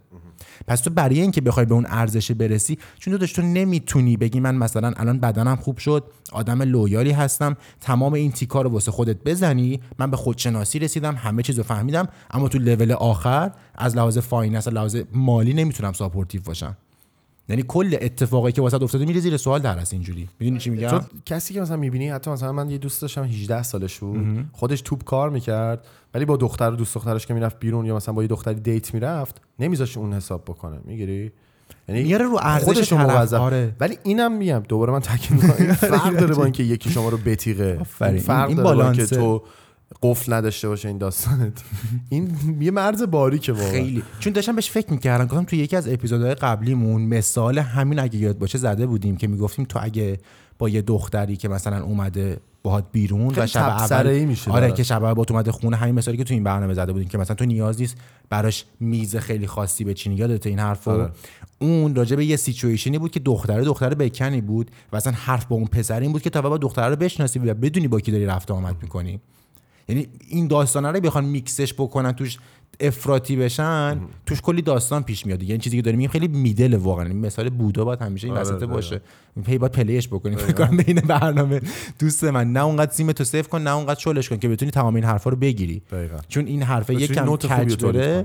[0.66, 4.40] پس تو برای اینکه بخوای به اون ارزش برسی چون تو داشت تو نمی‌تونی بگی
[4.40, 8.90] من مثلا الان بدنم خوب شد آدم loyal ی هستم تمام این تیکا رو واسه
[8.90, 13.96] خودت بزنی من به خودشناسی رسیدم همه چیز رو فهمیدم اما تو لول آخر از
[13.96, 16.76] لحاظ finance از لحاظ مالی نمی‌تونم supportive باشم.
[17.48, 20.28] یعنی کل اتفاقی که واسه افتاده میره زیر سوال در هست اینجوری.
[20.40, 23.98] می‌دونی چی میگم؟ کسی که مثلا می‌بینی حتی مثلا من یه دوست داشتم 18 سالش
[23.98, 24.44] بود.
[24.52, 28.14] خودش توپ کار می‌کرد ولی با دختر و دوست دخترش که می‌رفت بیرون یا مثلا
[28.14, 30.78] با یه دختری دیت می‌رفت نمیذاش اون حساب بکنه.
[30.84, 31.32] می‌گیری؟
[31.88, 32.92] یعنی میاره رو ارزش.
[32.92, 33.40] موظف.
[33.40, 33.76] آره.
[33.80, 35.38] ولی اینم میگم دوباره من تاکید
[35.72, 39.06] فرق داره با اینکه یکی شما رو بتیقه فرق این داره با اینکه.
[39.06, 39.42] تو
[40.02, 41.52] قفل نداشته باشه این داستانت.
[42.08, 42.30] این
[42.60, 43.70] یه مرز باریکه واقعا.
[43.70, 44.02] خیلی.
[44.20, 48.38] چون داشتم بهش فکر می‌کردم گفتم تو یکی از اپیزودهای قبلیمون مثال همین اگه یاد
[48.38, 50.18] باشه زده بودیم که می‌گفتیم تو اگه
[50.58, 54.72] با یه دختری که مثلا اومده باهات بیرون و شب اول میشه آره.
[54.72, 57.08] که شب اول با تو اومده خونه همین مثالی که تو این برنامه زده بودیم
[57.08, 57.96] که مثلا تو نیاز نیست
[58.30, 60.14] براش میز خیلی خاصی بچینی.
[60.14, 61.10] یادت این حرفو؟ آره.
[61.58, 65.56] اون راجع به یه سیچویشنی بود که دختره دختره بکنی بود و اصلا حرف با
[65.56, 68.26] اون پسر این بود که تا با دختره رو بشناسی و بدونی با کی داری
[68.26, 69.20] رفت آمد می‌کنی.
[69.88, 72.38] یعنی این داستانا رو بخوان میکسش بکنن توش
[72.80, 77.06] افراطی بشن توش کلی داستان پیش میاد یعنی چیزی که داریم خیلی middle واقعا.
[77.06, 78.72] این مثال بودا باید همیشه این آره، وسط دقیقاً.
[78.74, 79.00] باشه.
[79.46, 81.60] هی باید play ش بکنید فکر کنم بین برنامه
[81.98, 84.94] دوست من نه اونقدر سیم تو سفت کن نه اونقدر شلش کن که بتونی تمام
[84.94, 85.82] این حرفا رو بگیری.
[85.90, 86.18] دقیقاً.
[86.28, 88.24] چون این حرفه یکم کج کنی.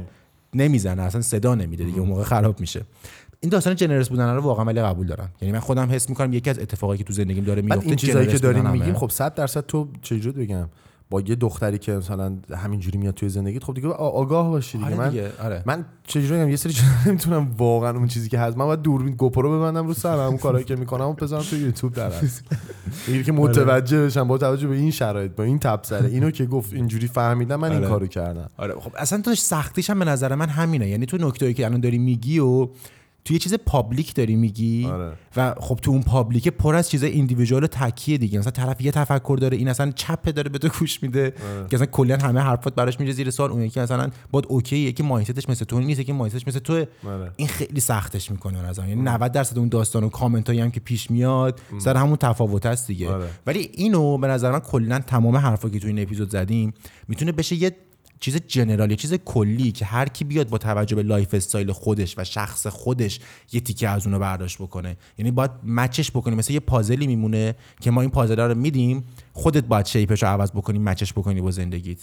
[0.54, 2.82] نمی‌زنه اصلا صدا نمیده دیگه اون موقع خراب میشه.
[3.40, 5.30] این داستان generous بودن رو واقعا ولی قبول دارم.
[5.42, 8.28] یعنی من خودم حس می‌کنم یکی از اتفاقایی که تو زندگیم داره میفته این چیزایی
[8.28, 8.70] که داریم.
[8.70, 10.70] میگیم خب 100 درصد تو چجوری بگم؟
[11.10, 14.90] با یه دختری که مثلا همینجوری میاد توی زندگیت خب دیگه آگاه باشی دیگه.
[14.90, 15.64] آره من دیگه آره.
[15.66, 18.58] من چجوری یه سری چیزا نمی‌تونم واقعا اون چیزی که هست.
[18.58, 21.94] من باید دوربین گوپرو ببندم رو سرم اون کارهایی که می‌کنم و بذارم تو یوتیوب
[21.94, 22.44] در هست
[23.08, 26.74] میگه که متوجه بشم با توجه به این شرایط با این تبصره اینو که گفت
[26.74, 27.88] اینجوری فهمیدم من این آره.
[27.88, 28.50] کارو کردم.
[28.58, 30.88] آره خب اصلا تو سختیش هم به نظر من همینه.
[30.88, 32.68] یعنی تو نکتهایی که الان داری میگی و
[33.28, 35.14] تو یه چیز public داری میگی؟ آره.
[35.38, 38.40] و خب تو اون public پر از چیزای individual و تکیه دیگه.
[38.40, 41.34] مثلا طرف یه تفکر داره این اصلا چپه داره به تو گوش میده.
[41.70, 43.52] که اصلا کلا همه حرفات براش میره زیر سوال.
[43.52, 46.60] اون یکی مثلا باد okay یکی mindset ش مثل تو نیست یکی mindset ش مثل
[46.60, 47.32] تو آره.
[47.36, 51.12] این خیلی سختش می‌کنه نظر یعنی 90 درصد اون داستان و کامنت هم که پیش
[51.12, 53.10] میاد سر همون تفاوت است دیگه.
[53.10, 53.28] آره.
[53.48, 56.74] ولی اینو به نظر من کلا تمام حرفا که تو این اپیزود زدیم
[57.08, 57.76] می‌تونه بشه یه
[58.20, 62.24] چیز general یه چیز کلی که هر کی بیاد با توجه به lifestyle خودش و
[62.24, 63.20] شخص خودش
[63.52, 64.98] یه تیکه از اونو برداشت بکنه.
[65.18, 66.36] یعنی باید match ش بکنی.
[66.36, 69.04] مثل یه پازلی میمونه که ما این پازل رو میدیم
[69.34, 71.98] خودت باید شیپش رو عوض بکنی match ش بکنی با زندگیت.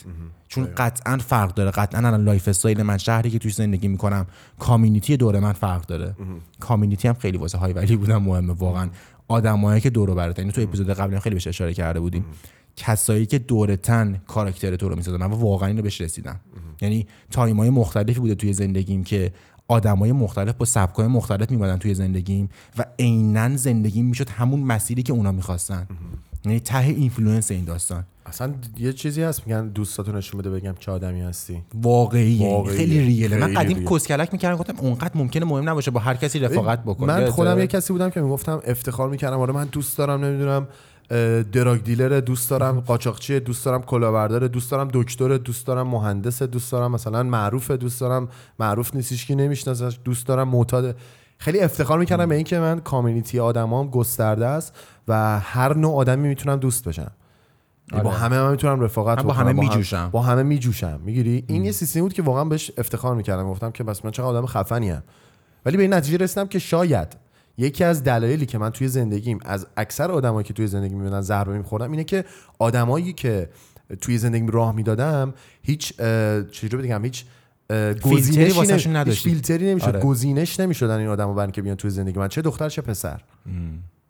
[0.49, 1.71] چون قطعا فرق داره.
[1.71, 4.27] قطعا الان lifestyle من شهری که توش زندگی می‌کنم
[4.59, 6.17] community دور من فرق داره.
[6.61, 8.89] community هم خیلی واسه high value بودن مهمه واقعا.
[9.29, 12.25] آدمایی که دور و برت یعنی تو اپیزود قبلی هم خیلی بهش اشاره کرده بودیم.
[12.77, 16.41] کسایی که دورتن character تو رو می‌سازن من واقعا اینو بهش رسیدم.
[16.81, 19.33] یعنی time های مختلفی بوده توی زندگیم که
[19.69, 22.49] آدمای مختلف با سبکای مختلف میمدن توی زندگیم
[22.79, 25.87] و عینا زندگیم می‌شد همون مسیری که اونا می‌خواستن.
[26.45, 28.05] یعنی ته influence این داستان.
[28.27, 31.63] اصلا یه چیزی هست میگن دوستاتو نشون بده بگم چه آدمی هستی.
[31.75, 32.77] واقعیه واقعیه.
[32.77, 33.37] خیلی real ه.
[33.37, 33.85] من قدیم.
[33.85, 37.07] کس‌کلک می‌کردم گفتم اونقدر ممکنه مهم نباشه با هر کسی رفاقت بکنه.
[37.07, 39.41] من؟ خودم یه کسی بودم که می‌گفتم افتخار می‌کردم.
[39.41, 40.69] آره من دوست دارم نمی‌دونم
[41.53, 46.73] drug dealer دوست دارم قاچاقچی دوست دارم کلاهبردار دوست دارم دکتر دوست دارم مهندس دوست
[46.73, 48.29] دارم مثلا معروف دوست دارم
[48.59, 50.97] معروف نیستش که نمیشناسش دوست دارم معتاد.
[51.39, 54.75] خیلی افتخار می‌کردم به اینکه من کامیونیتی آدمام گسترده است.
[55.09, 57.11] و هر نوع آدمی می‌تونم دوست بشم
[57.93, 58.19] یعنی با آره.
[58.19, 59.33] همه من می‌تونم رفاقت من با.
[59.33, 60.09] همه هم- میجوشم.
[60.13, 63.85] با همه میجوشم می‌گیری این یه سیستمی بود که واقعا بهش افتخار می‌کردم گفتم که
[63.85, 65.03] بس من چقدر آدم خفنی ام
[65.67, 67.17] ولی به این نتیجه رسیدم که شاید
[67.59, 71.59] یکی از دلایلی که من توی زندگیم از اکثر آدمایی که توی زندگی می‌بینن ضربه
[71.59, 72.25] میخوردم اینه که
[72.59, 73.51] آدمایی که
[74.01, 75.97] توی زندگیم راه می‌دادم هیچ
[76.51, 77.25] چجوری بگم هیچ
[78.03, 79.31] گزینشی واسهشون نداشتی.
[79.31, 80.01] فیلتری نمی‌شد آره.
[80.01, 83.21] گزینش نمی‌شدن این آدمو برن که بیان توی زندگی من چه دختر چه پسر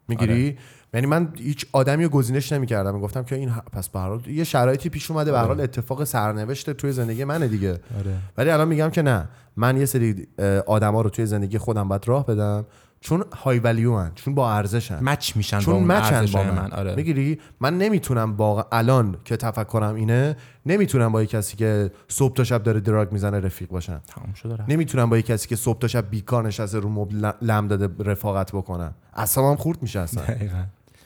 [0.07, 0.57] می‌گیری؟
[0.93, 2.95] یعنی من هیچ آدمی رو گزینش نمی‌کردم.
[2.95, 5.31] می‌گفتم که این پس به حال یه شرایطی پیش اومده.
[5.31, 7.69] به هر حال اتفاق سرنوشت توی زندگی منه دیگه.
[7.71, 8.17] آره.
[8.37, 9.27] ولی الان میگم که نه.
[9.57, 10.27] من یه سری
[10.67, 12.65] آدما رو توی زندگی خودم باید راه بدم.
[13.05, 14.11] چون های ولیو هن.
[14.15, 16.95] چون با ارزشن مچ میشن چون با مچن با من, من آره.
[16.95, 22.43] می‌گیری؟ من نمی‌تونم با الان که تفکرم اینه نمی‌تونم با یه کسی که صبح تا
[22.43, 24.01] شب داره دراگ می‌زنه رفیق باشم.
[24.07, 24.65] تمام شد داره.
[24.67, 28.51] نمی‌تونم با یه کسی که صبح تا شب بیکار نشسته رو مبل لم داده رفاقت
[28.51, 28.93] بکنم.
[29.13, 30.23] اصلا خورد میشه اصلا.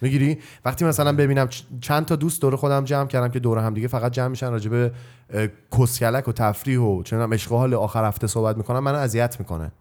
[0.01, 1.49] می‌گیری؟ وقتی مثلا ببینم
[1.81, 4.69] چند تا دوست دور خودم جمع کردم که دور هم دیگه فقط جمع میشن راجع
[4.69, 4.91] به
[5.33, 5.47] اه،
[5.77, 7.03] کسکلک و تفریح و
[7.51, 9.71] و حال آخر هفته صحبت می‌کنم منو اذیت می‌کنه.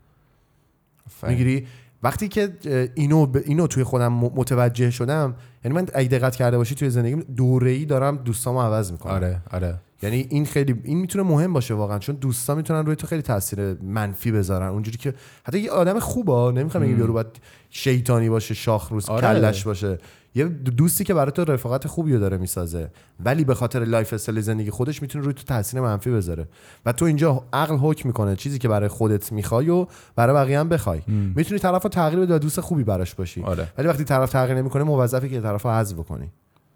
[1.23, 1.67] می‌گیری؟
[2.03, 2.53] وقتی که
[2.95, 5.35] اینو ب- اینو توی خودم متوجه شدم
[5.65, 9.13] یعنی من اگه دقت کرده باشی توی زندگیم دوره ای دارم دوستامو عوض می‌کنم.
[9.13, 9.75] آره آره.
[10.03, 13.75] یعنی این خیلی این می‌تونه مهم باشه واقعا چون دوستا می‌تونن روی تو خیلی تاثیر
[13.83, 14.67] منفی بذارن.
[14.67, 17.27] اونجوری که حتی یه آدم خوبا نمی‌خوام بگم یارو باید
[17.71, 19.21] شیطانی باشه شاخ روز آره.
[19.21, 19.99] کلش باشه.
[20.39, 22.91] یه دوستی که برای تو رفاقت خوبی رو داره می‌سازه
[23.25, 26.49] ولی به خاطر lifestyle زندگی خودش می‌تونه روی تو تاثیر منفی بذاره.
[26.87, 29.87] و تو اینجا عقل حکم می‌کنه چیزی که برای خودت می‌خوای و
[30.17, 31.03] برای بقیه هم بخوای.
[31.07, 33.43] می‌تونی طرف رو تغییر بدی و دوست خوبی براش باشی.
[33.43, 33.73] آره.
[33.79, 36.31] ولی وقتی طرف تغییر نمی‌کنه موظفی که طرف رو حذف بکنی.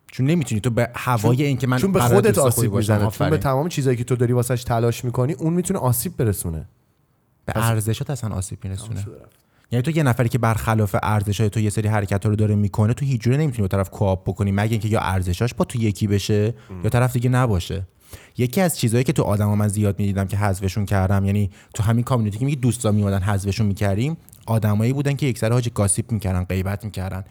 [0.07, 0.61] چون نمی‌تونی.
[0.61, 2.75] تو به هوای این که من چون به خودت آسیب.
[2.75, 3.11] می‌زنه.
[3.11, 3.31] چون.
[3.31, 6.67] به تمام چیزایی که تو داری واسش تلاش می‌کنی اون می‌تونه آسیب برسونه.
[7.45, 9.07] به ارزشات اصلا آسیب میرسونه.
[9.73, 13.05] یعنی تو یه نفری که برخلاف ارزشای تو یه سری حرکت رو داره می‌کنه تو
[13.05, 16.55] هیچ جوره نمی‌تونی با طرف کوآپ بکنی مگه اینکه یا ارزشاش با تو یکی بشه
[16.85, 17.87] یا طرف دیگه نباشه.
[18.39, 22.05] یکی از چیزهایی که تو آدما من زیاد می‌دیدم که حذفشون کردم یعنی تو همین
[22.05, 24.17] کامیونیتی که میگی دوستا میومدن حذفشون می‌کردیم
[24.47, 27.25] آدمایی بودن که یکسر حاج گاسیپ می‌کردن غیبت می‌کردن.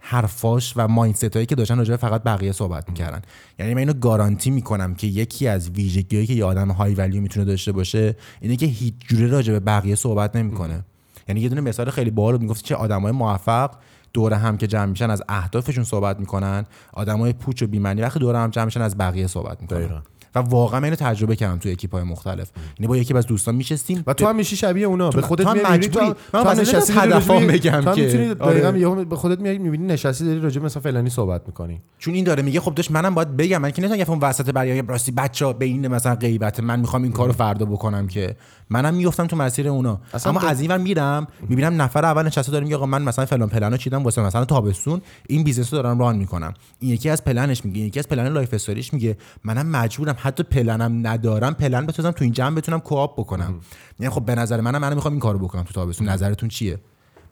[0.00, 3.22] حرفاش و مایندست هایی که داشتن راجع فقط بقیه صحبت می‌کردن.
[3.58, 7.46] یعنی من اینو گارانتی می‌کنم که یکی از ویژگیهایی که یه آدم های ولیو می‌تونه
[7.46, 10.84] داشته باشه اینه که هیچ جوره راجع به بقیه صحبت نمی‌کنه.
[11.28, 13.70] یعنی یه دونه مثال خیلی باحال می‌گفت چه آدمای موفق
[14.12, 18.36] دور هم که جمع میشن از اهدافشون صحبت می‌کنن آدمای پوچ و بی‌معنی وقتی دور
[18.36, 20.00] هم جمع میشن از بقیه صحبت می‌کنن دقیقاً.
[20.34, 24.12] و واقعا من تجربه کردم تو اکیپای مختلف یعنی با یکی از دوستان میشستیم و
[24.14, 26.06] تو هم میشی شبیه اونا به خودت میای مجبوری.
[26.32, 28.34] من مثلا نشستی هدفام بگم که- می‌تونی آره.
[28.34, 32.14] دقیقاً یهو به خودت میای می‌بینی نشستی داری راجع به مثلا فلانی صحبت می‌کنی چون
[32.14, 35.52] این داره میگه خب داشت منم باید بگم من که نمی‌تونم وسط برای راستی بچا
[35.52, 38.36] به این مثلا غیبت من می‌خوام این کارو فردا بکنم که
[38.72, 40.00] منم میافتم تو مسیر اونا.
[40.24, 43.48] اما از این ور میرم می‌بینم نفر اول نشسته داره میگه آقا من مثلا فلان
[43.48, 46.54] پلنو چیدم واسه مثلا تابستون این بیزنس رو دارم ران می‌کنم.
[46.78, 49.16] این یکی از پلنش میگه این یکی از پلن لایف استوریش میگه.
[49.44, 53.60] منم مجبورم حتی پلنم ندارم پلن بسازم تو این جمع بتونم کوآپ بکنم.
[54.00, 56.08] یعنی خب به نظر منم منم می‌خوام این کارو بکنم تو تابستون.
[56.08, 56.78] نظرتون چیه؟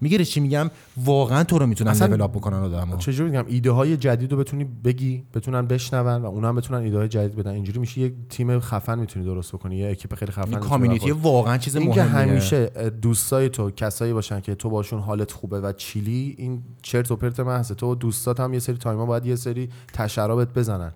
[0.00, 0.70] می‌گیره چی میگم؟
[1.04, 4.64] واقعا تو رو می‌تونن لول اپ بکنن آدمو چجوری میگم؟ ایده های جدید رو بتونی
[4.64, 7.50] بگی بتونن بشنون و اونا هم بتونن ایده های جدید بدن.
[7.50, 11.10] اینجوری میشه یه تیم خفن می‌تونی درست بکنی یه اکیپ خیلی خفن این کامیونیتی.
[11.10, 12.32] واقعا چیز این که مهمیه.
[12.32, 12.66] همیشه
[13.02, 17.40] دوستای تو کسایی باشن که تو باشون حالت خوبه و چیلی این چرت و پرت
[17.40, 20.92] محضه تو دوستات هم یه سری تایما باید یه سری تشرابت بزنن.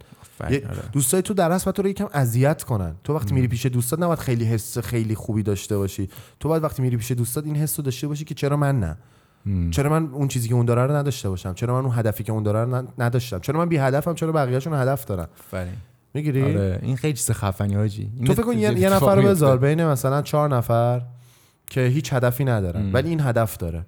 [0.93, 2.95] دوستای تو در اصل تو رو یکم اذیت کنن.
[3.05, 6.09] تو وقتی میری پیش دوستات نباید خیلی حس خیلی خوبی داشته باشی.
[6.41, 8.97] تو باید وقتی میری پیش دوستات این حس رو داشته باشی که چرا من نه؟
[9.71, 12.33] چرا من اون چیزی که اون داره رو نداشته باشم؟ چرا من اون هدفی که
[12.33, 15.27] اون داره رو نداشتم؟ چرا من بی هدفم چرا بقیه‌شون هدف دارن.
[16.15, 19.23] می‌گیری؟ آره این خیلی چیز خفنی این تو فکر کن یه, نفر رو.
[19.23, 21.03] بذار بین مثلا چهار نفر
[21.71, 23.87] که هیچ هدفی ندارن ولی این هدف داره.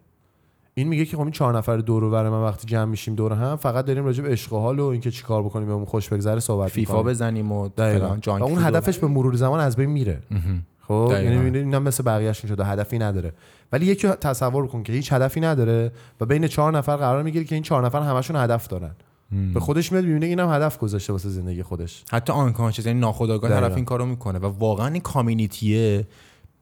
[0.79, 3.57] این میگه که خب این چهار نفر دور و من وقتی جمع میشیم دور هم
[3.57, 6.70] فقط داریم راجع به عشق و حال و اینکه چیکار بکنیم بهمون خوش بگذره صحبت
[6.70, 7.11] فیفا می‌کنیم.
[7.11, 7.68] بزنیم و.
[7.77, 10.22] فلان جانک اون هدفش به مرور زمان از بین میره
[10.81, 11.11] خب.
[11.12, 13.33] یعنی می‌بینی اینم مثل بقیه‌شون شده هدفی نداره
[13.72, 17.55] ولی یکی تصور کن که هیچ هدفی نداره و بین چهار نفر قرار می‌گیره که
[17.55, 18.95] این چهار نفر همشون هدف دارن
[19.55, 23.51] به خودش میاد می‌بینه اینم هدف گذاشته واسه زندگی خودش حتی آنکانشس یعنی ناخودآگاه.
[23.51, 26.07] طرف این کارو می‌کنه و واقعا این کامیونیتیه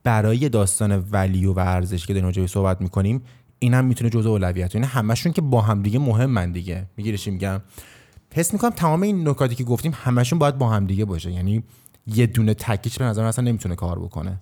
[0.05, 3.23] برای داستان ولیو و ارزش که داریم بهش صحبت می‌کنیم
[3.65, 4.75] این هم می‌تونه جزء اولویت.
[4.75, 6.87] یعنی همشون که با هم دیگه مهمن دیگه.
[6.97, 7.61] می‌گیری چی میگم؟
[8.35, 11.33] حس می‌کنم تمام این نکاتی که گفتیم همشون باید با هم دیگه باشه.
[11.33, 11.62] یعنی
[12.07, 14.41] یه دونه تکیش به نظر اصلا نمی‌تونه کار بکنه.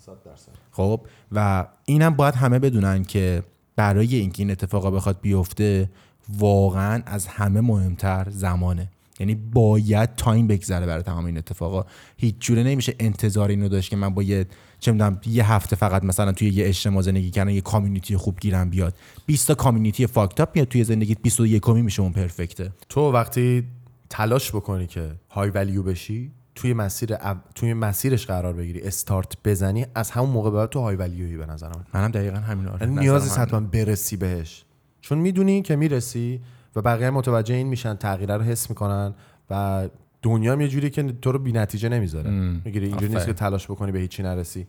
[0.70, 1.01] خب؟
[1.33, 3.43] و اینم باید همه بدونن که
[3.77, 5.91] برای اینکه این اتفاقا بخواد بیفته
[6.39, 8.89] واقعا از همه مهمتر زمانه.
[9.20, 11.85] یعنی باید time بگذره برای تمام این اتفاقا.
[12.16, 14.47] هیچ جوره نمیشه انتظار اینو داشت که من با یه
[14.82, 18.70] چه می‌دونم یه هفته فقط مثلا توی یه اجتماع زندگی کردن یه community خوب گیرم
[18.70, 18.94] بیاد.
[19.26, 23.12] 20 تا community fucked up میاد توی زندگیت 21 می میشه اون perfect ه تو
[23.12, 23.64] وقتی
[24.10, 28.80] تلاش بکنی که های ولیو بشی توی مسیر او- توی مسیرش قرار بگیری.
[28.80, 32.68] استارت بزنی از همون موقع بعد تو های ولیویی به نظر من منم دقیقا همین
[32.68, 32.78] آره.
[32.80, 33.46] یعنی نظرم نیاز نیست همینه.
[33.56, 34.64] حتما برسی بهش.
[35.00, 36.40] چون می‌دونی که می‌رسی
[36.76, 39.14] و بقیه متوجه این میشن تغییر رو حس می‌کنن
[39.50, 39.88] و
[40.23, 42.31] دنیا یه جوری که تو رو بی نتیجه نمی‌ذاره.
[42.31, 43.32] می‌گیری اینجوری نیست که.
[43.32, 44.66] تلاش بکنی به هیچی نرسی.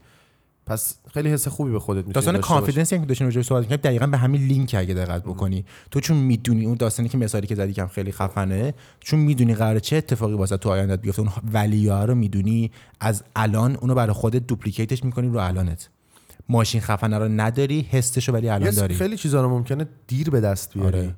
[0.66, 2.42] پس خیلی حس خوبی به خودت می‌تونی داستان.
[2.42, 5.66] کانفیدنس که داشتیم راجعش صحبت می‌کردیم دقیقا به همین لینک اگه دقت بکنی.
[5.92, 9.56] تو چون می‌دونی اون داستانی که مثالی که زدی که هم خیلی خفنه چون می‌دونی
[9.56, 14.14] قراره چه اتفاقی واسه تو آیندت بیفته اون ولیو رو می‌دونی از الان اونو برای
[14.14, 15.90] خودت دوپلیکیتش می‌کنی رو الانت.
[16.50, 18.96] ماشین خفنه رو نداری حسشو ولی الان داری.
[18.96, 20.98] خیلی چیزا رو ممکنه دیر به دست بیاری.
[20.98, 21.16] آره.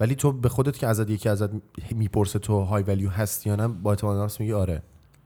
[0.00, 1.50] ولی تو به خودت که ازت یکی ازت
[1.90, 4.82] می‌پرسه تو های ولیو هستی یا نه با اعتماد نفس میگی آره.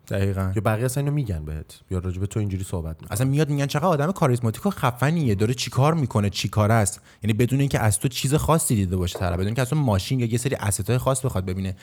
[0.08, 0.52] دقیقاً.
[0.56, 1.80] یا بقیه اصلا اینو میگن بهت.
[1.90, 3.12] یا راجع به تو اینجوری صحبت می‌کنن.
[3.12, 7.00] اصلا میاد میگن چقدر آدم کاریزماتیک و خفنیه داره چیکار می‌کنه چیکار است.
[7.22, 10.20] یعنی بدون اینکه از تو چیز خاصی دیده باشه طرف بدون اینکه از تو ماشین
[10.20, 11.76] یا یه سری اسستای خاص بخواد ببینه.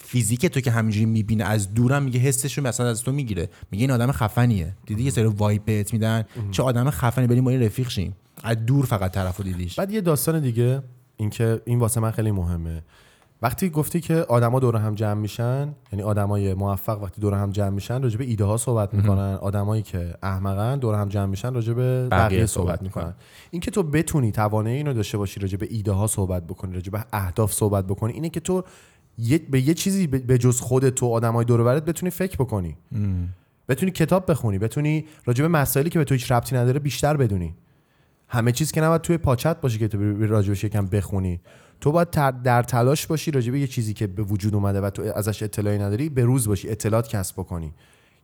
[0.00, 3.48] فیزیک تو که همینجوری می‌بینه از دورم میگه حسش رو مثلا از تو می‌گیره.
[3.70, 4.76] میگه این آدم خفنیه.
[4.86, 6.24] دیدی یه سری وایب بهت میدن.
[6.50, 9.78] چه آدم خفنی بریم با این رفیق شیم از دور فقط طرفو دیدیش.
[9.78, 10.82] بعد یه داستان دیگه.
[11.16, 12.82] اینکه این واسه من خیلی مهمه.
[13.42, 17.68] وقتی گفتی که آدما دور هم جمع میشن یعنی آدمای موفق وقتی دور هم جمع
[17.68, 19.34] میشن راجع به ایده ها صحبت می‌کنن.
[19.34, 23.14] آدمایی که احمقن دور هم جمع میشن راجع به بقیه بقیه صحبت می‌کنن.
[23.50, 27.04] اینکه تو بتونی توانایی اینو داشته باشی راجع به ایده ها صحبت بکنی راجع به
[27.12, 28.64] اهداف صحبت بکنی اینه که تو
[29.18, 32.76] یه به یه چیزی به جز خودت تو آدمای دور و برت بتونی فکر بکنی.
[33.68, 37.54] بتونی کتاب بخونی بتونی راجع به مسائلی که به تو هیچ ربطی نداره بیشتر بدونی.
[38.32, 41.40] همه چیز که نباید توی پاچت باشه که تو راجبش یکم بخونی.
[41.80, 42.10] تو باید
[42.42, 45.78] در تلاش باشی راجع به یه چیزی که به وجود اومده و تو ازش اطلاعی
[45.78, 47.72] نداری به روز باشی اطلاعات کسب بکنی.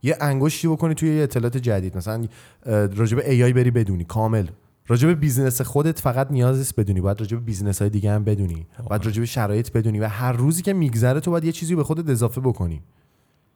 [0.03, 1.97] یه انگشتی بکنی توی یه اطلاعات جدید.
[1.97, 2.25] مثلا
[2.65, 4.47] اه، راجع به AI بری بدونی کامل.
[4.87, 8.23] راجع به business خودت فقط نیاز نیست بدونی باید راجع به business های دیگه هم
[8.23, 8.67] بدونی.
[8.89, 11.83] باید راجع به شرایط بدونی و هر روزی که میگذره تو باید یه چیزی به
[11.83, 12.81] خودت اضافه بکنی.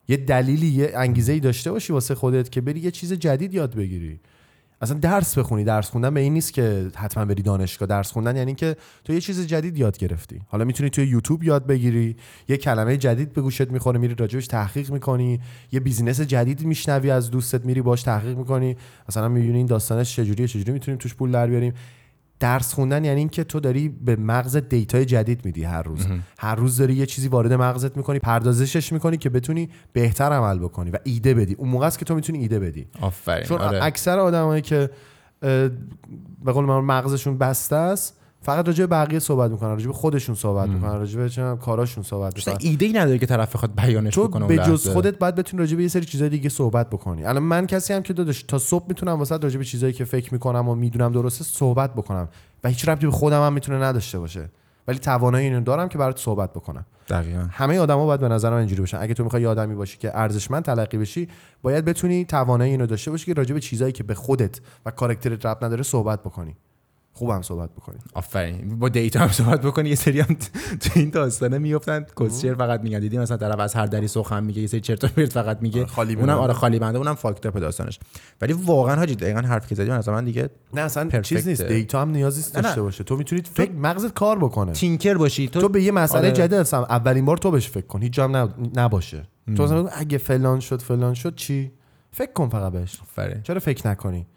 [0.07, 3.75] یه دلیلی یه انگیزه ای داشته باشی واسه خودت که بری یه چیز جدید یاد
[3.75, 4.19] بگیری.
[4.83, 7.87] اصلا درس بخونی درس خوندن به این نیست که حتما بری دانشگاه.
[7.87, 10.41] درس خوندن یعنی که تو یه چیز جدید یاد گرفتی.
[10.47, 12.15] حالا می‌تونی توی یوتیوب یاد بگیری
[12.49, 15.39] یه کلمه جدید به گوشت می‌خوره میری راجبش تحقیق می‌کنی
[15.71, 18.75] یه business جدید میشنوی از دوستت میری باش تحقیق می‌کنی.
[19.09, 21.73] مثلا می‌بینی این داستانش چجوریه چجوری می‌تونیم توش پول در بیاریم.
[22.39, 26.07] درس خوندن یعنی اینکه تو داری به مغز data ی جدید میدی هر روز.
[26.39, 30.91] هر روز داری یه چیزی وارد مغزت می‌کنی پردازشش می‌کنی که بتونی بهتر عمل بکنی
[30.91, 31.53] و ایده بدی.
[31.53, 32.87] اون موقع است که تو می‌تونی ایده بدی.
[33.01, 33.43] آفرین.
[33.43, 33.83] چون آره.
[33.83, 34.89] اکثر آدمایی که
[36.43, 40.35] به قول من مغزشون بسته است فقط راجع به بقیه صحبت می‌کنن راجع به خودشون
[40.35, 42.69] صحبت می‌کنن راجع به چه کاراشون صحبت اصلا می‌کنن.
[42.69, 44.89] ایده ای نداره که طرف بخواد بیانش بکنه به جز.
[44.89, 47.25] خودت باید بتونی راجع به یه سری چیزای دیگه صحبت بکنی.
[47.25, 50.33] الان من کسی هم که داداش تا صبح می‌تونم واسه راجع به چیزایی که فکر
[50.33, 52.29] می‌کنم و می‌دونم درسته صحبت بکنم
[52.63, 54.49] و هیچ ربطی به خودم هم می‌تونه نداشته باشه.
[54.87, 56.85] ولی توانایی اینو دارم که برات صحبت بکنم.
[57.09, 57.47] دقیقاً.
[57.51, 58.97] همه آدما باید به نظر من اینجوری باشن.
[59.01, 61.27] اگه تو می‌خوای یه آدمی باشی که ارزشمند تلقی بشی
[61.61, 65.45] باید بتونی توانایی اینو داشته باشی که راجع به چیزایی که به خودت و کاراکترت
[65.45, 66.55] ربط نداره صحبت بکنی.
[67.15, 67.97] خوبم صحبت بکنی.
[68.13, 68.79] آفرین.
[68.79, 69.89] با دیتا هم صحبت بکنی.
[69.89, 70.37] یه سری هم
[70.79, 72.05] تو این داستانه میافتن.
[72.19, 72.99] کسچر فقط میگن.
[72.99, 75.79] دیدی مثلا طرف از هر دری سخن میگه یه سری چرت و پرت فقط میگه.
[75.81, 76.37] آره، خالی اونم.
[76.37, 77.99] آره خالی بنده اونم فاکت اپ داستانش.
[78.41, 81.35] ولی واقعا حاجی دقیقاً حرفی که زدی من از من دیگه نه اصلا پرفکته.
[81.35, 81.61] چیز نیست.
[81.61, 82.55] دیتا هم نیاز نیست.
[82.55, 83.03] داشته باشه.
[83.03, 84.71] تو می‌تونی فکر مغزت کار بکنه.
[84.71, 85.47] تینکر باشی.
[85.47, 86.31] تو, تو به یه مسئله آره.
[86.31, 86.81] جدید هستم.
[86.89, 88.01] اولین بار تو بهش فکر کن.
[88.01, 89.23] هیچ جا هم نب- نباشه.
[89.57, 91.71] تو مثلا اگه فلان شد فلان شد چی؟
[92.11, 92.99] فکر کن فقط بهش.
[93.01, 93.41] آفرین.
[93.43, 94.27] چرا فکر نکنی؟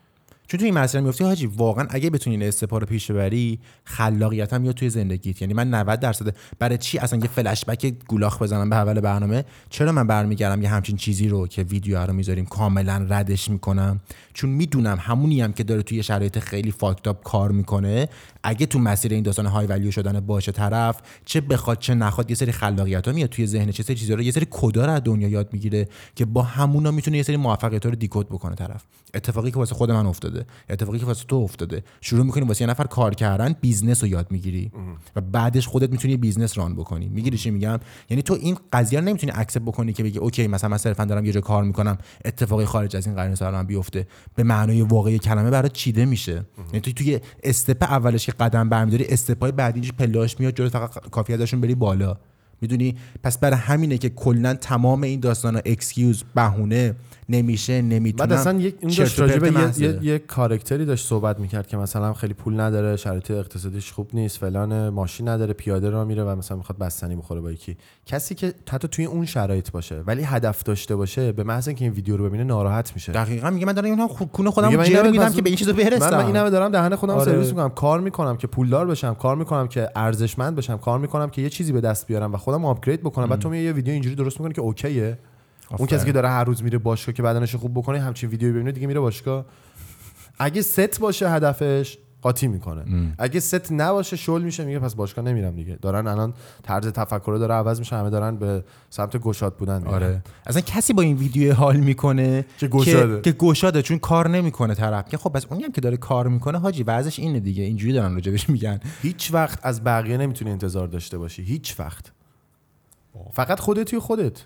[0.48, 4.60] چون تو این مسئله میفتی حاجی واقعا اگه بتونی این رو پیش ببری خلاقیت هم
[4.60, 8.70] میاد توی زندگیت یعنی من 90 درصد برای چی اصلا یه فلش بک گولاخ بزنم
[8.70, 13.06] به اول برنامه؟ چرا من برمیگردم یه همچین چیزی رو که ویدیو رو می‌ذاریم کاملا
[13.08, 14.00] ردش می‌کنم؟
[14.34, 18.08] چون می‌دونم همونی هم که داره توی شرایط خیلی fucked up کار می‌کنه
[18.48, 22.36] اگه تو مسیر این داستان high value شدن باشه طرف چه بخواد چه نخواد یه
[22.36, 25.00] سری خلاقیت ها میاد توی ذهنش یه سری چیزا رو یه سری کدا رو از
[25.04, 28.84] دنیا یاد می‌گیره که با همونا می‌تونه یه سری موفقیت رو decode بکنه طرف.
[29.14, 32.70] اتفاقی که واسه خود من افتاده اتفاقی که واسه تو افتاده شروع می‌کنی واسه یه
[32.70, 34.70] نفر کار کردن business رو یاد می‌گیری.
[35.16, 37.08] و بعدش خودت می‌تونی business run بکنی.
[37.08, 40.70] می‌گیری چی میگم؟ یعنی تو این قضیه رو نمی‌تونی accept بکنی که بگی okay مثلا
[40.70, 44.06] من صرفا دارم یه جا کار می‌کنم اتفاقی خارج از این سر من بیفته.
[44.34, 46.44] به معنای واقعی کلمه برات چیده میشه.
[46.66, 51.10] یعنی تو توی step اولش که قدم برمیداری step ای بعدیش پلاش میاد جلو فقط
[51.10, 52.16] کافی ازشون بری بالا.
[52.60, 56.94] می‌دونی؟ پس برای همینه که کلا تمام این داستانا excuse بهونه.
[57.28, 59.88] نمیشه نمی‌تونم بعد اصلا یک اون چرت داشت و راجع به پرت یه.
[59.88, 64.10] یه, یه character ی داشت صحبت می‌کرد که مثلا خیلی پول نداره شرایط اقتصادیش خوب
[64.12, 67.76] نیست فلان ماشین نداره پیاده را میره و مثلا می‌خواد بستنی بخوره با یکی.
[68.06, 71.94] کسی که حتی توی اون شرایط باشه ولی هدف داشته باشه به محض اینکه این
[71.94, 73.12] ویدیو رو ببینه ناراحت میشه.
[73.12, 73.50] دقیقا.
[73.50, 76.10] میگه من دارم اینا خو- کونه خودم جر اینم میدم که به این چیزا برسم.
[76.10, 77.24] من, من این همه دارم دهن خودم آره.
[77.24, 81.42] سرویس می‌کنم کار می‌کنم که پولدار بشم کار می‌کنم که ارزشمند بشم کار می‌کنم که
[81.42, 83.26] یه چیزی به دست بیارم و خودم upgrade بکنم.
[83.26, 85.18] بعد تو یه ویدیو اینجوری درست می‌کنی که okay ه.
[85.70, 88.72] اون کسی که داره هر روز میره باشگاه که بدنش خوب بکنه همچین ویدیو ببینه
[88.72, 89.44] دیگه میره باشگاه.
[90.38, 93.14] اگه سفت باشه هدفش قاطی می‌کنه.
[93.18, 95.78] اگه سفت نباشه شل میشه میگه پس باشگاه نمیرم دیگه.
[95.82, 99.94] دارن الان طرز تفکر رو داره عوض میشه همه دارن به سمت گشاد بودن میرن.
[99.94, 100.22] آره.
[100.46, 103.20] اصلا کسی با این ویدیو حال می‌کنه که گشاده.
[103.20, 105.08] که, که گشاده چون کار نمی‌کنه طرف.
[105.08, 107.62] که خب بس اونی هم که داره کار می‌کنه حاجی وضعش اینه دیگه.
[107.62, 108.80] اینجوری دارن راجبش میگن.
[109.02, 111.42] هیچ وقت از بقیه نمی‌تونی انتظار داشته باشی.
[111.42, 112.12] هیچ وقت.
[113.32, 114.42] فقط خودتی و خودت.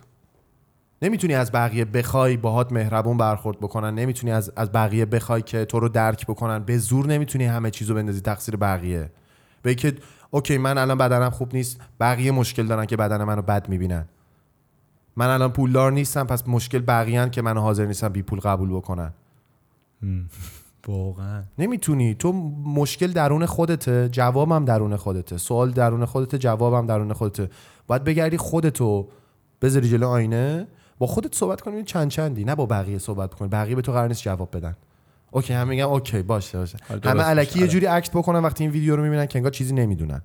[1.02, 5.80] نمی‌تونی از بقیه بخوای باهات مهربون برخورد بکنن نمی‌تونی از از بقیه بخوای که تو
[5.80, 6.58] رو درک بکنن.
[6.58, 9.10] به زور نمی‌تونی همه چیزو بندازی تقصیر بقیه.
[9.62, 9.94] به که
[10.30, 14.04] اوکی من الان بدنم خوب نیست بقیه مشکل دارن که بدن منو بد می‌بینن.
[15.16, 19.12] من الان پولدار نیستم پس مشکل بقیه که منو حاضر نیستم بی پول قبول بکنن.
[20.88, 21.42] واقعا.
[21.58, 22.14] نمی‌تونی.
[22.14, 22.32] تو
[22.64, 25.36] مشکل درون خودته جوابم درون خودته.
[25.36, 27.50] سوال درون خودته جوابم درون خودته.
[27.86, 29.08] باید بگردی خودتو
[29.62, 30.66] بذاری جلو آینه
[31.00, 33.48] با خودت صحبت کنی چند چندی؟ نه با بقیه صحبت کنی.
[33.48, 34.76] بقیه به تو قرار نیست جواب بدن.
[35.30, 36.78] okay هم میگم okay باشه باشه.
[36.90, 37.28] آره، همه.
[37.28, 37.72] الکی یه آره.
[37.72, 40.22] جوری act بکنن وقتی این ویدیو رو می‌بینن که انگار چیزی نمی‌دونن.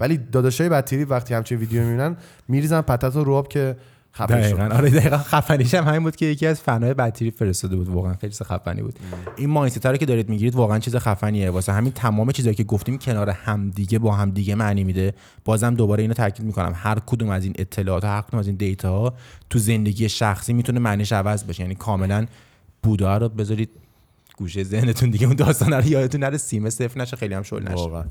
[0.00, 2.16] ولی داداشای بدتریپی وقتی همچین ویدیو می‌بینن
[2.48, 3.76] میریزن پتت رو آب که
[4.18, 4.62] دقیقا.
[4.62, 7.88] آره دقیقا خفنیش هم همین بود که یکی از فنای بطری فرستاده بود.
[7.88, 8.98] واقعا خیلی خفنی بود.
[9.36, 11.50] این mindset رو که دارید می‌گیرید واقعا چیز خفنیه.
[11.50, 15.14] واسه همین تمام چیزایی که گفتیم کنار همدیگه با همدیگه معنی میده.
[15.44, 16.72] بازم دوباره اینو تاکید می‌کنم.
[16.74, 19.14] هر کدوم از این اطلاعات هر کدوم از این data ها
[19.50, 21.62] تو زندگی شخصی می‌تونه معنیش عوض بشه.
[21.62, 22.26] یعنی کاملا
[22.82, 23.70] بودا رو بذارید
[24.36, 25.26] گوشه ذهنتون دیگه.
[25.26, 26.36] اون داستان رو یادتون نره.
[26.36, 27.16] سیمه سفت نشه.
[27.16, 27.74] خیلی هم شل نشه.
[27.74, 28.04] واقعا.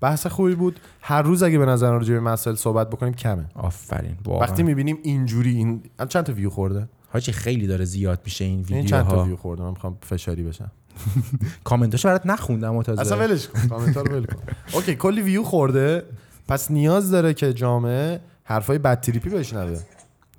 [0.00, 0.80] بحث خوبی بود.
[1.00, 3.44] هر روز اگه به نظر راجع به مسائل صحبت بکنیم کمه.
[3.54, 4.40] آفرین واقعا.
[4.40, 8.86] وقتی می‌بینیم اینجوری این چند تا ویو خورده؟ حاجی خیلی داره زیاد میشه این این
[8.86, 10.70] چند تا ویو خورده؟ من می‌خوام فشاری بشم.
[11.64, 13.68] کامنتاشو برات نخوندم تازه اصلا ولش کن.
[13.68, 14.42] کامنتار رو ول کن.
[14.72, 16.02] okay کلی ویو خورده.
[16.48, 19.80] پس نیاز داره که جامعه حرفای بد تریپی بشنوه.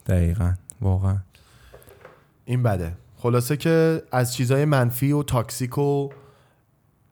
[0.06, 1.18] دقیقا واقعا.
[2.46, 2.94] این بده.
[3.18, 6.10] خلاصه که از چیزای منفی و toxic و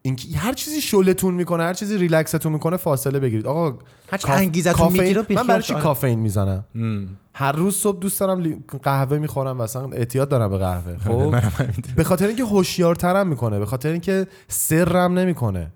[0.02, 3.46] اینکه هر چیزی شلتون می‌کنه هر چیزی ریلکستون می‌کنه فاصله بگیرید.
[3.46, 3.78] آقا
[4.10, 6.64] هر چی کاف- انگیزتون می‌گیره من برای چی کافئین می‌زنم؟
[7.34, 10.96] هر روز صبح دوست دارم لی- قهوه می‌خورم و اصلا اعتیاد دارم به قهوه.
[10.98, 11.34] خب.
[11.96, 15.72] به خاطر اینکه هوشیارترم می‌کنه به خاطر اینکه سرم نمی‌کنه.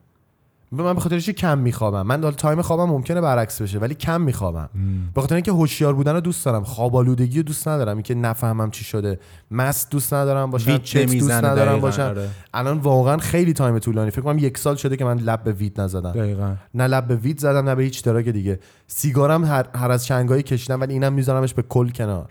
[0.82, 2.02] من به خاطر کم میخوابم.
[2.02, 4.68] من time خوابم ممکنه برعکس بشه ولی کم میخوابم.
[5.14, 6.64] به خاطر اینکه هوشیار بودن رو دوست دارم.
[6.64, 7.96] خواب آلودگی رو دوست ندارم.
[7.96, 9.18] اینکه نفهمم چی شده.
[9.50, 12.02] مست دوست ندارم باشم دوست ندارم باشم.
[12.02, 12.28] آره.
[12.54, 14.10] الان واقعا خیلی تایم طولانی.
[14.10, 16.12] فکر کنم یک سال شده که من لب به وید نزدم.
[16.12, 16.54] دقیقا.
[16.74, 18.60] نه لب به وید زدم نه به هیچ دراگ دیگه.
[18.86, 22.28] سیگارم هر, هر از چنگایی کشیدم ولی اینم میذارمش به کل کنار.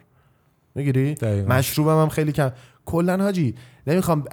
[0.75, 1.15] می‌گیری.
[1.47, 2.51] مشروبم هم خیلی کم.
[2.85, 3.55] کلا حاجی
[3.87, 4.23] نمی‌خوام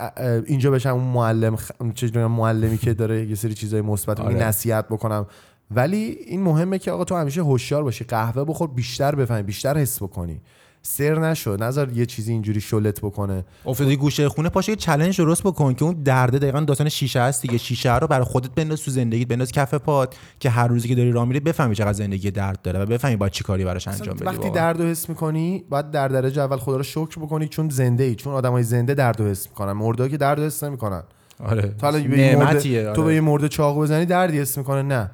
[0.47, 1.71] اینجا بشم اون معلم خ...
[2.17, 4.21] معلمی که داره یه سری چیزای مثبت.
[4.21, 4.35] آره.
[4.35, 5.27] نصیحت بکنم
[5.71, 5.97] ولی
[6.27, 10.41] این مهمه که آقا تو همیشه هوشیار باشی قهوه بخور بیشتر بفهمی بیشتر حس بکنی
[10.83, 13.45] سر نشو نذار یه چیزی اینجوری شلت بکنه.
[13.67, 17.43] افتادی گوشه خونه پاشو یه چالش درست بکن که اون درده دقیقا داستان شیشه هست
[17.43, 17.59] دیگه.
[17.59, 21.13] شیشه رو برای خودت بنداز تو زندگیت بنداز کف پات که هر روزی که داری
[21.13, 24.25] راه میری بفهمی چقدر زندگی درد داره و بفهمی باید چی کاری براش انجام بدی.
[24.25, 24.51] وقتی.
[24.51, 28.15] درد رو حس می‌کنی باید در درجه اول خدا رو شکر بکنی چون زنده ای
[28.15, 29.73] چون آدمای زنده درد رو حس می‌کنن.
[29.73, 31.03] مرده که درد رو حس نمی‌کنن.
[31.45, 31.63] آره.
[31.63, 33.03] تو حالا به مرده تو آره.
[33.05, 35.11] به یه مرده چاقو بزنی دردی حس می‌کنه نه.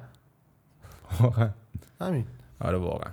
[1.19, 1.49] واقعا.
[2.01, 2.25] همین.
[2.61, 3.11] آره واقعا.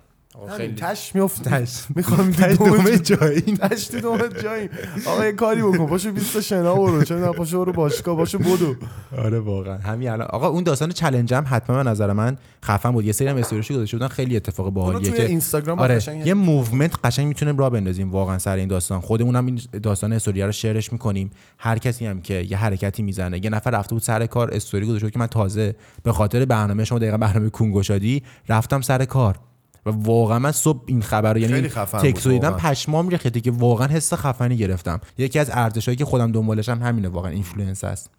[0.56, 0.74] خیلی.
[0.74, 1.85] تش میفته تش.
[1.97, 3.40] می‌خوام دومه جایی.
[3.62, 4.69] تش تو دومه جایی.
[5.06, 5.86] آقا یه کاری بکن.
[5.86, 7.05] پاشو 20 تا شنا برو.
[7.05, 8.16] چه نه؟ پاشو برو باشگاه.
[8.16, 8.74] پاشو بدو.
[9.19, 9.78] آره واقعا.
[9.78, 10.27] همین الان.
[10.31, 13.05] آقا اون داستان چالش هم حتما به نظر من خفن بود.
[13.05, 16.27] یه سری هم استوریشو گذاشته بودن خیلی اتفاق باحالیه که اینستاگرام آره.
[16.27, 19.01] یه movement قشنگ می‌تونیم راه بندازیم واقعا سر این داستان.
[19.01, 21.31] خودمون هم این داستان استوری رو share ش می‌کنیم.
[21.59, 23.44] هر کسی هم که یه حرکتی می‌زنه.
[23.44, 24.51] یه نفر رفته بود سر کار.
[24.55, 29.05] استوری گذاشته که من تازه به خاطر برنامه شما دقیقا برنامه کون گشادی رفتم سر
[29.05, 29.39] کار.
[29.86, 32.51] و واقعا من صبح این خبر رو یعنی تکس دیدم.
[32.51, 35.01] پشمام ریخته که واقعا حس خفنی گرفتم.
[35.19, 38.11] یکی از ارزشایی که خودم دنبالشم همینه واقعا influence است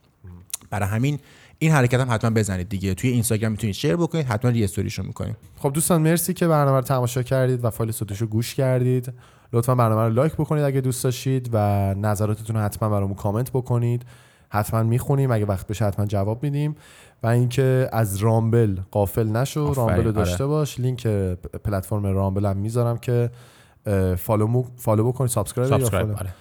[0.70, 1.20] برای همین
[1.60, 2.94] این حرکت هم حتما بزنید دیگه.
[2.94, 6.84] توی اینستاگرام می‌تونید share بکنید حتما re-story شو می‌کنیم خب دوستان مرسی که برنامه رو
[6.84, 9.14] تماشا کردید و فایل صوتیش رو گوش کردید.
[9.54, 11.58] لطفا برنامه رو like بکنید اگه دوست داشتید و
[11.94, 14.06] نظراتتون رو حتما برامون کامنت بکنید.
[14.50, 15.32] حتما می‌خونیم.
[15.32, 16.76] اگه وقت بشه حتما جواب میدیم.
[17.26, 20.12] و اینکه از رامبل غافل نشو رامبل رو آره.
[20.12, 21.08] داشته باش لینک
[21.64, 23.30] پلتفرم رامبل هم می‌ذارم که
[24.18, 26.34] follow, مو- follow بکنید subscribe یا subscribe follow؟ آره.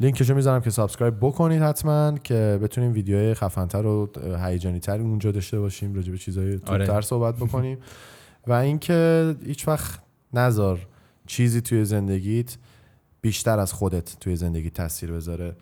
[0.00, 4.10] لینکشو می‌ذارم که subscribe بکنید حتما که بتونیم ویدیوهای خفنتر و
[4.44, 6.86] هیجانی تر اونجا داشته باشیم راجع به چیزهای آره.
[6.86, 7.78] توپتر صحبت بکنیم
[8.46, 10.00] و اینکه هیچ وقت
[10.34, 10.86] نذار
[11.26, 12.56] چیزی توی زندگیت
[13.20, 15.56] بیشتر از خودت توی زندگی تاثیر بذاره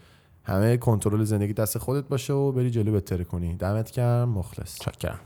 [0.44, 3.54] همه کنترل زندگی دست خودت باشه و بری جلو بهتر کنی.
[3.54, 4.78] دمت گرم مخلص.
[4.80, 5.20] چاکرم